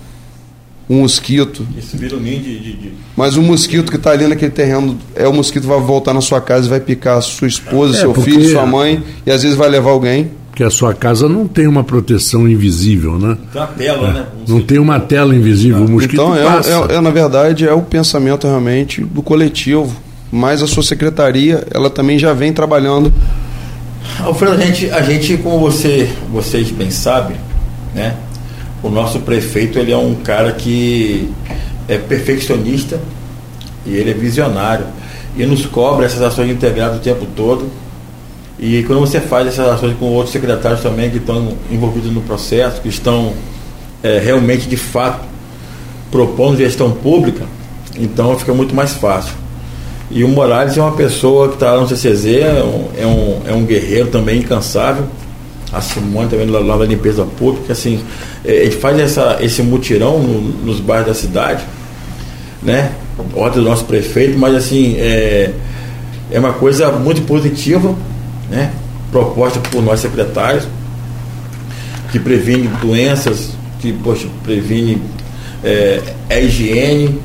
um 0.89 1.01
mosquito, 1.01 1.67
Isso 1.77 1.97
vira 1.97 2.15
um 2.15 2.19
ninho 2.19 2.39
de. 2.39 2.59
de- 2.59 2.73
de- 2.73 2.91
mas 3.15 3.35
o 3.35 3.41
mosquito 3.41 3.89
que 3.91 3.97
está 3.97 4.11
ali 4.11 4.25
naquele 4.27 4.51
terreno 4.51 4.97
é 5.15 5.27
o 5.27 5.33
mosquito 5.33 5.63
que 5.63 5.67
vai 5.69 5.81
voltar 5.81 6.13
na 6.13 6.21
sua 6.21 6.39
casa 6.39 6.67
e 6.67 6.69
vai 6.69 6.79
picar 6.79 7.17
a 7.17 7.21
sua 7.21 7.47
esposa, 7.47 7.97
É, 7.97 7.99
seu 8.01 8.13
porque- 8.13 8.31
filho, 8.31 8.49
sua 8.51 8.65
mãe, 8.65 9.03
e 9.25 9.31
às 9.31 9.41
vezes 9.43 9.57
vai 9.57 9.67
levar 9.69 9.89
alguém. 9.89 10.29
Porque 10.51 10.63
a 10.63 10.69
sua 10.71 10.93
casa 10.93 11.27
não 11.29 11.47
tem 11.47 11.67
uma 11.67 11.83
proteção 11.83 12.47
invisível, 12.47 13.19
né? 13.19 13.37
Tem 13.53 13.61
uma 13.61 13.67
tela, 13.67 14.11
né? 14.13 14.25
Não 14.47 14.59
tem 14.61 14.79
uma 14.79 14.99
tela 14.99 15.35
invisível. 15.35 15.83
O 15.85 15.89
mosquito 15.89 16.13
Então, 16.15 16.35
é, 16.35 16.43
passa. 16.43 16.69
é- 16.89 16.95
é, 16.95 17.01
na 17.01 17.09
verdade, 17.11 17.67
é 17.67 17.73
o 17.73 17.81
pensamento 17.81 18.47
realmente 18.47 19.01
do 19.01 19.21
coletivo. 19.21 19.95
Mas 20.31 20.61
a 20.63 20.67
sua 20.67 20.83
secretaria, 20.83 21.65
ela 21.73 21.89
também 21.89 22.17
já 22.19 22.33
vem 22.33 22.51
trabalhando. 22.51 23.13
Alfredo, 24.19 24.53
a 24.53 24.57
gente, 24.57 24.89
a 24.91 25.01
gente 25.01 25.37
como 25.37 25.59
você, 25.59 26.09
vocês 26.31 26.71
bem 26.71 26.89
sabem, 26.89 27.37
né? 27.93 28.15
O 28.81 28.89
nosso 28.89 29.19
prefeito 29.19 29.77
ele 29.79 29.91
é 29.91 29.97
um 29.97 30.15
cara 30.15 30.51
que 30.51 31.31
é 31.87 31.97
perfeccionista 31.97 32.99
e 33.85 33.95
ele 33.95 34.11
é 34.11 34.13
visionário 34.13 34.85
e 35.35 35.45
nos 35.45 35.65
cobra 35.65 36.05
essas 36.05 36.21
ações 36.21 36.51
integradas 36.51 36.97
o 36.97 37.01
tempo 37.01 37.25
todo. 37.35 37.69
E 38.59 38.83
quando 38.83 38.99
você 38.99 39.19
faz 39.19 39.47
essas 39.47 39.67
ações 39.67 39.95
com 39.97 40.05
outros 40.05 40.31
secretários 40.33 40.81
também 40.81 41.09
que 41.11 41.17
estão 41.17 41.53
envolvidos 41.71 42.11
no 42.11 42.21
processo, 42.21 42.81
que 42.81 42.89
estão 42.89 43.33
é, 44.01 44.19
realmente 44.19 44.67
de 44.67 44.77
fato 44.77 45.25
propondo 46.09 46.57
gestão 46.57 46.91
pública, 46.91 47.45
então 47.95 48.37
fica 48.37 48.53
muito 48.53 48.73
mais 48.73 48.93
fácil. 48.93 49.35
E 50.09 50.23
o 50.23 50.27
Morales 50.27 50.77
é 50.77 50.81
uma 50.81 50.93
pessoa 50.93 51.49
que 51.49 51.55
está 51.55 51.75
no 51.77 51.87
CCZ, 51.87 52.25
é 52.27 52.63
um, 52.63 52.87
é, 52.97 53.05
um, 53.05 53.41
é 53.47 53.53
um 53.53 53.65
guerreiro 53.65 54.07
também 54.07 54.39
incansável. 54.39 55.05
A 55.71 55.81
Simone 55.81 56.29
também 56.29 56.47
lá, 56.47 56.59
lá 56.59 56.77
da 56.77 56.85
limpeza 56.85 57.25
pública, 57.25 57.73
assim, 57.73 57.99
é, 58.45 58.51
ele 58.53 58.71
faz 58.71 58.97
essa, 58.99 59.37
esse 59.41 59.61
mutirão 59.61 60.17
no- 60.19 60.41
nos 60.65 60.79
bairros 60.79 61.07
da 61.07 61.13
cidade, 61.13 61.61
né? 62.63 62.91
Ordem 63.35 63.61
do 63.61 63.69
nosso 63.69 63.83
prefeito, 63.83 64.37
mas 64.39 64.55
assim, 64.55 64.95
é, 64.97 65.51
é 66.31 66.39
uma 66.39 66.53
coisa 66.53 66.89
muito 66.93 67.21
positiva, 67.23 67.93
né? 68.49 68.71
Proposta 69.11 69.59
por 69.59 69.81
nós 69.83 69.99
secretários, 69.99 70.65
que 72.13 72.19
previne 72.19 72.69
doenças, 72.81 73.49
que 73.81 73.91
poxa, 73.91 74.27
previne 74.45 75.01
é, 75.63 76.01
é 76.29 76.43
higiene, 76.45 77.19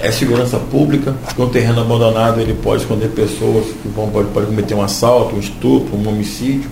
é 0.00 0.10
segurança 0.10 0.58
pública, 0.58 1.14
porque 1.24 1.42
um 1.42 1.48
terreno 1.48 1.80
abandonado 1.80 2.40
ele 2.40 2.54
pode 2.54 2.82
esconder 2.82 3.08
pessoas 3.08 3.66
que 3.82 3.88
vão, 3.88 4.08
pode, 4.08 4.28
pode 4.28 4.46
cometer 4.46 4.74
um 4.74 4.82
assalto, 4.82 5.36
um 5.36 5.38
estupro, 5.38 5.96
um 5.96 6.08
homicídio. 6.08 6.70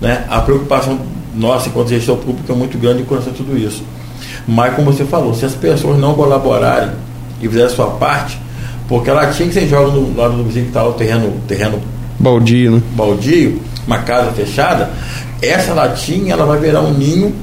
Né? 0.00 0.24
A 0.28 0.40
preocupação 0.40 0.98
nossa 1.34 1.68
enquanto 1.68 1.88
gestão 1.88 2.16
pública 2.16 2.52
é 2.52 2.56
muito 2.56 2.78
grande 2.78 3.02
com 3.02 3.10
relação 3.10 3.32
a 3.32 3.36
tudo 3.36 3.56
isso. 3.58 3.82
Mas 4.46 4.74
como 4.74 4.92
você 4.92 5.04
falou, 5.04 5.34
se 5.34 5.44
as 5.44 5.54
pessoas 5.54 5.98
não 5.98 6.14
colaborarem 6.14 6.90
e 7.40 7.48
fizerem 7.48 7.66
a 7.66 7.70
sua 7.70 7.86
parte, 7.88 8.38
porque 8.88 9.10
ela 9.10 9.26
tinha 9.28 9.48
que 9.48 9.54
ser 9.54 9.66
joga 9.66 9.90
no 9.90 10.16
lado 10.16 10.36
do 10.36 10.44
vizinho 10.44 10.64
que 10.64 10.70
está 10.70 10.86
o 10.86 10.92
terreno, 10.92 11.32
terreno 11.46 11.80
Baldio, 12.18 12.72
né? 12.72 12.82
baldio, 12.92 13.60
uma 13.86 13.98
casa 13.98 14.30
fechada, 14.32 14.90
essa 15.42 15.74
latinha 15.74 16.32
ela 16.32 16.46
vai 16.46 16.58
virar 16.58 16.80
um 16.80 16.92
ninho 16.92 17.34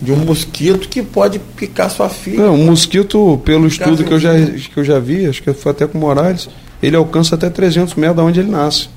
de 0.00 0.12
um 0.12 0.16
mosquito 0.16 0.88
que 0.88 1.02
pode 1.02 1.38
picar 1.56 1.90
sua 1.90 2.08
filha. 2.08 2.42
É, 2.42 2.48
o 2.48 2.56
mosquito, 2.56 3.40
pelo 3.44 3.66
estudo 3.66 4.04
que 4.04 4.12
eu, 4.12 4.18
já, 4.18 4.32
que 4.34 4.76
eu 4.76 4.84
já 4.84 4.98
vi, 4.98 5.26
acho 5.26 5.42
que 5.42 5.52
foi 5.52 5.72
até 5.72 5.86
com 5.86 5.96
o 5.98 6.00
Morales, 6.00 6.48
ele 6.82 6.96
alcança 6.96 7.34
até 7.34 7.48
300 7.48 7.94
metros 7.94 8.16
da 8.16 8.22
onde 8.24 8.40
ele 8.40 8.50
nasce. 8.50 8.88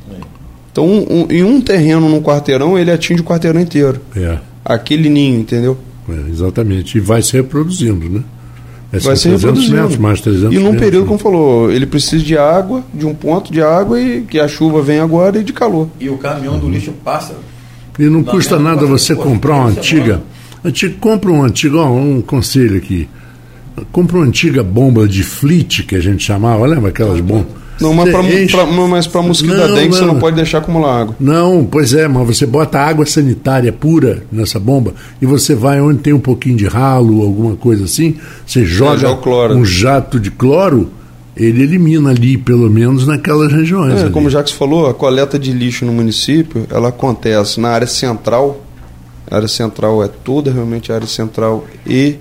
Então, 0.71 0.85
um- 0.85 1.21
um- 1.23 1.27
em 1.31 1.43
um 1.43 1.59
terreno, 1.61 2.07
num 2.07 2.21
quarteirão, 2.21 2.77
ele 2.77 2.91
atinge 2.91 3.21
o 3.21 3.23
quarteirão 3.23 3.59
inteiro. 3.59 3.99
É, 4.15 4.37
Aquele 4.63 5.09
ninho, 5.09 5.39
entendeu? 5.39 5.77
é, 6.09 6.29
exatamente. 6.29 6.97
E 6.97 7.01
vai 7.01 7.21
se 7.21 7.33
reproduzindo, 7.33 8.09
né? 8.09 8.23
É, 8.93 8.99
Vai 8.99 9.15
300 9.15 9.41
reproduzindo. 9.43 9.75
metros, 9.75 9.97
mais 9.97 10.21
300 10.21 10.53
E 10.53 10.57
num 10.59 10.65
metros. 10.71 10.81
período, 10.81 11.05
como 11.07 11.19
falou, 11.19 11.69
ele 11.71 11.85
precisa 11.85 12.23
de 12.23 12.37
água, 12.37 12.83
de 12.93 13.05
um 13.05 13.13
ponto 13.13 13.51
de 13.51 13.61
água, 13.61 13.99
e 13.99 14.21
que 14.21 14.39
a 14.39 14.47
chuva 14.47 14.81
vem 14.81 14.99
agora 14.99 15.39
e 15.39 15.43
de 15.43 15.51
calor. 15.51 15.89
E 15.99 16.09
o 16.09 16.17
caminhão 16.17 16.57
do 16.59 16.69
lixo 16.69 16.91
passa. 17.03 17.33
E 17.99 18.03
não, 18.03 18.11
não 18.11 18.23
custa 18.23 18.57
nada 18.59 18.85
você 18.85 19.15
comprar 19.15 19.55
uma 19.55 19.69
antiga. 19.69 20.21
Antiga 20.63 20.95
compra 20.99 21.31
uma 21.31 21.45
antiga, 21.45 21.77
ó, 21.77 21.91
um 21.91 22.21
conselho 22.21 22.77
aqui. 22.77 23.07
Compra 23.91 24.17
uma 24.17 24.25
antiga 24.25 24.63
bomba 24.63 25.07
de 25.07 25.23
flit 25.23 25.83
que 25.83 25.95
a 25.95 25.99
gente 25.99 26.23
chamava, 26.23 26.65
lembra 26.65 26.89
aquelas 26.89 27.19
bombas? 27.19 27.67
Não, 27.79 27.93
mas 27.93 28.09
para 28.09 28.23
enche... 28.23 29.27
mosquito 29.27 29.55
não, 29.55 29.67
da 29.67 29.75
dengue 29.75 29.89
não. 29.89 29.97
você 29.97 30.05
não 30.05 30.19
pode 30.19 30.35
deixar 30.35 30.59
acumular 30.59 31.01
água. 31.01 31.15
Não, 31.19 31.65
pois 31.65 31.93
é, 31.93 32.07
mas 32.07 32.25
você 32.25 32.45
bota 32.45 32.79
água 32.79 33.05
sanitária 33.05 33.71
pura 33.71 34.23
nessa 34.31 34.59
bomba 34.59 34.93
e 35.21 35.25
você 35.25 35.53
vai 35.53 35.79
onde 35.79 35.99
tem 35.99 36.13
um 36.13 36.19
pouquinho 36.19 36.57
de 36.57 36.65
ralo, 36.65 37.21
alguma 37.21 37.55
coisa 37.55 37.85
assim, 37.85 38.15
você 38.45 38.65
joga 38.65 39.07
é, 39.07 39.53
um 39.53 39.63
jato 39.63 40.19
de 40.19 40.31
cloro, 40.31 40.89
ele 41.35 41.61
elimina 41.63 42.09
ali, 42.09 42.37
pelo 42.37 42.69
menos 42.69 43.05
naquelas 43.05 43.51
regiões. 43.51 44.01
É, 44.01 44.09
como 44.09 44.27
o 44.27 44.29
Jacques 44.29 44.53
falou, 44.53 44.87
a 44.87 44.93
coleta 44.93 45.37
de 45.37 45.51
lixo 45.51 45.85
no 45.85 45.93
município, 45.93 46.65
ela 46.69 46.89
acontece 46.89 47.59
na 47.59 47.69
área 47.69 47.87
central, 47.87 48.63
a 49.29 49.35
área 49.35 49.47
central 49.47 50.03
é 50.03 50.07
toda 50.07 50.51
realmente 50.51 50.91
a 50.91 50.95
área 50.95 51.07
central 51.07 51.65
e 51.85 52.17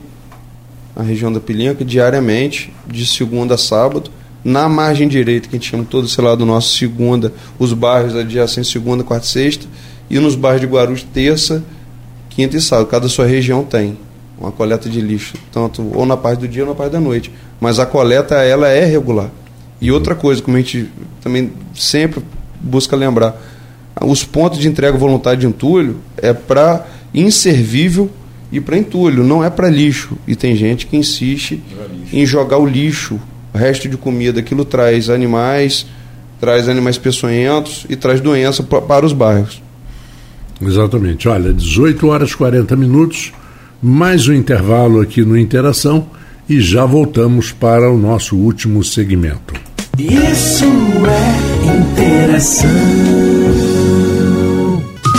a 0.94 1.02
região 1.02 1.32
da 1.32 1.38
Pilinca, 1.38 1.84
diariamente, 1.84 2.72
de 2.86 3.07
segunda 3.07 3.54
a 3.54 3.59
sábado, 3.59 4.11
na 4.42 4.68
margem 4.68 5.07
direita, 5.07 5.48
que 5.48 5.57
a 5.57 5.59
gente 5.59 5.70
chama 5.70 5.84
todo 5.84 6.07
esse 6.07 6.20
lado 6.20 6.46
nosso, 6.46 6.74
segunda, 6.76 7.32
os 7.59 7.72
bairros 7.72 8.14
adjacentes, 8.16 8.70
segunda, 8.70 9.04
quarta 9.04 9.26
e 9.26 9.28
sexta, 9.28 9.66
e 10.09 10.18
nos 10.18 10.34
bairros 10.34 10.61
de 10.62 10.66
Guarulhos, 10.66 11.02
terça, 11.02 11.62
quinta 12.30 12.57
e 12.57 12.61
sábado. 12.61 12.86
Cada 12.86 13.09
sua 13.09 13.26
região 13.26 13.62
tem 13.64 13.98
uma 14.38 14.50
coleta 14.50 14.88
de 14.88 15.00
lixo, 15.00 15.34
tanto 15.52 15.90
ou 15.94 16.07
na 16.07 16.16
parte 16.16 16.40
do 16.40 16.48
dia 16.48 16.62
ou 16.62 16.68
na 16.68 16.74
parte 16.74 16.92
da 16.92 17.00
noite. 17.00 17.30
Mas 17.61 17.78
a 17.78 17.86
coleta, 17.86 18.36
ela 18.36 18.68
é 18.68 18.84
regular. 18.84 19.30
E 19.80 19.90
outra 19.90 20.14
coisa, 20.14 20.40
como 20.40 20.57
a 20.57 20.61
gente 20.61 20.88
também 21.20 21.52
sempre 21.74 22.22
busca 22.61 22.96
lembrar, 22.96 23.36
os 24.00 24.24
pontos 24.24 24.59
de 24.59 24.68
entrega 24.68 24.96
voluntária 24.96 25.38
de 25.38 25.46
entulho 25.46 25.98
é 26.16 26.32
para 26.32 26.86
inservível 27.16 28.10
e 28.52 28.60
para 28.60 28.78
entulho, 28.78 29.24
não 29.24 29.42
é 29.42 29.50
para 29.50 29.68
lixo. 29.68 30.16
E 30.28 30.36
tem 30.36 30.54
gente 30.54 30.86
que 30.86 30.96
insiste 30.96 31.60
em 32.12 32.24
jogar 32.24 32.58
o 32.58 32.66
lixo 32.66 33.18
o 33.56 33.58
resto 33.58 33.88
de 33.88 33.96
comida, 33.96 34.40
aquilo 34.40 34.66
traz 34.66 35.08
animais, 35.08 35.86
traz 36.38 36.68
animais 36.68 36.98
peçonhentos 36.98 37.86
e 37.88 37.96
traz 37.96 38.20
doença 38.20 38.62
para 38.62 39.06
os 39.06 39.14
bairros. 39.14 39.62
Exatamente. 40.60 41.26
Olha, 41.26 41.54
18 41.54 42.06
horas 42.06 42.30
e 42.30 42.36
40 42.36 42.76
minutos, 42.76 43.32
mais 43.82 44.28
um 44.28 44.34
intervalo 44.34 45.00
aqui 45.00 45.22
no 45.22 45.38
Interação 45.38 46.06
e 46.46 46.60
já 46.60 46.84
voltamos 46.84 47.50
para 47.50 47.90
o 47.90 47.96
nosso 47.96 48.36
último 48.36 48.84
segmento. 48.84 49.54
Isso 49.98 50.66
é 51.06 51.76
interação. 51.78 53.65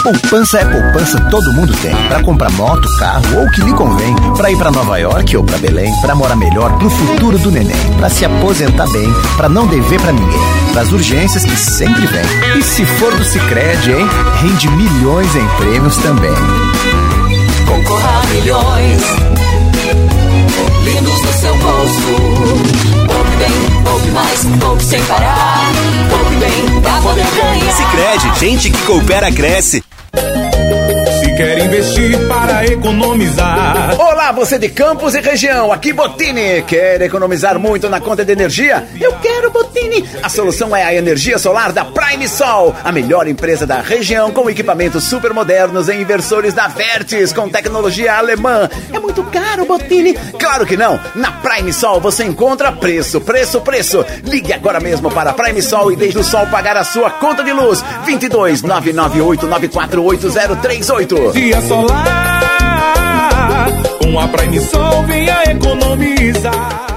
Poupança 0.08 0.60
é 0.60 0.64
poupança, 0.64 1.20
todo 1.30 1.52
mundo 1.52 1.76
tem. 1.82 1.94
Para 2.08 2.24
comprar 2.24 2.50
moto, 2.52 2.88
carro 2.98 3.40
ou 3.40 3.46
o 3.46 3.52
que 3.52 3.60
lhe 3.60 3.74
convém. 3.74 4.16
Para 4.38 4.50
ir 4.50 4.58
para 4.58 4.72
Nova 4.72 4.98
York 4.98 5.36
ou 5.36 5.44
para 5.44 5.58
Belém. 5.58 5.94
Para 6.00 6.16
morar 6.16 6.38
melhor 6.38 6.72
pro 6.78 6.90
futuro 6.90 7.38
do 7.38 7.52
neném. 7.52 7.76
Para 7.98 8.10
se 8.10 8.24
aposentar 8.24 8.88
bem. 8.88 9.14
Para 9.36 9.50
não 9.50 9.68
dever 9.68 10.00
para 10.00 10.14
ninguém. 10.14 10.40
Para 10.72 10.84
as 10.84 10.94
urgências 10.94 11.44
que 11.44 11.58
sempre 11.58 12.08
vem. 12.08 12.24
E 12.58 12.64
se 12.64 12.86
for 12.86 13.14
do 13.18 13.26
Sicredi, 13.26 13.92
hein? 13.92 14.08
Rende 14.42 14.70
milhões 14.70 15.36
em 15.36 15.46
prêmios 15.58 15.98
também. 15.98 16.32
Concorra 17.66 18.22
a 18.22 18.28
milhões. 18.28 19.02
Lindos 20.86 21.22
no 21.22 21.34
seu 21.34 21.58
bolso. 21.58 22.16
Poupe 23.08 23.36
bem, 23.36 23.84
poupe 23.84 24.12
mais, 24.12 24.46
poupe 24.62 24.84
sem 24.86 25.04
parar. 25.04 25.70
Poupe 26.10 26.36
bem 26.36 26.82
pra 26.82 26.94
poder 27.02 27.28
ganhar. 27.36 27.74
Sicredi, 27.74 28.40
gente 28.40 28.70
que 28.70 28.86
coopera 28.86 29.30
cresce 29.34 29.84
quer 31.38 31.60
investir 31.60 32.18
para 32.28 32.66
economizar. 32.66 33.96
Olá, 34.00 34.32
você 34.32 34.58
de 34.58 34.70
Campos 34.70 35.14
e 35.14 35.22
região, 35.22 35.72
aqui 35.72 35.94
Botini. 35.94 36.64
Quer 36.64 37.00
economizar 37.04 37.60
muito 37.60 37.88
na 37.88 38.02
conta 38.02 38.26
de 38.26 38.32
energia? 38.32 38.88
Eu 39.00 39.14
quero 39.20 39.52
Botini. 39.52 40.04
A 40.24 40.30
solução 40.30 40.76
é 40.76 40.84
a 40.84 40.96
energia 40.96 41.38
solar 41.38 41.72
da 41.72 41.86
Prime 41.86 42.28
Sol, 42.28 42.76
a 42.84 42.92
melhor 42.92 43.28
empresa 43.28 43.68
da 43.68 43.82
região 43.82 44.32
com 44.32 44.50
equipamentos 44.50 45.04
super 45.04 45.32
modernos 45.32 45.90
e 45.90 45.94
inversores 45.94 46.56
da 46.56 46.68
Vertis 46.68 47.32
com 47.32 47.48
tecnologia 47.48 48.16
alemã. 48.18 48.68
É 48.92 48.98
muito 48.98 49.24
caro, 49.26 49.64
Botini? 49.64 50.16
Claro 50.40 50.66
que 50.66 50.76
não. 50.76 51.00
Na 51.14 51.34
Prime 51.34 51.72
Sol 51.72 52.02
você 52.02 52.24
encontra 52.24 52.72
preço, 52.72 53.22
preço, 53.22 53.62
preço. 53.62 54.04
Ligue 54.24 54.54
agora 54.54 54.80
mesmo 54.80 55.12
para 55.12 55.34
Prime 55.34 55.62
Sol 55.62 55.92
e 55.92 55.96
deixe 55.96 56.18
o 56.18 56.24
sol 56.24 56.48
pagar 56.48 56.76
a 56.76 56.84
sua 56.84 57.12
conta 57.12 57.44
de 57.44 57.54
luz. 57.54 57.84
22 58.06 58.64
998 58.64 59.46
948038 61.28 61.32
dia 61.34 61.62
solar. 61.62 62.08
Com 64.02 64.20
a 64.20 64.28
Prime 64.28 64.60
Sol 64.60 65.04
venha 65.04 65.44
economizar. 65.44 66.97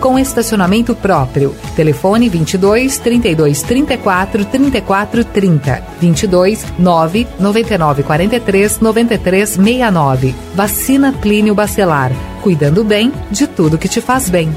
com 0.00 0.18
estacionamento 0.18 0.94
próprio. 0.94 1.54
Telefone 1.76 2.28
22 2.28 2.98
32 2.98 3.62
34 3.62 4.44
34 4.44 5.24
30 5.24 5.82
22 6.00 6.64
9 6.78 7.26
99 7.38 8.02
43 8.02 8.80
93 8.80 9.48
69. 9.50 10.34
Vacina 10.54 11.12
Plínio 11.12 11.54
Bacelar. 11.54 12.12
Cuidando 12.42 12.84
bem 12.84 13.12
de 13.30 13.46
tudo 13.46 13.78
que 13.78 13.88
te 13.88 14.00
faz 14.00 14.28
bem. 14.28 14.50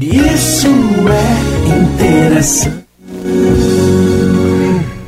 Isso 0.00 0.68
é 1.08 1.78
interação. 1.78 2.82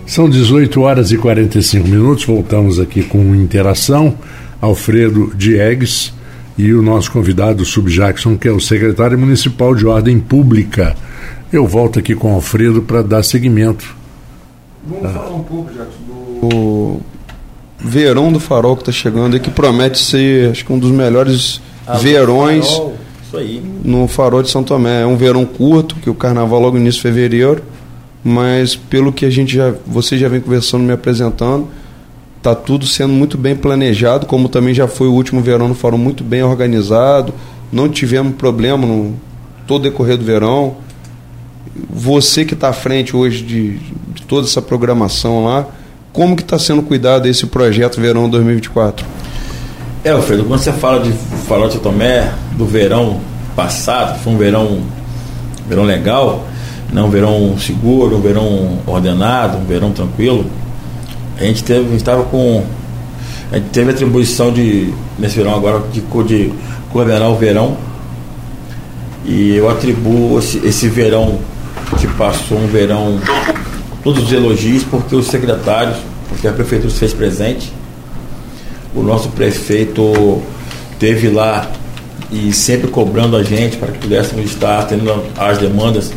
São 0.07 0.31
18 0.31 0.81
horas 0.81 1.11
e 1.11 1.19
45 1.19 1.89
minutos. 1.89 2.25
Voltamos 2.25 2.79
aqui 2.79 3.03
com 3.03 3.35
interação. 3.35 4.17
Alfredo 4.61 5.33
Diegues 5.35 6.13
e 6.57 6.73
o 6.73 6.83
nosso 6.83 7.11
convidado, 7.11 7.65
Sub 7.65 7.91
Jackson, 7.91 8.37
que 8.37 8.47
é 8.47 8.53
o 8.53 8.61
secretário 8.61 9.19
municipal 9.19 9.75
de 9.75 9.87
ordem 9.87 10.21
pública. 10.21 10.97
Eu 11.53 11.67
volto 11.67 11.99
aqui 11.99 12.15
com 12.15 12.33
o 12.33 12.35
Alfredo 12.35 12.83
para 12.83 13.03
dar 13.03 13.23
seguimento. 13.23 13.95
Vamos 14.87 15.05
ah. 15.05 15.09
falar 15.09 15.35
um 15.35 15.43
pouco, 15.43 15.71
Jackson, 15.73 16.49
do 16.49 17.01
verão 17.79 18.33
do 18.33 18.41
farol 18.41 18.77
que 18.77 18.83
está 18.83 18.93
chegando 18.93 19.37
e 19.37 19.41
que 19.41 19.51
promete 19.51 19.99
ser, 19.99 20.51
acho 20.51 20.65
que 20.65 20.73
um 20.73 20.79
dos 20.79 20.91
melhores 20.91 21.61
ah, 21.87 21.99
verões 21.99 22.67
farol, 22.67 22.97
no 23.85 24.09
farol 24.09 24.43
de 24.43 24.51
São 24.51 24.63
Tomé. 24.63 25.03
É 25.03 25.07
um 25.07 25.17
verão 25.17 25.45
curto, 25.45 25.97
que 25.97 26.09
o 26.09 26.15
carnaval 26.15 26.61
logo 26.61 26.77
no 26.77 26.83
início 26.83 26.99
de 26.99 27.03
fevereiro, 27.03 27.63
mas 28.23 28.77
pelo 28.77 29.13
que 29.13 29.27
a 29.27 29.31
gente 29.31 29.55
já, 29.55 29.75
você 29.87 30.17
já 30.17 30.29
vem 30.29 30.41
conversando, 30.41 30.85
me 30.85 30.93
apresentando, 30.93 31.69
Está 32.45 32.55
tudo 32.55 32.87
sendo 32.87 33.15
muito 33.15 33.39
bem 33.39 33.57
planejado, 33.57 34.27
como 34.27 34.51
também 34.51 34.75
já 34.75 34.87
foi 34.87 35.09
o 35.09 35.15
último 35.15 35.41
verão 35.41 35.67
no 35.67 35.75
fórum 35.75 35.97
muito 35.97 36.23
bem 36.23 36.43
organizado. 36.43 37.33
Não 37.73 37.89
tivemos 37.89 38.35
problema 38.35 38.87
no 38.87 39.15
todo 39.67 39.85
decorrer 39.85 40.19
do 40.19 40.27
verão. 40.27 40.77
Você 41.89 42.45
que 42.45 42.53
está 42.53 42.69
à 42.69 42.73
frente 42.75 43.17
hoje 43.17 43.43
de, 43.43 43.79
de, 43.79 44.23
toda 44.29 44.47
essa 44.47 44.61
programação 44.61 45.43
lá, 45.47 45.67
como 46.13 46.37
que 46.37 46.43
está 46.43 46.59
sendo 46.59 46.83
cuidado 46.83 47.27
esse 47.27 47.47
projeto 47.47 47.99
Verão 47.99 48.29
2024? 48.29 49.07
É, 50.05 50.11
Alfredo, 50.11 50.45
quando 50.45 50.61
você 50.61 50.73
fala 50.75 51.01
de 51.01 51.13
falar 51.49 51.69
de 51.69 51.79
Tomé, 51.79 52.31
do 52.59 52.67
verão 52.67 53.23
passado, 53.57 54.23
foi 54.23 54.35
um 54.35 54.37
verão, 54.37 54.83
verão 55.67 55.85
legal, 55.85 56.47
não 56.93 57.07
um 57.07 57.11
verão 57.11 57.57
seguro, 57.59 58.19
um 58.19 58.21
verão 58.21 58.81
ordenado, 58.87 59.57
um 59.57 59.65
verão 59.65 59.93
tranquilo 59.93 60.45
a 61.39 61.45
gente 61.45 61.65
teve, 61.65 61.97
estava 61.97 62.23
com. 62.25 62.65
A 63.51 63.57
gente 63.57 63.71
teve 63.71 63.91
atribuição 63.91 64.53
de, 64.53 64.93
nesse 65.19 65.37
verão 65.37 65.55
agora, 65.55 65.83
de, 65.93 66.01
de 66.01 66.53
coordenar 66.91 67.31
o 67.31 67.37
verão. 67.37 67.77
E 69.25 69.57
eu 69.57 69.69
atribuo 69.71 70.39
esse, 70.39 70.59
esse 70.59 70.89
verão 70.89 71.39
que 71.99 72.07
passou 72.09 72.59
um 72.59 72.67
verão, 72.67 73.19
todos 74.03 74.25
os 74.25 74.33
elogios, 74.33 74.85
porque 74.85 75.15
os 75.15 75.27
secretários, 75.27 75.97
porque 76.29 76.47
a 76.47 76.53
prefeitura 76.53 76.91
se 76.91 76.99
fez 76.99 77.13
presente. 77.13 77.73
O 78.95 79.03
nosso 79.03 79.29
prefeito 79.31 80.43
teve 80.99 81.29
lá 81.29 81.71
e 82.31 82.53
sempre 82.53 82.89
cobrando 82.89 83.37
a 83.37 83.43
gente 83.43 83.77
para 83.77 83.93
que 83.93 83.99
pudéssemos 83.99 84.45
estar 84.45 84.81
atendendo 84.81 85.25
as 85.37 85.59
demandas 85.59 86.13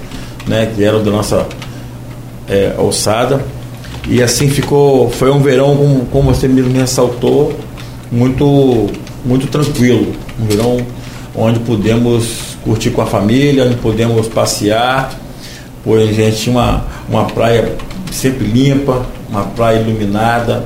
né, 0.48 0.72
que 0.74 0.84
eram 0.84 1.04
da 1.04 1.12
nossa 1.12 1.48
é, 2.48 2.74
alçada 2.78 3.44
E 4.10 4.24
assim 4.24 4.50
ficou, 4.50 5.10
foi 5.10 5.30
um 5.30 5.40
verão, 5.40 5.76
como, 5.76 6.06
como 6.06 6.34
você 6.34 6.48
mesmo 6.48 6.72
me 6.72 6.80
ressaltou, 6.80 7.54
muito, 8.12 8.90
muito 9.26 9.48
tranquilo. 9.48 10.14
Um 10.40 10.46
verão 10.46 10.78
onde 11.36 11.60
pudemos 11.60 12.58
curtir 12.64 12.92
com 12.92 13.02
a 13.02 13.06
família, 13.06 13.66
onde 13.66 13.76
pudemos 13.76 14.28
passear, 14.28 15.14
pois 15.84 16.10
a 16.10 16.14
gente 16.14 16.38
tinha 16.38 16.56
uma, 16.56 16.86
uma 17.10 17.26
praia 17.26 17.76
sempre 18.12 18.48
limpa, 18.48 19.06
uma 19.30 19.44
praia 19.44 19.80
iluminada, 19.82 20.66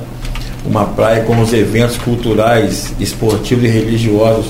uma 0.64 0.84
praia 0.84 1.24
com 1.24 1.40
os 1.40 1.52
eventos 1.52 1.96
culturais, 1.98 2.94
esportivos 3.00 3.64
e 3.64 3.68
religiosos 3.68 4.46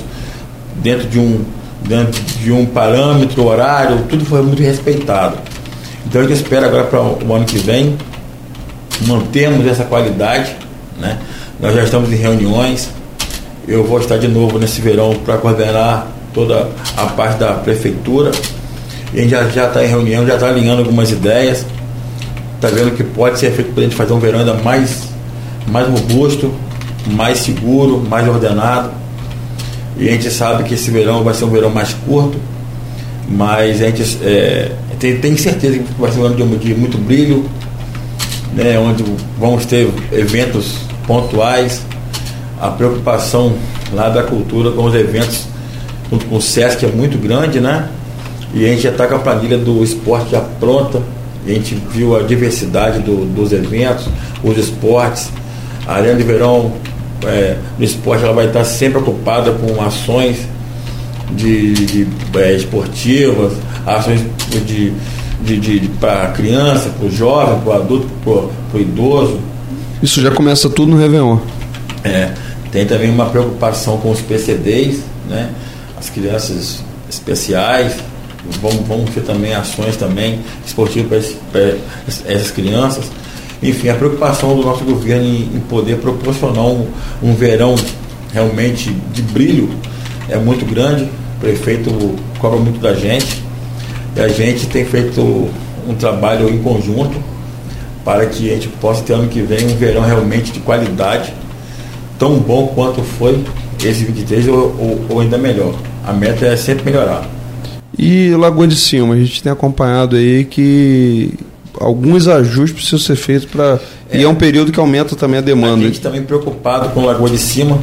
dentro 0.76 1.08
de 1.08 1.18
um, 1.18 1.42
dentro 1.86 2.20
de 2.20 2.52
um 2.52 2.66
parâmetro 2.66 3.44
horário, 3.46 4.04
tudo 4.08 4.24
foi 4.24 4.42
muito 4.42 4.62
respeitado. 4.62 5.38
Então 6.06 6.20
a 6.20 6.24
gente 6.24 6.36
espera 6.36 6.66
agora 6.66 6.84
para 6.84 7.00
o 7.00 7.34
ano 7.34 7.44
que 7.46 7.58
vem 7.58 7.96
mantermos 9.06 9.66
essa 9.66 9.84
qualidade. 9.84 10.54
Né? 10.98 11.18
Nós 11.60 11.74
já 11.74 11.84
estamos 11.84 12.12
em 12.12 12.16
reuniões. 12.16 12.90
Eu 13.66 13.84
vou 13.84 14.00
estar 14.00 14.18
de 14.18 14.28
novo 14.28 14.58
nesse 14.58 14.80
verão 14.80 15.14
para 15.24 15.36
coordenar 15.38 16.08
toda 16.34 16.68
a 16.96 17.06
parte 17.06 17.38
da 17.38 17.52
prefeitura. 17.52 18.32
E 19.14 19.18
a 19.18 19.22
gente 19.22 19.54
já 19.54 19.66
está 19.66 19.84
em 19.84 19.88
reunião, 19.88 20.26
já 20.26 20.34
está 20.34 20.48
alinhando 20.48 20.82
algumas 20.82 21.10
ideias. 21.10 21.64
Está 22.56 22.68
vendo 22.68 22.96
que 22.96 23.04
pode 23.04 23.38
ser 23.38 23.52
feito 23.52 23.72
para 23.72 23.82
a 23.82 23.84
gente 23.84 23.96
fazer 23.96 24.12
um 24.12 24.18
verão 24.18 24.40
ainda 24.40 24.54
mais, 24.54 25.08
mais 25.66 25.88
robusto, 25.88 26.52
mais 27.06 27.38
seguro, 27.38 28.04
mais 28.08 28.26
ordenado. 28.28 28.90
E 29.98 30.08
a 30.08 30.12
gente 30.12 30.30
sabe 30.30 30.64
que 30.64 30.74
esse 30.74 30.90
verão 30.90 31.22
vai 31.22 31.34
ser 31.34 31.44
um 31.44 31.50
verão 31.50 31.70
mais 31.70 31.92
curto, 32.06 32.38
mas 33.28 33.82
a 33.82 33.86
gente 33.86 34.18
é, 34.22 34.72
tem, 34.98 35.18
tem 35.18 35.36
certeza 35.36 35.78
que 35.78 36.00
vai 36.00 36.10
ser 36.10 36.20
um 36.20 36.24
ano 36.24 36.36
de, 36.36 36.56
de 36.58 36.74
muito 36.74 36.96
brilho, 36.98 37.44
né, 38.52 38.78
onde 38.78 39.04
vamos 39.38 39.66
ter 39.66 39.88
eventos 40.12 40.78
pontuais, 41.06 41.82
a 42.60 42.68
preocupação 42.68 43.54
lá 43.92 44.08
da 44.08 44.22
cultura 44.22 44.70
com 44.70 44.84
os 44.84 44.94
eventos 44.94 45.46
junto 46.10 46.26
com 46.26 46.36
o 46.36 46.42
SESC 46.42 46.84
é 46.84 46.88
muito 46.88 47.18
grande, 47.18 47.58
né? 47.58 47.88
E 48.54 48.64
a 48.66 48.68
gente 48.68 48.82
já 48.82 48.90
está 48.90 49.06
com 49.06 49.14
a 49.14 49.18
planilha 49.18 49.56
do 49.56 49.82
esporte 49.82 50.32
já 50.32 50.40
pronta. 50.40 51.00
A 51.44 51.48
gente 51.48 51.74
viu 51.90 52.14
a 52.14 52.22
diversidade 52.22 52.98
do, 53.00 53.24
dos 53.24 53.50
eventos, 53.52 54.06
os 54.44 54.58
esportes. 54.58 55.30
A 55.86 55.94
Arena 55.94 56.16
de 56.16 56.22
Verão 56.22 56.72
é, 57.24 57.56
no 57.78 57.84
esporte 57.84 58.22
ela 58.22 58.34
vai 58.34 58.46
estar 58.46 58.64
sempre 58.64 58.98
ocupada 58.98 59.52
com 59.52 59.82
ações 59.82 60.36
de, 61.30 61.72
de 61.72 62.08
é, 62.34 62.52
esportivas, 62.52 63.54
ações 63.86 64.20
de 64.66 64.92
de, 65.42 65.58
de, 65.58 65.80
de 65.80 65.88
para 65.88 66.28
criança, 66.28 66.90
para 66.90 67.06
o 67.06 67.10
jovem, 67.10 67.60
para 67.60 67.70
o 67.70 67.72
adulto, 67.72 68.08
para 68.24 68.78
o 68.78 68.80
idoso. 68.80 69.40
Isso 70.02 70.20
já 70.20 70.30
começa 70.30 70.68
tudo 70.70 70.92
no 70.92 70.98
Réveillon. 70.98 71.38
É, 72.04 72.32
tem 72.70 72.86
também 72.86 73.10
uma 73.10 73.26
preocupação 73.26 73.98
com 73.98 74.10
os 74.10 74.20
PCDs, 74.20 75.00
né? 75.28 75.50
as 75.96 76.10
crianças 76.10 76.82
especiais, 77.08 77.94
vamos, 78.60 78.86
vamos 78.86 79.10
ter 79.10 79.20
também 79.20 79.54
ações 79.54 79.96
também 79.96 80.40
esportivas 80.66 81.36
para 81.52 81.76
essas 82.06 82.50
crianças. 82.50 83.04
Enfim, 83.62 83.88
a 83.88 83.94
preocupação 83.94 84.56
do 84.56 84.62
nosso 84.62 84.82
governo 84.82 85.24
em, 85.24 85.42
em 85.54 85.60
poder 85.68 85.98
proporcionar 85.98 86.64
um, 86.64 86.88
um 87.22 87.34
verão 87.34 87.76
realmente 88.32 88.90
de 89.12 89.22
brilho 89.22 89.70
é 90.28 90.36
muito 90.36 90.64
grande. 90.64 91.04
O 91.04 91.40
prefeito 91.40 91.90
cobra 92.38 92.58
muito 92.58 92.80
da 92.80 92.94
gente. 92.94 93.41
E 94.16 94.20
a 94.20 94.28
gente 94.28 94.66
tem 94.66 94.84
feito 94.84 95.48
um 95.88 95.94
trabalho 95.94 96.48
em 96.48 96.58
conjunto 96.58 97.16
para 98.04 98.26
que 98.26 98.50
a 98.50 98.54
gente 98.54 98.68
possa 98.68 99.02
ter 99.02 99.14
ano 99.14 99.28
que 99.28 99.40
vem 99.40 99.66
um 99.66 99.76
verão 99.76 100.02
realmente 100.02 100.52
de 100.52 100.60
qualidade, 100.60 101.32
tão 102.18 102.38
bom 102.38 102.68
quanto 102.68 103.02
foi 103.02 103.42
esse 103.82 104.04
23 104.04 104.48
ou, 104.48 104.56
ou, 104.56 105.06
ou 105.08 105.20
ainda 105.20 105.38
melhor. 105.38 105.74
A 106.04 106.12
meta 106.12 106.46
é 106.46 106.56
sempre 106.56 106.84
melhorar. 106.84 107.28
E 107.96 108.34
Lagoa 108.34 108.66
de 108.66 108.76
Cima, 108.76 109.14
a 109.14 109.16
gente 109.16 109.42
tem 109.42 109.52
acompanhado 109.52 110.16
aí 110.16 110.44
que 110.44 111.34
alguns 111.78 112.26
ajustes 112.26 112.72
precisam 112.72 112.98
ser 112.98 113.16
feitos 113.16 113.44
para. 113.44 113.80
É, 114.10 114.18
e 114.18 114.24
é 114.24 114.28
um 114.28 114.34
período 114.34 114.72
que 114.72 114.80
aumenta 114.80 115.14
também 115.14 115.38
a 115.38 115.42
demanda. 115.42 115.82
A 115.84 115.86
gente 115.86 116.00
também 116.00 116.22
preocupado 116.22 116.88
com 116.90 117.04
Lagoa 117.04 117.30
de 117.30 117.38
Cima, 117.38 117.78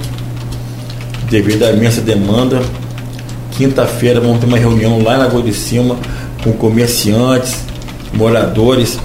devido 1.30 1.64
à 1.64 1.72
imensa 1.72 2.02
demanda. 2.02 2.62
Quinta-feira 3.60 4.22
vamos 4.22 4.40
ter 4.40 4.46
uma 4.46 4.58
reunião 4.58 5.04
lá 5.04 5.16
em 5.16 5.18
Lagoa 5.18 5.44
de 5.44 5.54
Cima 5.54 5.98
com 6.42 6.54
comerciantes, 6.54 7.58
moradores, 8.14 8.98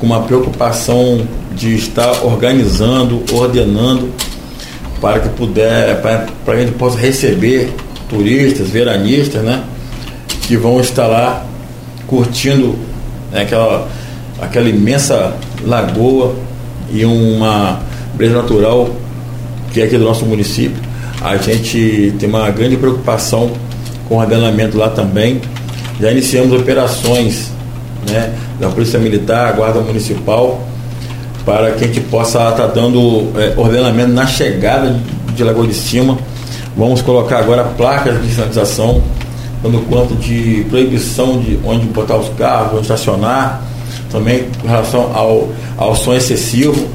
com 0.00 0.06
uma 0.06 0.22
preocupação 0.24 1.24
de 1.54 1.76
estar 1.76 2.24
organizando, 2.24 3.22
ordenando 3.32 4.10
para 5.00 5.20
que 5.20 5.28
puder, 5.28 6.02
para, 6.02 6.26
para 6.44 6.54
que 6.56 6.60
a 6.62 6.64
gente 6.64 6.76
possa 6.76 6.98
receber 6.98 7.72
turistas, 8.08 8.70
veranistas, 8.70 9.40
né? 9.40 9.62
Que 10.48 10.56
vão 10.56 10.80
estar 10.80 11.06
lá 11.06 11.46
curtindo 12.04 12.74
né, 13.30 13.42
aquela, 13.42 13.88
aquela 14.40 14.68
imensa 14.68 15.32
lagoa 15.64 16.34
e 16.92 17.04
uma 17.04 17.80
beleza 18.16 18.42
natural 18.42 18.90
que 19.72 19.80
é 19.80 19.84
aqui 19.84 19.96
do 19.96 20.04
nosso 20.04 20.24
município. 20.24 20.82
A 21.20 21.36
gente 21.36 22.12
tem 22.18 22.28
uma 22.28 22.50
grande 22.50 22.76
preocupação 22.76 23.52
com 24.12 24.18
ordenamento 24.18 24.76
lá 24.76 24.90
também 24.90 25.40
já 25.98 26.10
iniciamos 26.10 26.52
operações 26.60 27.50
né, 28.10 28.34
da 28.60 28.68
Polícia 28.68 28.98
Militar, 28.98 29.54
Guarda 29.54 29.80
Municipal, 29.80 30.60
para 31.46 31.70
que 31.72 31.84
a 31.84 31.86
gente 31.86 32.00
possa 32.02 32.50
estar 32.50 32.52
tá 32.52 32.66
dando 32.66 33.32
é, 33.40 33.54
ordenamento 33.56 34.12
na 34.12 34.26
chegada 34.26 35.00
de 35.34 35.42
Lagoa 35.42 35.66
de 35.66 35.72
Cima. 35.72 36.18
Vamos 36.76 37.00
colocar 37.00 37.38
agora 37.38 37.64
placas 37.64 38.20
de 38.22 38.34
sinalização, 38.34 39.02
dando 39.62 39.80
conta 39.88 40.14
de 40.16 40.66
proibição 40.68 41.40
de 41.40 41.58
onde 41.64 41.86
botar 41.86 42.16
os 42.16 42.28
carros, 42.30 42.72
onde 42.72 42.82
estacionar, 42.82 43.62
também 44.10 44.44
com 44.60 44.68
relação 44.68 45.10
ao, 45.14 45.48
ao 45.78 45.94
som 45.94 46.12
excessivo. 46.12 46.86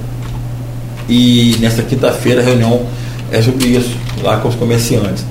E 1.09 1.55
nesta 1.59 1.81
quinta-feira 1.81 2.43
reunião 2.43 2.85
é 3.31 3.41
sobre 3.41 3.69
isso, 3.69 3.95
lá 4.21 4.37
com 4.37 4.49
os 4.49 4.55
comerciantes. 4.55 5.25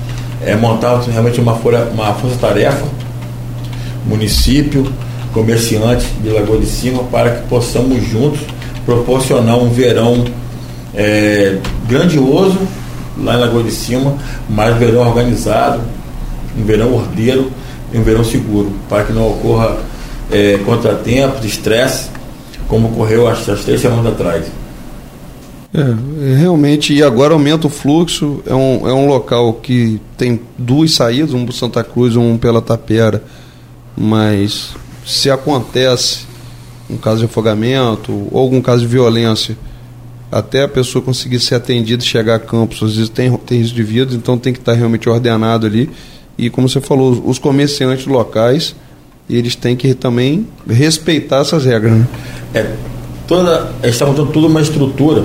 É 0.46 0.56
montar 0.56 1.00
realmente 1.00 1.40
uma, 1.40 1.52
uma 1.52 2.14
força-tarefa 2.14 2.86
município, 4.06 4.90
comerciantes 5.32 6.06
de 6.22 6.30
Lagoa 6.30 6.58
de 6.58 6.66
Cima, 6.66 7.02
para 7.04 7.30
que 7.32 7.48
possamos 7.48 8.02
juntos 8.08 8.40
proporcionar 8.86 9.58
um 9.58 9.68
verão 9.68 10.24
é, 10.94 11.58
grandioso 11.88 12.58
lá 13.18 13.34
em 13.34 13.40
Lagoa 13.40 13.62
de 13.62 13.72
Cima, 13.72 14.16
mas 14.48 14.76
verão 14.78 15.00
organizado, 15.00 15.80
um 16.56 16.64
verão 16.64 16.94
ordeiro 16.94 17.50
e 17.92 17.98
um 17.98 18.02
verão 18.02 18.24
seguro, 18.24 18.72
para 18.88 19.04
que 19.04 19.12
não 19.12 19.28
ocorra 19.28 19.76
é, 20.30 20.58
contratempos, 20.64 21.44
estresse, 21.44 22.08
como 22.68 22.88
ocorreu 22.88 23.28
as 23.28 23.44
três 23.64 23.80
semanas 23.80 24.06
atrás. 24.06 24.46
É, 25.74 26.36
realmente, 26.38 26.94
e 26.94 27.02
agora 27.02 27.34
aumenta 27.34 27.66
o 27.66 27.70
fluxo, 27.70 28.42
é 28.46 28.54
um, 28.54 28.88
é 28.88 28.92
um 28.92 29.08
local 29.08 29.54
que 29.54 30.00
tem 30.16 30.40
duas 30.56 30.92
saídas, 30.92 31.34
um 31.34 31.44
para 31.44 31.54
Santa 31.54 31.84
Cruz 31.84 32.16
um 32.16 32.38
pela 32.38 32.62
Tapera 32.62 33.22
mas 33.96 34.74
se 35.04 35.30
acontece 35.30 36.26
um 36.90 36.96
caso 36.96 37.20
de 37.20 37.24
afogamento 37.24 38.28
ou 38.30 38.38
algum 38.38 38.60
caso 38.60 38.82
de 38.82 38.86
violência, 38.86 39.56
até 40.30 40.64
a 40.64 40.68
pessoa 40.68 41.02
conseguir 41.02 41.40
ser 41.40 41.54
atendida 41.54 42.02
e 42.02 42.06
chegar 42.06 42.34
a 42.34 42.38
campos, 42.38 42.82
às 42.82 42.94
vezes 42.94 43.08
tem, 43.08 43.34
tem 43.38 43.58
risco 43.58 43.74
de 43.74 43.82
vida, 43.82 44.14
então 44.14 44.36
tem 44.36 44.52
que 44.52 44.58
estar 44.58 44.74
realmente 44.74 45.08
ordenado 45.08 45.66
ali. 45.66 45.88
E 46.36 46.50
como 46.50 46.68
você 46.68 46.80
falou, 46.80 47.22
os 47.24 47.38
comerciantes 47.38 48.06
locais, 48.06 48.76
eles 49.30 49.56
têm 49.56 49.74
que 49.74 49.94
também 49.94 50.46
respeitar 50.68 51.40
essas 51.40 51.64
regras. 51.64 51.92
Né? 51.92 52.06
É, 52.54 52.74
toda, 53.26 53.72
está 53.82 54.04
montando 54.04 54.30
toda 54.30 54.46
uma 54.46 54.60
estrutura 54.60 55.24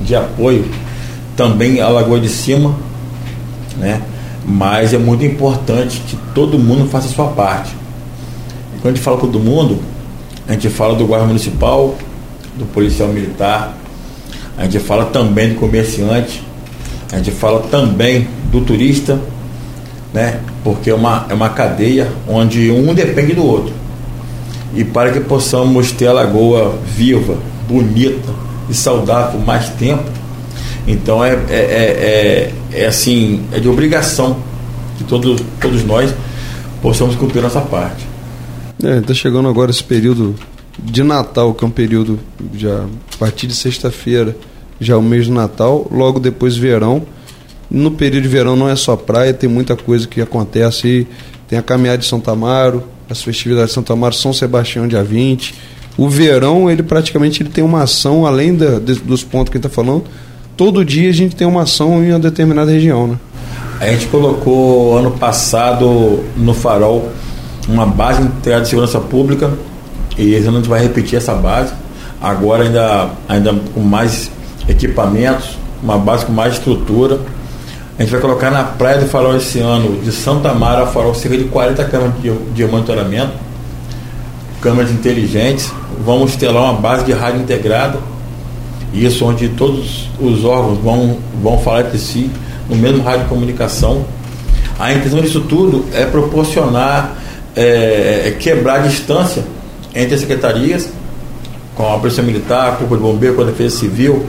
de 0.00 0.14
apoio 0.14 0.64
também 1.36 1.80
à 1.80 1.88
Lagoa 1.88 2.20
de 2.20 2.28
Cima, 2.28 2.74
né? 3.76 4.02
mas 4.44 4.92
é 4.92 4.98
muito 4.98 5.24
importante 5.24 6.00
que 6.06 6.16
todo 6.34 6.58
mundo 6.58 6.88
faça 6.88 7.08
a 7.08 7.10
sua 7.10 7.28
parte. 7.28 7.74
Quando 8.82 8.94
a 8.94 8.96
gente 8.96 9.04
fala 9.04 9.18
todo 9.18 9.38
mundo, 9.38 9.78
a 10.48 10.52
gente 10.52 10.68
fala 10.68 10.94
do 10.94 11.06
guarda 11.06 11.26
municipal, 11.26 11.96
do 12.56 12.64
policial 12.66 13.08
militar, 13.08 13.76
a 14.56 14.64
gente 14.64 14.80
fala 14.80 15.06
também 15.06 15.50
do 15.50 15.54
comerciante, 15.56 16.42
a 17.12 17.16
gente 17.16 17.30
fala 17.30 17.60
também 17.70 18.26
do 18.50 18.60
turista, 18.62 19.20
né? 20.12 20.40
Porque 20.64 20.90
é 20.90 20.94
uma, 20.94 21.26
é 21.28 21.34
uma 21.34 21.50
cadeia 21.50 22.10
onde 22.28 22.70
um 22.70 22.92
depende 22.92 23.34
do 23.34 23.44
outro. 23.44 23.72
E 24.74 24.84
para 24.84 25.10
que 25.10 25.20
possamos 25.20 25.92
ter 25.92 26.08
a 26.08 26.12
lagoa 26.12 26.78
viva, 26.86 27.36
bonita 27.68 28.49
e 28.70 28.74
saudável 28.74 29.38
por 29.38 29.46
mais 29.46 29.68
tempo, 29.70 30.04
então 30.86 31.24
é, 31.24 31.32
é, 31.32 31.54
é, 31.54 32.52
é, 32.72 32.82
é 32.82 32.86
assim, 32.86 33.42
é 33.52 33.60
de 33.60 33.68
obrigação 33.68 34.36
que 34.96 35.04
todos, 35.04 35.40
todos 35.60 35.84
nós 35.84 36.14
possamos 36.80 37.16
cumprir 37.16 37.42
nossa 37.42 37.60
parte. 37.60 38.06
É, 38.82 38.98
está 38.98 39.12
chegando 39.12 39.48
agora 39.48 39.70
esse 39.70 39.84
período 39.84 40.34
de 40.78 41.02
Natal, 41.02 41.52
que 41.52 41.64
é 41.64 41.66
um 41.66 41.70
período 41.70 42.18
já 42.54 42.84
a 42.84 43.18
partir 43.18 43.46
de 43.46 43.54
sexta-feira, 43.54 44.36
já 44.80 44.94
é 44.94 44.96
o 44.96 45.02
mês 45.02 45.26
do 45.26 45.34
Natal, 45.34 45.86
logo 45.90 46.18
depois 46.18 46.56
verão. 46.56 47.02
No 47.70 47.90
período 47.90 48.22
de 48.22 48.28
verão 48.28 48.56
não 48.56 48.68
é 48.68 48.74
só 48.74 48.96
praia, 48.96 49.32
tem 49.34 49.48
muita 49.48 49.76
coisa 49.76 50.08
que 50.08 50.20
acontece. 50.20 51.06
Tem 51.46 51.58
a 51.58 51.62
caminhada 51.62 51.98
de 51.98 52.06
São 52.06 52.20
Tamaro, 52.20 52.82
as 53.08 53.22
festividades 53.22 53.68
de 53.68 53.74
São 53.74 53.82
Tamaro, 53.82 54.14
São 54.14 54.32
Sebastião 54.32 54.88
dia 54.88 55.04
20. 55.04 55.54
O 56.00 56.08
verão, 56.08 56.70
ele 56.70 56.82
praticamente 56.82 57.42
ele 57.42 57.50
tem 57.50 57.62
uma 57.62 57.82
ação, 57.82 58.24
além 58.24 58.54
da, 58.54 58.78
dos 58.78 59.22
pontos 59.22 59.50
que 59.50 59.58
está 59.58 59.68
falando, 59.68 60.04
todo 60.56 60.82
dia 60.82 61.10
a 61.10 61.12
gente 61.12 61.36
tem 61.36 61.46
uma 61.46 61.64
ação 61.64 62.02
em 62.02 62.08
uma 62.08 62.18
determinada 62.18 62.70
região, 62.70 63.06
né? 63.06 63.16
A 63.78 63.86
gente 63.88 64.06
colocou 64.06 64.96
ano 64.96 65.10
passado 65.10 66.24
no 66.38 66.54
Farol 66.54 67.10
uma 67.68 67.84
base 67.84 68.22
integrada 68.22 68.62
de 68.62 68.70
segurança 68.70 68.98
pública 68.98 69.52
e 70.16 70.32
esse 70.32 70.46
ano 70.46 70.56
a 70.56 70.60
gente 70.60 70.70
vai 70.70 70.80
repetir 70.80 71.18
essa 71.18 71.34
base. 71.34 71.74
Agora 72.18 72.62
ainda, 72.64 73.10
ainda 73.28 73.54
com 73.74 73.80
mais 73.80 74.30
equipamentos, 74.66 75.58
uma 75.82 75.98
base 75.98 76.24
com 76.24 76.32
mais 76.32 76.54
estrutura. 76.54 77.20
A 77.98 78.02
gente 78.02 78.10
vai 78.10 78.22
colocar 78.22 78.50
na 78.50 78.64
Praia 78.64 79.00
do 79.00 79.06
Farol 79.06 79.36
esse 79.36 79.58
ano, 79.58 80.00
de 80.00 80.12
Santa 80.12 80.54
Mara 80.54 80.86
Farol, 80.86 81.14
cerca 81.14 81.36
de 81.36 81.44
40 81.44 81.84
câmeras 81.84 82.14
de, 82.22 82.32
de 82.54 82.64
monitoramento, 82.64 83.32
câmeras 84.62 84.90
inteligentes. 84.90 85.70
Vamos 86.04 86.34
ter 86.36 86.48
lá 86.48 86.70
uma 86.70 86.80
base 86.80 87.04
de 87.04 87.12
rádio 87.12 87.40
integrada, 87.40 87.98
isso 88.92 89.24
onde 89.24 89.48
todos 89.50 90.08
os 90.18 90.44
órgãos 90.44 90.78
vão, 90.78 91.18
vão 91.42 91.58
falar 91.58 91.82
entre 91.82 91.98
si 91.98 92.30
no 92.68 92.76
mesmo 92.76 93.02
rádio 93.02 93.26
comunicação. 93.28 94.04
A 94.78 94.92
intenção 94.92 95.20
disso 95.20 95.42
tudo 95.42 95.84
é 95.92 96.06
proporcionar, 96.06 97.16
é, 97.54 98.24
é 98.26 98.36
quebrar 98.38 98.76
a 98.76 98.86
distância 98.86 99.44
entre 99.94 100.14
as 100.14 100.20
secretarias, 100.20 100.88
com 101.74 101.94
a 101.94 101.98
Polícia 101.98 102.22
Militar, 102.22 102.68
a 102.68 102.72
Corpo 102.76 102.96
de 102.96 103.02
Bombeiro, 103.02 103.36
com 103.36 103.42
a 103.42 103.44
Defesa 103.44 103.76
Civil, 103.76 104.26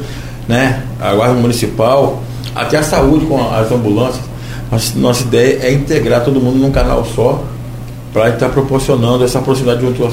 né, 0.47 0.84
a 0.99 1.13
Guarda 1.13 1.36
Municipal, 1.36 2.22
até 2.53 2.78
a 2.78 2.84
saúde 2.84 3.26
com 3.26 3.49
as 3.49 3.72
ambulâncias. 3.72 4.26
Nossa, 4.69 4.99
nossa 4.99 5.24
ideia 5.24 5.59
é 5.63 5.72
integrar 5.72 6.24
todo 6.24 6.39
mundo 6.39 6.57
num 6.57 6.72
canal 6.72 7.05
só 7.05 7.43
para 8.14 8.30
estar 8.30 8.49
proporcionando 8.49 9.24
essa 9.24 9.39
proximidade 9.41 9.82
junto 9.82 10.05
à 10.05 10.12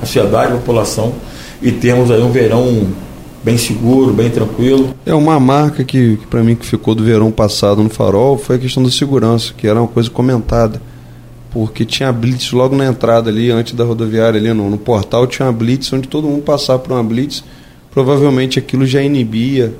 sociedade, 0.00 0.52
à 0.52 0.56
população 0.56 1.12
e 1.60 1.72
termos 1.72 2.10
aí 2.10 2.22
um 2.22 2.30
verão 2.30 2.86
bem 3.42 3.58
seguro, 3.58 4.12
bem 4.12 4.30
tranquilo. 4.30 4.94
É 5.04 5.14
uma 5.14 5.38
marca 5.38 5.84
que, 5.84 6.16
que 6.16 6.26
para 6.26 6.42
mim 6.42 6.54
que 6.54 6.64
ficou 6.64 6.94
do 6.94 7.04
verão 7.04 7.30
passado 7.30 7.82
no 7.82 7.90
Farol 7.90 8.38
foi 8.38 8.56
a 8.56 8.58
questão 8.58 8.82
da 8.82 8.90
segurança, 8.90 9.52
que 9.56 9.66
era 9.66 9.80
uma 9.80 9.88
coisa 9.88 10.08
comentada. 10.08 10.80
Porque 11.50 11.84
tinha 11.84 12.10
blitz 12.12 12.50
logo 12.50 12.74
na 12.74 12.86
entrada 12.86 13.30
ali, 13.30 13.50
antes 13.50 13.74
da 13.74 13.84
rodoviária 13.84 14.40
ali 14.40 14.52
no, 14.52 14.68
no 14.68 14.78
portal, 14.78 15.26
tinha 15.26 15.46
uma 15.46 15.52
blitz 15.52 15.92
onde 15.92 16.08
todo 16.08 16.26
mundo 16.26 16.42
passava 16.42 16.80
por 16.80 16.92
uma 16.92 17.04
blitz. 17.04 17.44
Provavelmente 17.92 18.58
aquilo 18.58 18.84
já 18.84 19.00
inibia 19.00 19.72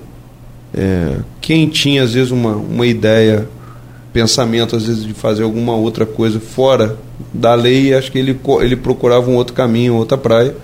é, 0.73 1.19
quem 1.41 1.69
tinha 1.69 2.03
às 2.03 2.15
vezes 2.15 2.33
uma, 2.33 2.57
uma 2.57 2.87
ideia, 2.87 3.49
pensamento 4.13 4.75
às 4.75 4.87
vezes 4.87 5.05
de 5.05 5.15
fazer 5.15 5.45
alguma 5.45 5.75
outra 5.75 6.05
coisa 6.05 6.41
fora 6.41 6.99
da 7.33 7.55
lei, 7.55 7.95
acho 7.95 8.11
que 8.11 8.19
ele, 8.19 8.39
ele 8.61 8.77
procurava 8.77 9.31
um 9.31 9.35
outro 9.35 9.55
caminho, 9.55 9.95
outra 9.95 10.19
praia 10.19 10.55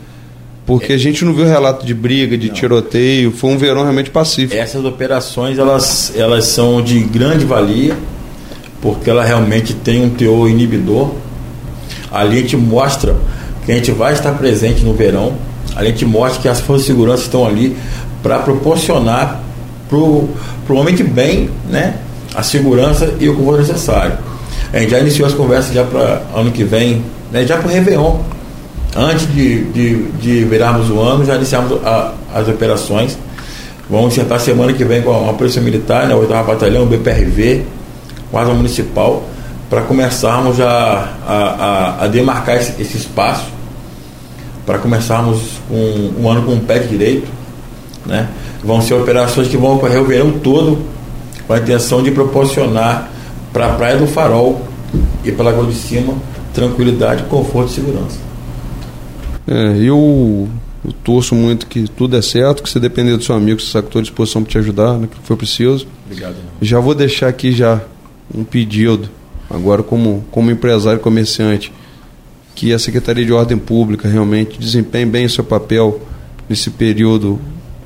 porque 0.71 0.93
a 0.93 0.97
gente 0.97 1.25
não 1.25 1.35
viu 1.35 1.47
relato 1.47 1.85
de 1.85 1.93
briga, 1.93 2.39
de 2.39 2.47
não. 2.47 2.55
tiroteio, 2.55 3.33
foi 3.33 3.51
um 3.51 3.59
verão 3.59 3.83
realmente 3.83 4.09
pacífico. 4.09 4.55
Essas 4.55 4.85
operações 4.85 5.59
elas, 5.59 6.13
elas 6.15 6.45
são 6.45 6.81
de 6.81 7.01
grande 7.01 7.45
valia, 7.45 7.97
porque 8.81 9.11
ela 9.11 9.25
realmente 9.25 9.75
tem 9.75 10.05
um 10.05 10.11
teor 10.11 10.49
inibidor. 10.49 11.11
Ali 12.09 12.39
a 12.39 12.41
gente 12.43 12.57
mostra 12.57 13.17
que 13.67 13.73
a 13.73 13.75
gente 13.75 13.91
vai 13.91 14.13
estar 14.13 14.31
presente 14.35 14.85
no 14.85 14.95
verão, 14.95 15.35
a 15.75 15.85
gente 15.85 16.05
mostra 16.05 16.41
que 16.41 16.49
as 16.49 16.61
forças 16.61 16.87
de 16.87 16.93
segurança 16.93 17.25
estão 17.25 17.45
ali 17.45 17.77
para 18.23 18.39
proporcionar 18.39 19.43
para 19.89 19.99
o 19.99 20.29
homem 20.69 20.95
de 20.95 21.03
bem 21.03 21.51
né, 21.69 21.97
a 22.33 22.45
segurança 22.45 23.13
e 23.19 23.29
o 23.29 23.35
conforto 23.35 23.63
necessário. 23.63 24.19
A 24.73 24.79
gente 24.79 24.91
já 24.91 25.01
iniciou 25.01 25.27
as 25.27 25.35
conversas 25.35 25.75
já 25.75 25.85
para 25.85 26.23
ano 26.35 26.51
que 26.53 26.63
vem, 26.65 27.03
né, 27.33 27.45
já 27.45 27.57
para 27.57 27.67
o 27.67 27.71
Réveillon 27.71 28.19
antes 28.97 29.33
de, 29.33 29.65
de, 29.65 30.03
de 30.13 30.45
virarmos 30.45 30.91
o 30.91 31.01
ano, 31.01 31.25
já 31.25 31.37
iniciamos 31.37 31.85
a, 31.85 32.13
as 32.35 32.49
operações. 32.49 33.17
Vamos 33.89 34.15
sentar 34.15 34.41
semana 34.41 34.73
que 34.73 34.85
vem 34.85 35.03
com 35.03 35.29
a 35.29 35.33
Polícia 35.33 35.61
Militar, 35.61 36.07
né, 36.07 36.15
8 36.15 36.29
Batalhão, 36.29 36.87
BPRV, 36.87 37.65
Guarda 38.31 38.53
Municipal, 38.53 39.25
para 39.69 39.83
começarmos 39.83 40.61
a, 40.61 41.09
a, 41.27 41.35
a, 41.35 42.05
a 42.05 42.09
demarcar 42.09 42.57
esse, 42.57 42.81
esse 42.81 42.97
espaço, 42.97 43.47
para 44.65 44.79
começarmos 44.79 45.41
um, 45.71 46.23
um 46.23 46.29
ano 46.29 46.43
com 46.43 46.55
o 46.55 46.61
pé 46.61 46.79
direito. 46.79 47.29
Né? 48.07 48.29
Vão 48.63 48.81
ser 48.81 48.95
operações 48.95 49.49
que 49.49 49.57
vão 49.57 49.75
ocorrer 49.75 50.01
o 50.01 50.05
verão 50.05 50.33
todo, 50.33 50.79
com 51.47 51.53
a 51.53 51.59
intenção 51.59 52.03
de 52.03 52.11
proporcionar 52.13 53.10
para 53.53 53.67
a 53.67 53.77
Praia 53.77 53.99
do 53.99 54.07
Farol 54.07 54.61
e 55.25 55.33
pela 55.33 55.51
Lagoa 55.51 55.67
de 55.67 55.75
Cima 55.75 56.15
tranquilidade, 56.53 57.25
conforto 57.25 57.71
e 57.71 57.75
segurança. 57.75 58.19
É, 59.47 59.77
eu, 59.79 60.49
eu, 60.85 60.93
torço 61.05 61.35
muito 61.35 61.67
que 61.67 61.89
tudo 61.89 62.17
é 62.17 62.23
certo, 62.23 62.63
que 62.63 62.71
se 62.71 62.79
depender 62.79 63.17
do 63.17 63.23
seu 63.23 63.35
amigo, 63.35 63.61
você 63.61 63.71
sabe 63.71 63.85
que 63.85 63.89
estou 63.89 64.01
à 64.01 64.03
disposição 64.03 64.43
para 64.43 64.53
te 64.53 64.59
ajudar 64.59 64.95
no 64.95 65.09
que 65.09 65.17
for 65.23 65.37
preciso. 65.37 65.87
Obrigado. 66.07 66.33
Irmão. 66.33 66.53
Já 66.61 66.81
vou 66.81 66.95
deixar 66.95 67.29
aqui 67.29 67.53
já 67.53 67.81
um 68.35 68.45
pedido, 68.45 69.09
agora 69.49 69.83
como, 69.83 70.25
como 70.31 70.51
empresário 70.51 71.01
comerciante, 71.01 71.73
que 72.55 72.73
a 72.73 72.79
Secretaria 72.79 73.25
de 73.25 73.33
Ordem 73.33 73.57
Pública 73.57 74.09
realmente 74.09 74.59
desempenhe 74.59 75.07
bem 75.07 75.27
o 75.27 75.31
seu 75.31 75.45
papel 75.45 76.01
nesse 76.49 76.71
período 76.71 77.41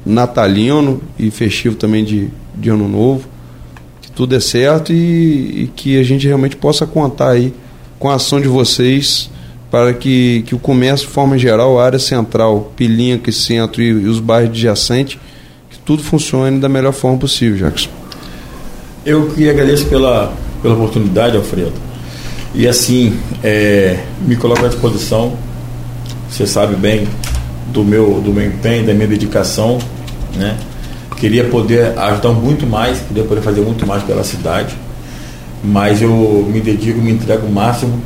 natalino 0.04 1.00
e 1.18 1.30
festivo 1.30 1.76
também 1.76 2.04
de, 2.04 2.28
de 2.56 2.68
ano 2.68 2.88
novo, 2.88 3.28
tudo 4.14 4.34
é 4.34 4.40
certo 4.40 4.92
e, 4.92 5.64
e 5.64 5.70
que 5.74 5.98
a 5.98 6.02
gente 6.02 6.26
realmente 6.26 6.56
possa 6.56 6.86
contar 6.86 7.30
aí 7.30 7.52
com 7.98 8.08
a 8.08 8.14
ação 8.14 8.40
de 8.40 8.48
vocês 8.48 9.30
para 9.70 9.92
que, 9.92 10.42
que 10.46 10.54
o 10.54 10.58
comércio, 10.58 11.06
de 11.06 11.12
forma 11.12 11.36
geral, 11.36 11.80
a 11.80 11.84
área 11.84 11.98
central, 11.98 12.72
Pilinca, 12.76 13.32
Centro 13.32 13.82
e, 13.82 13.88
e 13.88 14.06
os 14.06 14.20
bairros 14.20 14.50
adjacentes, 14.50 15.18
que 15.68 15.78
tudo 15.80 16.02
funcione 16.02 16.60
da 16.60 16.68
melhor 16.68 16.92
forma 16.92 17.18
possível, 17.18 17.66
Jackson. 17.66 17.90
Eu 19.04 19.30
que 19.30 19.50
agradeço 19.50 19.86
pela, 19.86 20.32
pela 20.62 20.74
oportunidade, 20.74 21.36
Alfredo. 21.36 21.72
E 22.54 22.68
assim, 22.68 23.18
é, 23.42 23.98
me 24.24 24.36
coloco 24.36 24.64
à 24.64 24.68
disposição. 24.68 25.36
Você 26.30 26.46
sabe 26.46 26.76
bem 26.76 27.08
do 27.72 27.82
meu, 27.82 28.20
do 28.20 28.32
meu 28.32 28.46
empenho, 28.46 28.86
da 28.86 28.94
minha 28.94 29.08
dedicação. 29.08 29.78
Né? 30.36 30.56
Queria 31.24 31.44
poder 31.44 31.98
ajudar 31.98 32.32
muito 32.32 32.66
mais, 32.66 33.00
queria 33.00 33.24
poder 33.24 33.40
fazer 33.40 33.62
muito 33.62 33.86
mais 33.86 34.02
pela 34.02 34.22
cidade. 34.22 34.76
Mas 35.64 36.02
eu 36.02 36.10
me 36.52 36.60
dedico, 36.60 37.00
me 37.00 37.12
entrego 37.12 37.46
o 37.46 37.50
máximo 37.50 37.98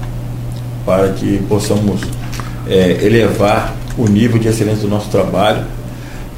para 0.87 1.09
que 1.09 1.39
possamos 1.49 2.01
é, 2.69 2.97
elevar 3.03 3.75
o 3.97 4.07
nível 4.07 4.39
de 4.39 4.47
excelência 4.47 4.83
do 4.83 4.89
nosso 4.89 5.09
trabalho, 5.09 5.65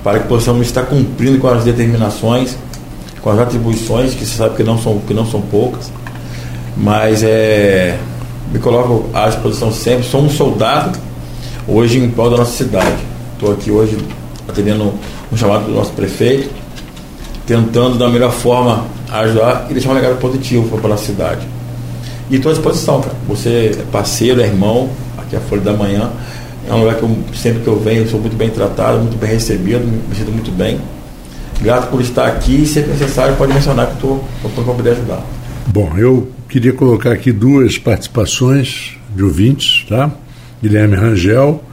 para 0.03 0.20
que 0.20 0.26
possamos 0.26 0.66
estar 0.66 0.85
cumprindo 0.85 1.39
com 1.39 1.49
as 1.49 1.64
determinações, 1.64 2.57
com 3.20 3.28
as 3.28 3.39
atribuições, 3.39 4.14
que 4.14 4.24
você 4.24 4.39
sabe 4.39 4.57
que 4.57 4.62
não 4.62 4.78
são, 4.78 5.01
que 5.01 5.12
não 5.12 5.26
são 5.26 5.43
poucas, 5.43 5.93
mas 6.78 7.22
é, 7.22 7.99
me 8.51 8.59
coloco 8.59 9.05
à 9.12 9.28
disposição 9.28 9.70
sempre. 9.70 10.05
Sou 10.05 10.22
um 10.22 10.31
soldado 10.31 10.99
hoje 11.68 11.99
em 11.99 12.11
prol 12.11 12.31
da 12.31 12.39
nossa 12.39 12.57
cidade. 12.57 12.97
Estou 13.35 13.53
aqui 13.53 13.70
hoje 13.70 13.99
atendendo 14.49 14.95
um 15.31 15.37
chamado 15.37 15.66
do 15.66 15.72
nosso 15.72 15.93
prefeito, 15.93 16.60
tentando 17.51 17.99
da 17.99 18.09
melhor 18.09 18.31
forma 18.31 18.87
ajudar 19.11 19.67
e 19.69 19.73
deixar 19.73 19.91
um 19.91 19.95
legado 19.95 20.17
positivo 20.21 20.79
para 20.79 20.95
a 20.95 20.97
cidade. 20.97 21.45
E 22.31 22.37
estou 22.37 22.53
à 22.53 22.55
disposição, 22.55 23.01
cara. 23.01 23.17
Você 23.27 23.77
é 23.77 23.83
parceiro, 23.91 24.41
é 24.41 24.47
irmão, 24.47 24.89
aqui 25.19 25.35
é 25.35 25.39
a 25.41 25.43
Folha 25.43 25.61
da 25.61 25.73
Manhã. 25.73 26.13
É 26.69 26.73
um 26.73 26.79
lugar 26.79 26.95
que 26.95 27.03
eu, 27.03 27.11
sempre 27.35 27.63
que 27.65 27.67
eu 27.67 27.81
venho, 27.81 28.03
eu 28.03 28.09
sou 28.09 28.21
muito 28.21 28.37
bem 28.37 28.51
tratado, 28.51 28.99
muito 28.99 29.19
bem 29.19 29.31
recebido, 29.31 29.85
me 29.85 30.15
sinto 30.15 30.31
muito 30.31 30.53
bem. 30.53 30.81
Grato 31.61 31.89
por 31.91 32.01
estar 32.01 32.29
aqui 32.29 32.63
e, 32.63 32.67
se 32.67 32.83
necessário, 32.83 33.35
pode 33.35 33.53
mencionar 33.53 33.89
que 33.89 33.95
estou 33.95 34.25
para 34.55 34.63
poder 34.73 34.91
ajudar. 34.91 35.21
Bom, 35.67 35.99
eu 35.99 36.29
queria 36.49 36.73
colocar 36.73 37.11
aqui 37.11 37.33
duas 37.33 37.79
participações 37.79 38.97
de 39.13 39.25
ouvintes, 39.25 39.85
tá? 39.89 40.09
Guilherme 40.63 40.95
Rangel 40.95 41.65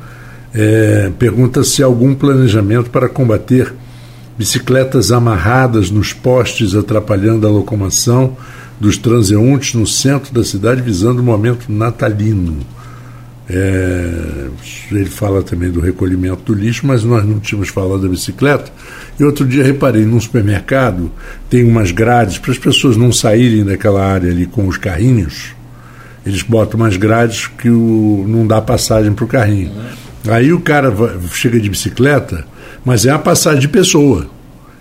é, 0.56 1.12
pergunta 1.20 1.64
se 1.64 1.84
há 1.84 1.86
algum 1.86 2.16
planejamento 2.16 2.90
para 2.90 3.08
combater 3.08 3.76
bicicletas 4.38 5.12
amarradas 5.12 5.90
nos 5.90 6.14
postes 6.14 6.76
atrapalhando 6.76 7.48
a 7.48 7.50
locomoção 7.50 8.38
dos 8.80 8.98
transeuntes 8.98 9.74
no 9.74 9.88
centro 9.88 10.34
da 10.34 10.44
cidade 10.44 10.82
visando 10.82 11.22
o 11.22 11.24
momento 11.24 11.72
natalino. 11.72 12.58
É, 13.50 14.50
ele 14.92 15.06
fala 15.06 15.42
também 15.42 15.72
do 15.72 15.80
recolhimento 15.80 16.42
do 16.44 16.54
lixo, 16.54 16.86
mas 16.86 17.04
nós 17.04 17.26
não 17.26 17.40
tínhamos 17.40 17.70
falado 17.70 18.02
da 18.02 18.10
bicicleta. 18.10 18.72
E 19.18 19.24
outro 19.24 19.46
dia 19.46 19.64
reparei, 19.64 20.06
num 20.06 20.20
supermercado 20.20 21.10
tem 21.50 21.64
umas 21.64 21.92
grades 21.92 22.38
para 22.38 22.52
as 22.52 22.58
pessoas 22.58 22.98
não 22.98 23.12
saírem 23.12 23.64
daquela 23.64 24.06
área 24.06 24.30
ali 24.30 24.46
com 24.46 24.68
os 24.68 24.78
carrinhos. 24.78 25.56
Eles 26.26 26.44
botam 26.44 26.80
umas 26.80 26.98
grades 26.98 27.48
que 27.48 27.70
o, 27.70 28.26
não 28.28 28.46
dá 28.46 28.62
passagem 28.62 29.14
para 29.14 29.26
o 29.26 29.28
carrinho. 29.28 29.72
Aí 30.28 30.52
o 30.52 30.60
cara 30.60 30.94
chega 31.32 31.58
de 31.58 31.70
bicicleta, 31.70 32.46
mas 32.88 33.06
é 33.06 33.12
a 33.12 33.20
passagem 33.20 33.60
de 33.60 33.68
pessoa. 33.68 34.28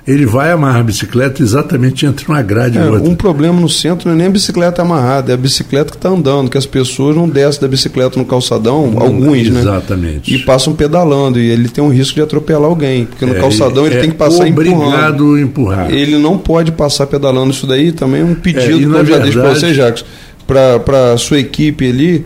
Ele 0.07 0.25
vai 0.25 0.53
amarrar 0.53 0.83
a 0.83 0.85
bicicleta 0.85 1.43
exatamente 1.43 2.07
entre 2.07 2.29
uma 2.29 2.41
grade 2.41 2.79
e 2.79 2.81
É, 2.81 2.85
outra. 2.89 3.09
um 3.11 3.17
problema 3.17 3.61
no 3.61 3.69
centro 3.69 4.07
não 4.09 4.15
é 4.15 4.19
nem 4.19 4.29
a 4.29 4.31
bicicleta 4.31 4.81
amarrada, 4.81 5.33
é 5.33 5.35
a 5.35 5.37
bicicleta 5.37 5.91
que 5.91 5.97
está 5.97 6.09
andando, 6.11 6.49
que 6.49 6.57
as 6.57 6.65
pessoas 6.65 7.17
não 7.17 7.29
descem 7.29 7.61
da 7.61 7.67
bicicleta 7.67 8.17
no 8.17 8.25
calçadão, 8.25 8.95
alguns, 9.01 9.51
né? 9.51 9.61
Exatamente. 9.63 10.33
E 10.33 10.39
passam 10.45 10.75
pedalando, 10.77 11.41
e 11.41 11.51
ele 11.51 11.69
tem 11.69 11.83
um 11.83 11.89
risco 11.89 12.15
de 12.15 12.23
atropelar 12.23 12.71
alguém, 12.71 13.05
porque 13.05 13.27
no 13.27 13.35
É, 13.35 13.41
calçadão 13.41 13.85
ele 13.85 13.97
é 13.97 14.01
tem 14.01 14.11
que 14.11 14.17
passar 14.17 14.47
empurrando. 14.47 14.77
obrigado 14.85 15.35
a 15.35 15.41
empurrar. 15.41 15.91
Ele 15.91 16.17
não 16.19 16.39
pode 16.39 16.71
passar 16.71 17.09
pedalando 17.09 17.51
isso 17.51 17.67
daí, 17.67 17.91
também 17.91 18.21
é 18.21 18.25
um 18.25 18.31
É, 18.31 18.35
pedido 18.37 18.77
e 18.83 18.87
que 18.87 18.93
eu 19.01 19.05
já 19.07 19.19
deixo 19.19 19.41
para 19.41 19.55
você, 19.55 19.75
Jacques, 19.75 20.05
para 20.47 21.15
a 21.15 21.19
sua 21.19 21.41
equipe 21.41 21.85
ali, 21.89 22.25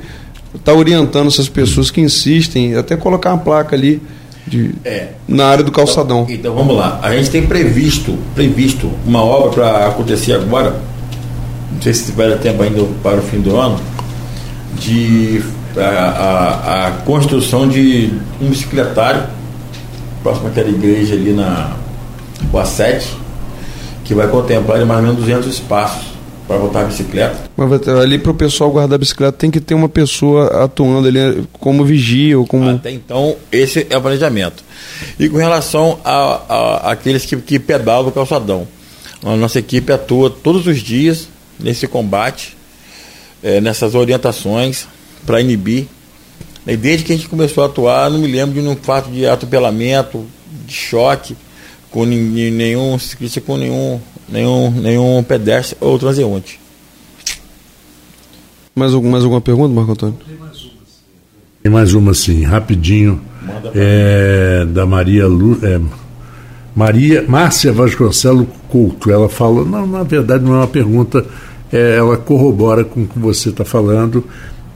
tá 0.63 0.75
orientando 0.75 1.29
essas 1.29 1.49
pessoas 1.49 1.91
que 1.91 2.03
insistem, 2.03 2.75
até 2.77 2.95
colocar 2.95 3.31
uma 3.33 3.39
placa 3.39 3.75
ali 3.75 4.03
de, 4.51 4.75
É. 4.85 5.11
na 5.29 5.47
área 5.47 5.63
do 5.65 5.71
calçadão. 5.71 6.23
Então, 6.23 6.35
então 6.35 6.55
vamos 6.55 6.77
lá. 6.77 6.99
A 7.03 7.15
gente 7.15 7.31
tem 7.31 7.47
previsto, 7.47 8.19
previsto 8.35 8.91
uma 9.07 9.23
obra 9.23 9.51
para 9.51 9.87
acontecer 9.87 10.33
agora. 10.35 10.75
Não 11.73 11.81
sei 11.81 11.95
se 11.95 12.11
vai 12.13 12.29
dar 12.29 12.37
tempo 12.39 12.63
ainda 12.63 12.85
para 13.03 13.19
o 13.19 13.23
fim 13.23 13.41
do 13.41 13.57
ano, 13.57 13.79
de 14.79 15.41
a, 15.77 15.81
a, 15.81 16.87
a 16.89 16.91
construção 17.05 17.69
de 17.69 18.13
um 18.43 18.49
bicicletário 18.49 19.23
próximo 20.23 20.49
àquela 20.49 20.69
igreja 20.69 21.15
ali 21.15 21.33
na 21.33 21.71
Rua 22.51 22.65
7, 22.65 23.09
que 24.05 24.13
vai 24.15 24.27
contemplar 24.27 24.85
mais 24.85 24.99
ou 25.01 25.07
menos 25.07 25.21
200 25.21 25.47
espaços 25.47 26.10
para 26.51 26.59
botar 26.59 26.81
a 26.81 26.85
bicicleta. 26.85 27.37
Mas 27.57 27.89
ali 27.89 28.19
para 28.19 28.33
o 28.33 28.35
pessoal 28.35 28.73
guardar 28.73 28.97
a 28.97 28.99
bicicleta 28.99 29.39
tem 29.39 29.53
que 29.53 29.61
ter 29.61 29.73
uma 29.75 29.89
pessoa 29.89 30.65
atuando 30.65 31.07
ali 31.07 31.47
como 31.53 31.85
vigia 31.85 32.37
ou 32.37 32.45
como. 32.45 32.69
Até 32.69 32.91
então, 32.91 33.37
esse 33.53 33.87
é 33.89 33.97
o 33.97 34.03
planejamento. 34.03 34.65
E 35.17 35.29
com 35.29 35.37
relação 35.37 36.01
a, 36.05 36.41
a- 36.49 36.91
àqueles 36.91 37.25
que, 37.25 37.37
que 37.37 37.61
pedalam 37.61 38.09
o 38.09 38.11
calçadão, 38.11 38.67
a 39.25 39.37
nossa 39.37 39.61
equipe 39.61 39.93
atua 39.93 40.29
todos 40.29 40.67
os 40.67 40.79
dias 40.81 41.29
nesse 41.61 41.87
combate, 41.87 42.57
eh, 43.45 43.61
nessas 43.61 43.95
orientações 43.95 44.89
para 45.25 45.41
inibir. 45.41 45.87
E 46.67 46.77
desde 46.77 47.05
que 47.05 47.13
a 47.13 47.17
gente 47.17 47.29
começou 47.29 47.63
a 47.63 47.67
atuar, 47.67 48.11
não 48.11 48.19
me 48.19 48.27
lembro 48.27 48.55
de 48.57 48.61
nenhum 48.61 48.75
fato 48.77 49.09
de 49.09 49.25
atropelamento, 49.25 50.27
de 50.67 50.75
choque, 50.75 51.37
com 51.93 52.05
nenhum 52.05 52.99
ciclista, 52.99 53.41
com 53.41 53.57
nenhum, 53.57 54.01
nenhum, 54.31 54.71
nenhum 54.71 55.23
pedestre 55.23 55.77
ou 55.81 55.99
transeunte. 55.99 56.61
Mais, 58.75 58.95
algum, 58.95 59.11
mais 59.11 59.25
alguma 59.25 59.41
pergunta, 59.41 59.75
Marco 59.75 59.93
Antônio? 59.93 60.17
Tem 61.63 61.71
mais 61.71 61.93
uma 61.93 62.13
assim, 62.13 62.43
rapidinho. 62.43 63.21
É, 63.75 64.65
da 64.67 64.87
Maria 64.87 65.27
Lu, 65.27 65.59
é, 65.63 65.81
Maria 66.75 67.25
Márcia 67.27 67.73
Vasconcelos 67.73 68.47
Couto. 68.69 69.11
Ela 69.11 69.29
fala, 69.29 69.65
não, 69.65 69.87
na 69.87 70.03
verdade 70.03 70.45
não 70.45 70.55
é 70.55 70.59
uma 70.59 70.67
pergunta, 70.67 71.25
é, 71.73 71.97
ela 71.97 72.17
corrobora 72.17 72.85
com 72.85 73.03
o 73.03 73.07
que 73.07 73.19
você 73.19 73.49
está 73.51 73.65
falando, 73.65 74.25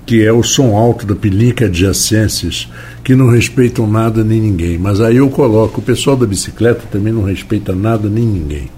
que 0.04 0.24
é 0.24 0.32
o 0.32 0.42
som 0.42 0.76
alto 0.76 1.06
da 1.06 1.14
pilinca 1.14 1.66
adjacências, 1.66 2.68
que 3.02 3.14
não 3.14 3.30
respeitam 3.30 3.86
nada 3.86 4.22
nem 4.24 4.40
ninguém. 4.40 4.76
Mas 4.76 5.00
aí 5.00 5.16
eu 5.16 5.30
coloco, 5.30 5.80
o 5.80 5.84
pessoal 5.84 6.16
da 6.16 6.26
bicicleta 6.26 6.82
também 6.90 7.12
não 7.12 7.22
respeita 7.22 7.74
nada 7.74 8.08
nem 8.08 8.24
ninguém. 8.24 8.68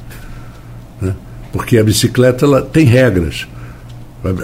Né? 1.01 1.15
Porque 1.53 1.79
a 1.79 1.85
bicicleta 1.85 2.45
ela 2.45 2.63
tem 2.63 2.85
regras. 2.85 3.47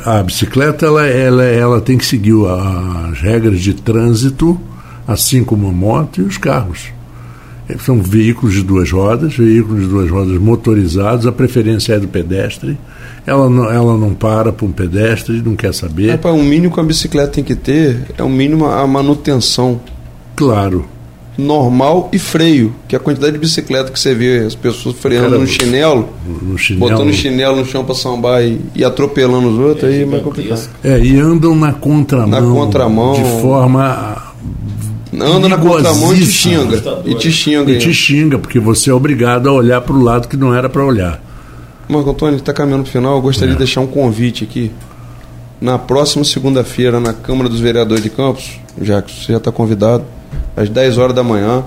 A 0.05 0.23
bicicleta 0.23 0.87
ela, 0.87 1.07
ela, 1.07 1.45
ela 1.45 1.81
tem 1.81 1.99
que 1.99 2.05
seguir 2.05 2.35
as 2.47 3.21
regras 3.21 3.61
de 3.61 3.75
trânsito, 3.75 4.61
assim 5.07 5.43
como 5.43 5.69
a 5.69 5.73
moto 5.73 6.21
e 6.21 6.25
os 6.25 6.39
carros. 6.39 6.89
São 7.85 8.03
veículos 8.03 8.55
de 8.55 8.63
duas 8.63 8.91
rodas, 8.91 9.37
veículos 9.37 9.83
de 9.83 9.89
duas 9.89 10.11
rodas 10.11 10.39
motorizados, 10.39 11.27
a 11.27 11.33
preferência 11.33 11.95
é 11.95 11.99
do 11.99 12.07
pedestre. 12.07 12.79
Ela 13.27 13.49
não, 13.49 13.71
ela 13.71 13.97
não 13.97 14.15
para 14.15 14.53
para 14.53 14.67
um 14.67 14.73
pedestre, 14.73 15.41
não 15.43 15.57
quer 15.57 15.73
saber. 15.73 16.11
Rapaz, 16.11 16.35
o 16.35 16.43
mínimo 16.43 16.73
que 16.73 16.81
a 16.81 16.85
bicicleta 16.85 17.29
tem 17.29 17.45
que 17.45 17.55
ter 17.55 18.07
é 18.17 18.23
o 18.23 18.29
mínimo 18.29 18.67
a 18.67 18.87
manutenção 18.87 19.81
Claro. 20.37 20.87
Normal 21.37 22.11
e 22.13 22.19
freio, 22.19 22.75
que 22.87 22.95
é 22.95 22.99
a 22.99 23.01
quantidade 23.01 23.33
de 23.33 23.39
bicicleta 23.39 23.91
que 23.91 23.99
você 23.99 24.15
vê 24.15 24.39
as 24.41 24.55
pessoas 24.55 24.97
freando 24.97 25.31
Cara, 25.31 25.39
no 25.41 25.47
chinelo, 25.47 26.09
No 26.27 26.59
chinelo. 26.59 26.91
botando 26.91 27.13
chinelo 27.13 27.57
no 27.57 27.65
chão 27.65 27.85
para 27.85 27.95
sambar 27.95 28.43
e, 28.43 28.61
e 28.75 28.85
atropelando 28.85 29.49
os 29.49 29.59
outros, 29.59 29.91
aí 29.91 30.03
é 30.03 30.07
mais 30.07 30.23
complicado. 30.23 30.69
É, 30.85 30.99
e 30.99 31.19
andam 31.19 31.55
na 31.55 31.73
contramão. 31.73 32.29
Na 32.29 32.41
contramão. 32.43 33.15
De 33.15 33.41
forma. 33.41 34.33
Anda 35.15 35.49
na 35.49 35.59
contramão 35.59 36.15
e 36.15 36.21
te 36.21 36.27
xinga. 36.27 36.83
E 37.05 37.15
te 37.15 37.31
xinga. 37.31 37.71
E 37.73 37.79
te 37.79 37.93
xinga, 37.95 38.39
porque 38.39 38.59
você 38.59 38.91
é 38.91 38.95
obrigado 38.95 39.49
a 39.49 39.53
olhar 39.53 39.81
para 39.81 39.95
o 39.95 40.03
lado 40.03 40.27
que 40.29 40.37
não 40.37 40.55
era 40.55 40.69
para 40.69 40.85
olhar. 40.85 41.23
Marco 41.89 42.11
Antônio, 42.11 42.37
está 42.37 42.53
caminhando 42.53 42.85
para 42.85 42.91
o 42.91 42.93
final. 42.93 43.17
Eu 43.17 43.23
gostaria 43.23 43.53
de 43.53 43.59
deixar 43.59 43.81
um 43.81 43.87
convite 43.87 44.45
aqui. 44.45 44.71
Na 45.61 45.79
próxima 45.79 46.25
segunda-feira, 46.25 46.99
na 46.99 47.13
Câmara 47.13 47.49
dos 47.49 47.61
Vereadores 47.61 48.03
de 48.03 48.11
Campos, 48.11 48.59
já 48.81 49.01
que 49.03 49.13
você 49.13 49.33
já 49.33 49.39
está 49.39 49.53
convidado, 49.53 50.05
às 50.57 50.69
10 50.69 50.99
horas 50.99 51.15
da 51.15 51.23
manhã, 51.23 51.65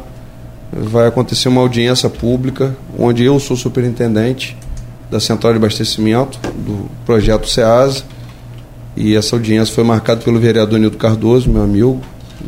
vai 0.71 1.07
acontecer 1.07 1.47
uma 1.47 1.61
audiência 1.61 2.09
pública, 2.09 2.75
onde 2.97 3.23
eu 3.23 3.39
sou 3.39 3.55
superintendente 3.55 4.57
da 5.09 5.19
Central 5.19 5.53
de 5.53 5.57
Abastecimento 5.57 6.39
do 6.55 6.89
projeto 7.05 7.47
SEASA. 7.47 8.03
E 8.97 9.15
essa 9.15 9.36
audiência 9.36 9.73
foi 9.73 9.83
marcada 9.83 10.21
pelo 10.21 10.39
vereador 10.39 10.79
Nildo 10.79 10.97
Cardoso, 10.97 11.49
meu 11.49 11.63
amigo, 11.63 12.01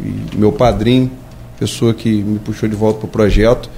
e 0.04 0.38
meu 0.38 0.52
padrinho, 0.52 1.12
pessoa 1.60 1.94
que 1.94 2.10
me 2.10 2.40
puxou 2.40 2.68
de 2.68 2.76
volta 2.76 3.00
para 3.00 3.08
o 3.08 3.10
projeto 3.10 3.70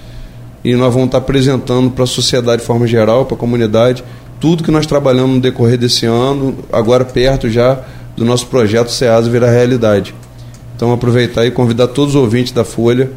e 0.64 0.76
nós 0.76 0.94
vamos 0.94 1.08
estar 1.08 1.20
apresentando 1.20 1.90
para 1.90 2.04
a 2.04 2.08
sociedade 2.08 2.62
de 2.62 2.68
forma 2.68 2.86
geral, 2.86 3.26
para 3.26 3.36
a 3.36 3.40
comunidade, 3.40 4.04
tudo 4.40 4.64
que 4.64 4.72
nós 4.72 4.86
trabalhamos 4.86 5.36
no 5.36 5.42
decorrer 5.42 5.78
desse 5.78 6.06
ano, 6.06 6.58
agora 6.72 7.06
perto 7.06 7.50
já 7.50 7.80
do 8.16 8.26
nosso 8.26 8.48
projeto 8.48 8.92
SEASA 8.92 9.30
virar 9.30 9.52
realidade. 9.52 10.14
Então 10.80 10.94
aproveitar 10.94 11.46
e 11.46 11.52
convidar 11.52 11.88
todos 11.88 12.16
os 12.16 12.22
ouvintes 12.22 12.54
da 12.54 12.64
Folha, 12.64 13.12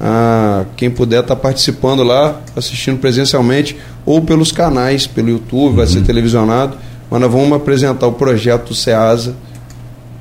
a 0.00 0.64
quem 0.76 0.90
puder 0.90 1.20
estar 1.20 1.36
participando 1.36 2.02
lá, 2.02 2.40
assistindo 2.56 2.98
presencialmente 2.98 3.76
ou 4.04 4.20
pelos 4.20 4.50
canais, 4.50 5.06
pelo 5.06 5.28
YouTube, 5.28 5.76
vai 5.76 5.86
ser 5.86 6.02
televisionado, 6.02 6.76
mas 7.08 7.20
nós 7.20 7.30
vamos 7.30 7.52
apresentar 7.52 8.08
o 8.08 8.12
projeto 8.14 8.70
do 8.70 8.74
SEASA, 8.74 9.36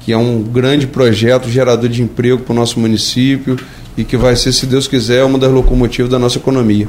que 0.02 0.14
é 0.14 0.18
um 0.18 0.44
grande 0.44 0.86
projeto 0.86 1.50
gerador 1.50 1.90
de 1.90 2.04
emprego 2.04 2.44
para 2.44 2.54
o 2.54 2.56
nosso 2.56 2.80
município 2.80 3.58
e 3.98 4.04
que 4.04 4.16
vai 4.16 4.36
ser, 4.36 4.54
se 4.54 4.68
Deus 4.68 4.88
quiser, 4.88 5.24
uma 5.24 5.40
das 5.40 5.52
locomotivas 5.52 6.12
da 6.12 6.20
nossa 6.20 6.38
economia. 6.38 6.88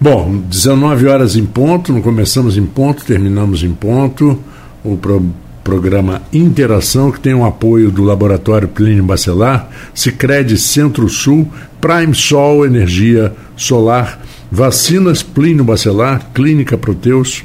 Bom, 0.00 0.36
19 0.50 1.06
horas 1.06 1.36
em 1.36 1.46
ponto, 1.46 1.92
não 1.92 2.02
começamos 2.02 2.58
em 2.58 2.66
ponto, 2.66 3.04
terminamos 3.04 3.62
em 3.62 3.70
ponto. 3.72 4.36
O 4.84 4.96
pro- 4.96 5.24
programa 5.66 6.22
Interação, 6.32 7.10
que 7.10 7.18
tem 7.18 7.34
o 7.34 7.44
apoio 7.44 7.90
do 7.90 8.04
Laboratório 8.04 8.68
Plínio 8.68 9.02
Bacelar, 9.02 9.68
Sicredi 9.92 10.56
Centro-Sul, 10.56 11.50
Prime 11.80 12.14
Sol 12.14 12.64
Energia 12.64 13.32
Solar, 13.56 14.22
Vacinas 14.50 15.24
Plínio 15.24 15.64
Bacelar, 15.64 16.30
Clínica 16.32 16.78
Proteus 16.78 17.42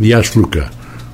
e 0.00 0.14
Asflucar. 0.14 0.72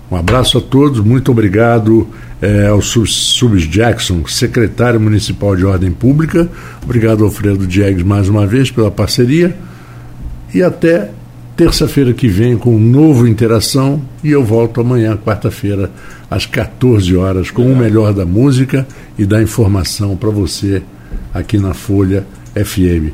Um 0.09 0.15
abraço 0.15 0.59
a 0.59 0.61
todos, 0.61 1.01
muito 1.01 1.33
obrigado 1.33 2.07
eh, 2.41 2.69
ao 2.69 2.81
Sub- 2.81 3.09
Subs 3.09 3.65
Jackson, 3.69 4.25
secretário 4.29 5.01
municipal 5.01 5.57
de 5.57 5.65
Ordem 5.65 5.91
Pública. 5.91 6.49
Obrigado, 6.85 7.25
Alfredo 7.25 7.67
Diegues, 7.67 8.05
mais 8.05 8.29
uma 8.29 8.47
vez 8.47 8.71
pela 8.71 8.93
parceria. 8.93 9.57
E 10.55 10.63
até 10.63 11.11
terça-feira 11.57 12.13
que 12.13 12.29
vem 12.29 12.57
com 12.57 12.75
um 12.77 12.81
novo 12.81 13.27
Interação. 13.27 14.01
E 14.23 14.31
eu 14.31 14.45
volto 14.45 14.81
amanhã, 14.81 15.17
quarta-feira, 15.17 15.91
às 16.31 16.47
14 16.47 17.17
horas, 17.17 17.51
com 17.51 17.71
o 17.71 17.77
melhor 17.77 18.13
da 18.13 18.25
música 18.25 18.87
e 19.19 19.25
da 19.25 19.43
informação 19.43 20.17
para 20.17 20.31
você 20.31 20.83
aqui 21.33 21.59
na 21.59 21.75
Folha 21.75 22.27
FM. 22.55 23.13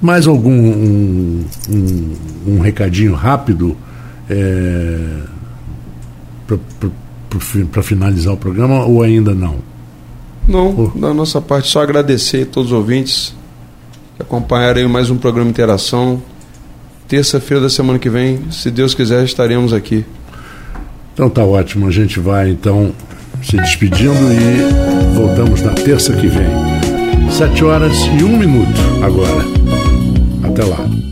Mais 0.00 0.26
algum 0.26 0.52
um, 0.52 1.44
um, 1.70 2.14
um 2.46 2.60
recadinho 2.60 3.14
rápido 3.14 3.76
para 7.70 7.82
finalizar 7.82 8.34
o 8.34 8.36
programa 8.36 8.84
ou 8.84 9.02
ainda 9.02 9.34
não? 9.34 9.56
Não, 10.46 10.92
da 10.94 11.12
nossa 11.12 11.40
parte, 11.40 11.68
só 11.68 11.82
agradecer 11.82 12.44
a 12.44 12.46
todos 12.46 12.72
os 12.72 12.78
ouvintes 12.78 13.34
que 14.16 14.22
acompanharam 14.22 14.88
mais 14.88 15.10
um 15.10 15.16
programa 15.16 15.50
Interação. 15.50 16.22
Terça-feira 17.08 17.62
da 17.62 17.70
semana 17.70 17.98
que 17.98 18.10
vem, 18.10 18.50
se 18.50 18.70
Deus 18.70 18.94
quiser, 18.94 19.24
estaremos 19.24 19.72
aqui. 19.72 20.04
Então 21.14 21.30
tá 21.30 21.42
ótimo, 21.42 21.88
a 21.88 21.90
gente 21.90 22.20
vai 22.20 22.50
então 22.50 22.92
se 23.42 23.56
despedindo 23.56 24.12
e 24.12 25.14
voltamos 25.14 25.62
na 25.62 25.72
terça 25.72 26.12
que 26.12 26.26
vem. 26.26 26.46
Sete 27.30 27.64
horas 27.64 27.96
e 28.20 28.22
um 28.22 28.36
minuto 28.36 28.78
agora. 29.02 29.42
Até 30.44 30.64
lá. 30.64 31.07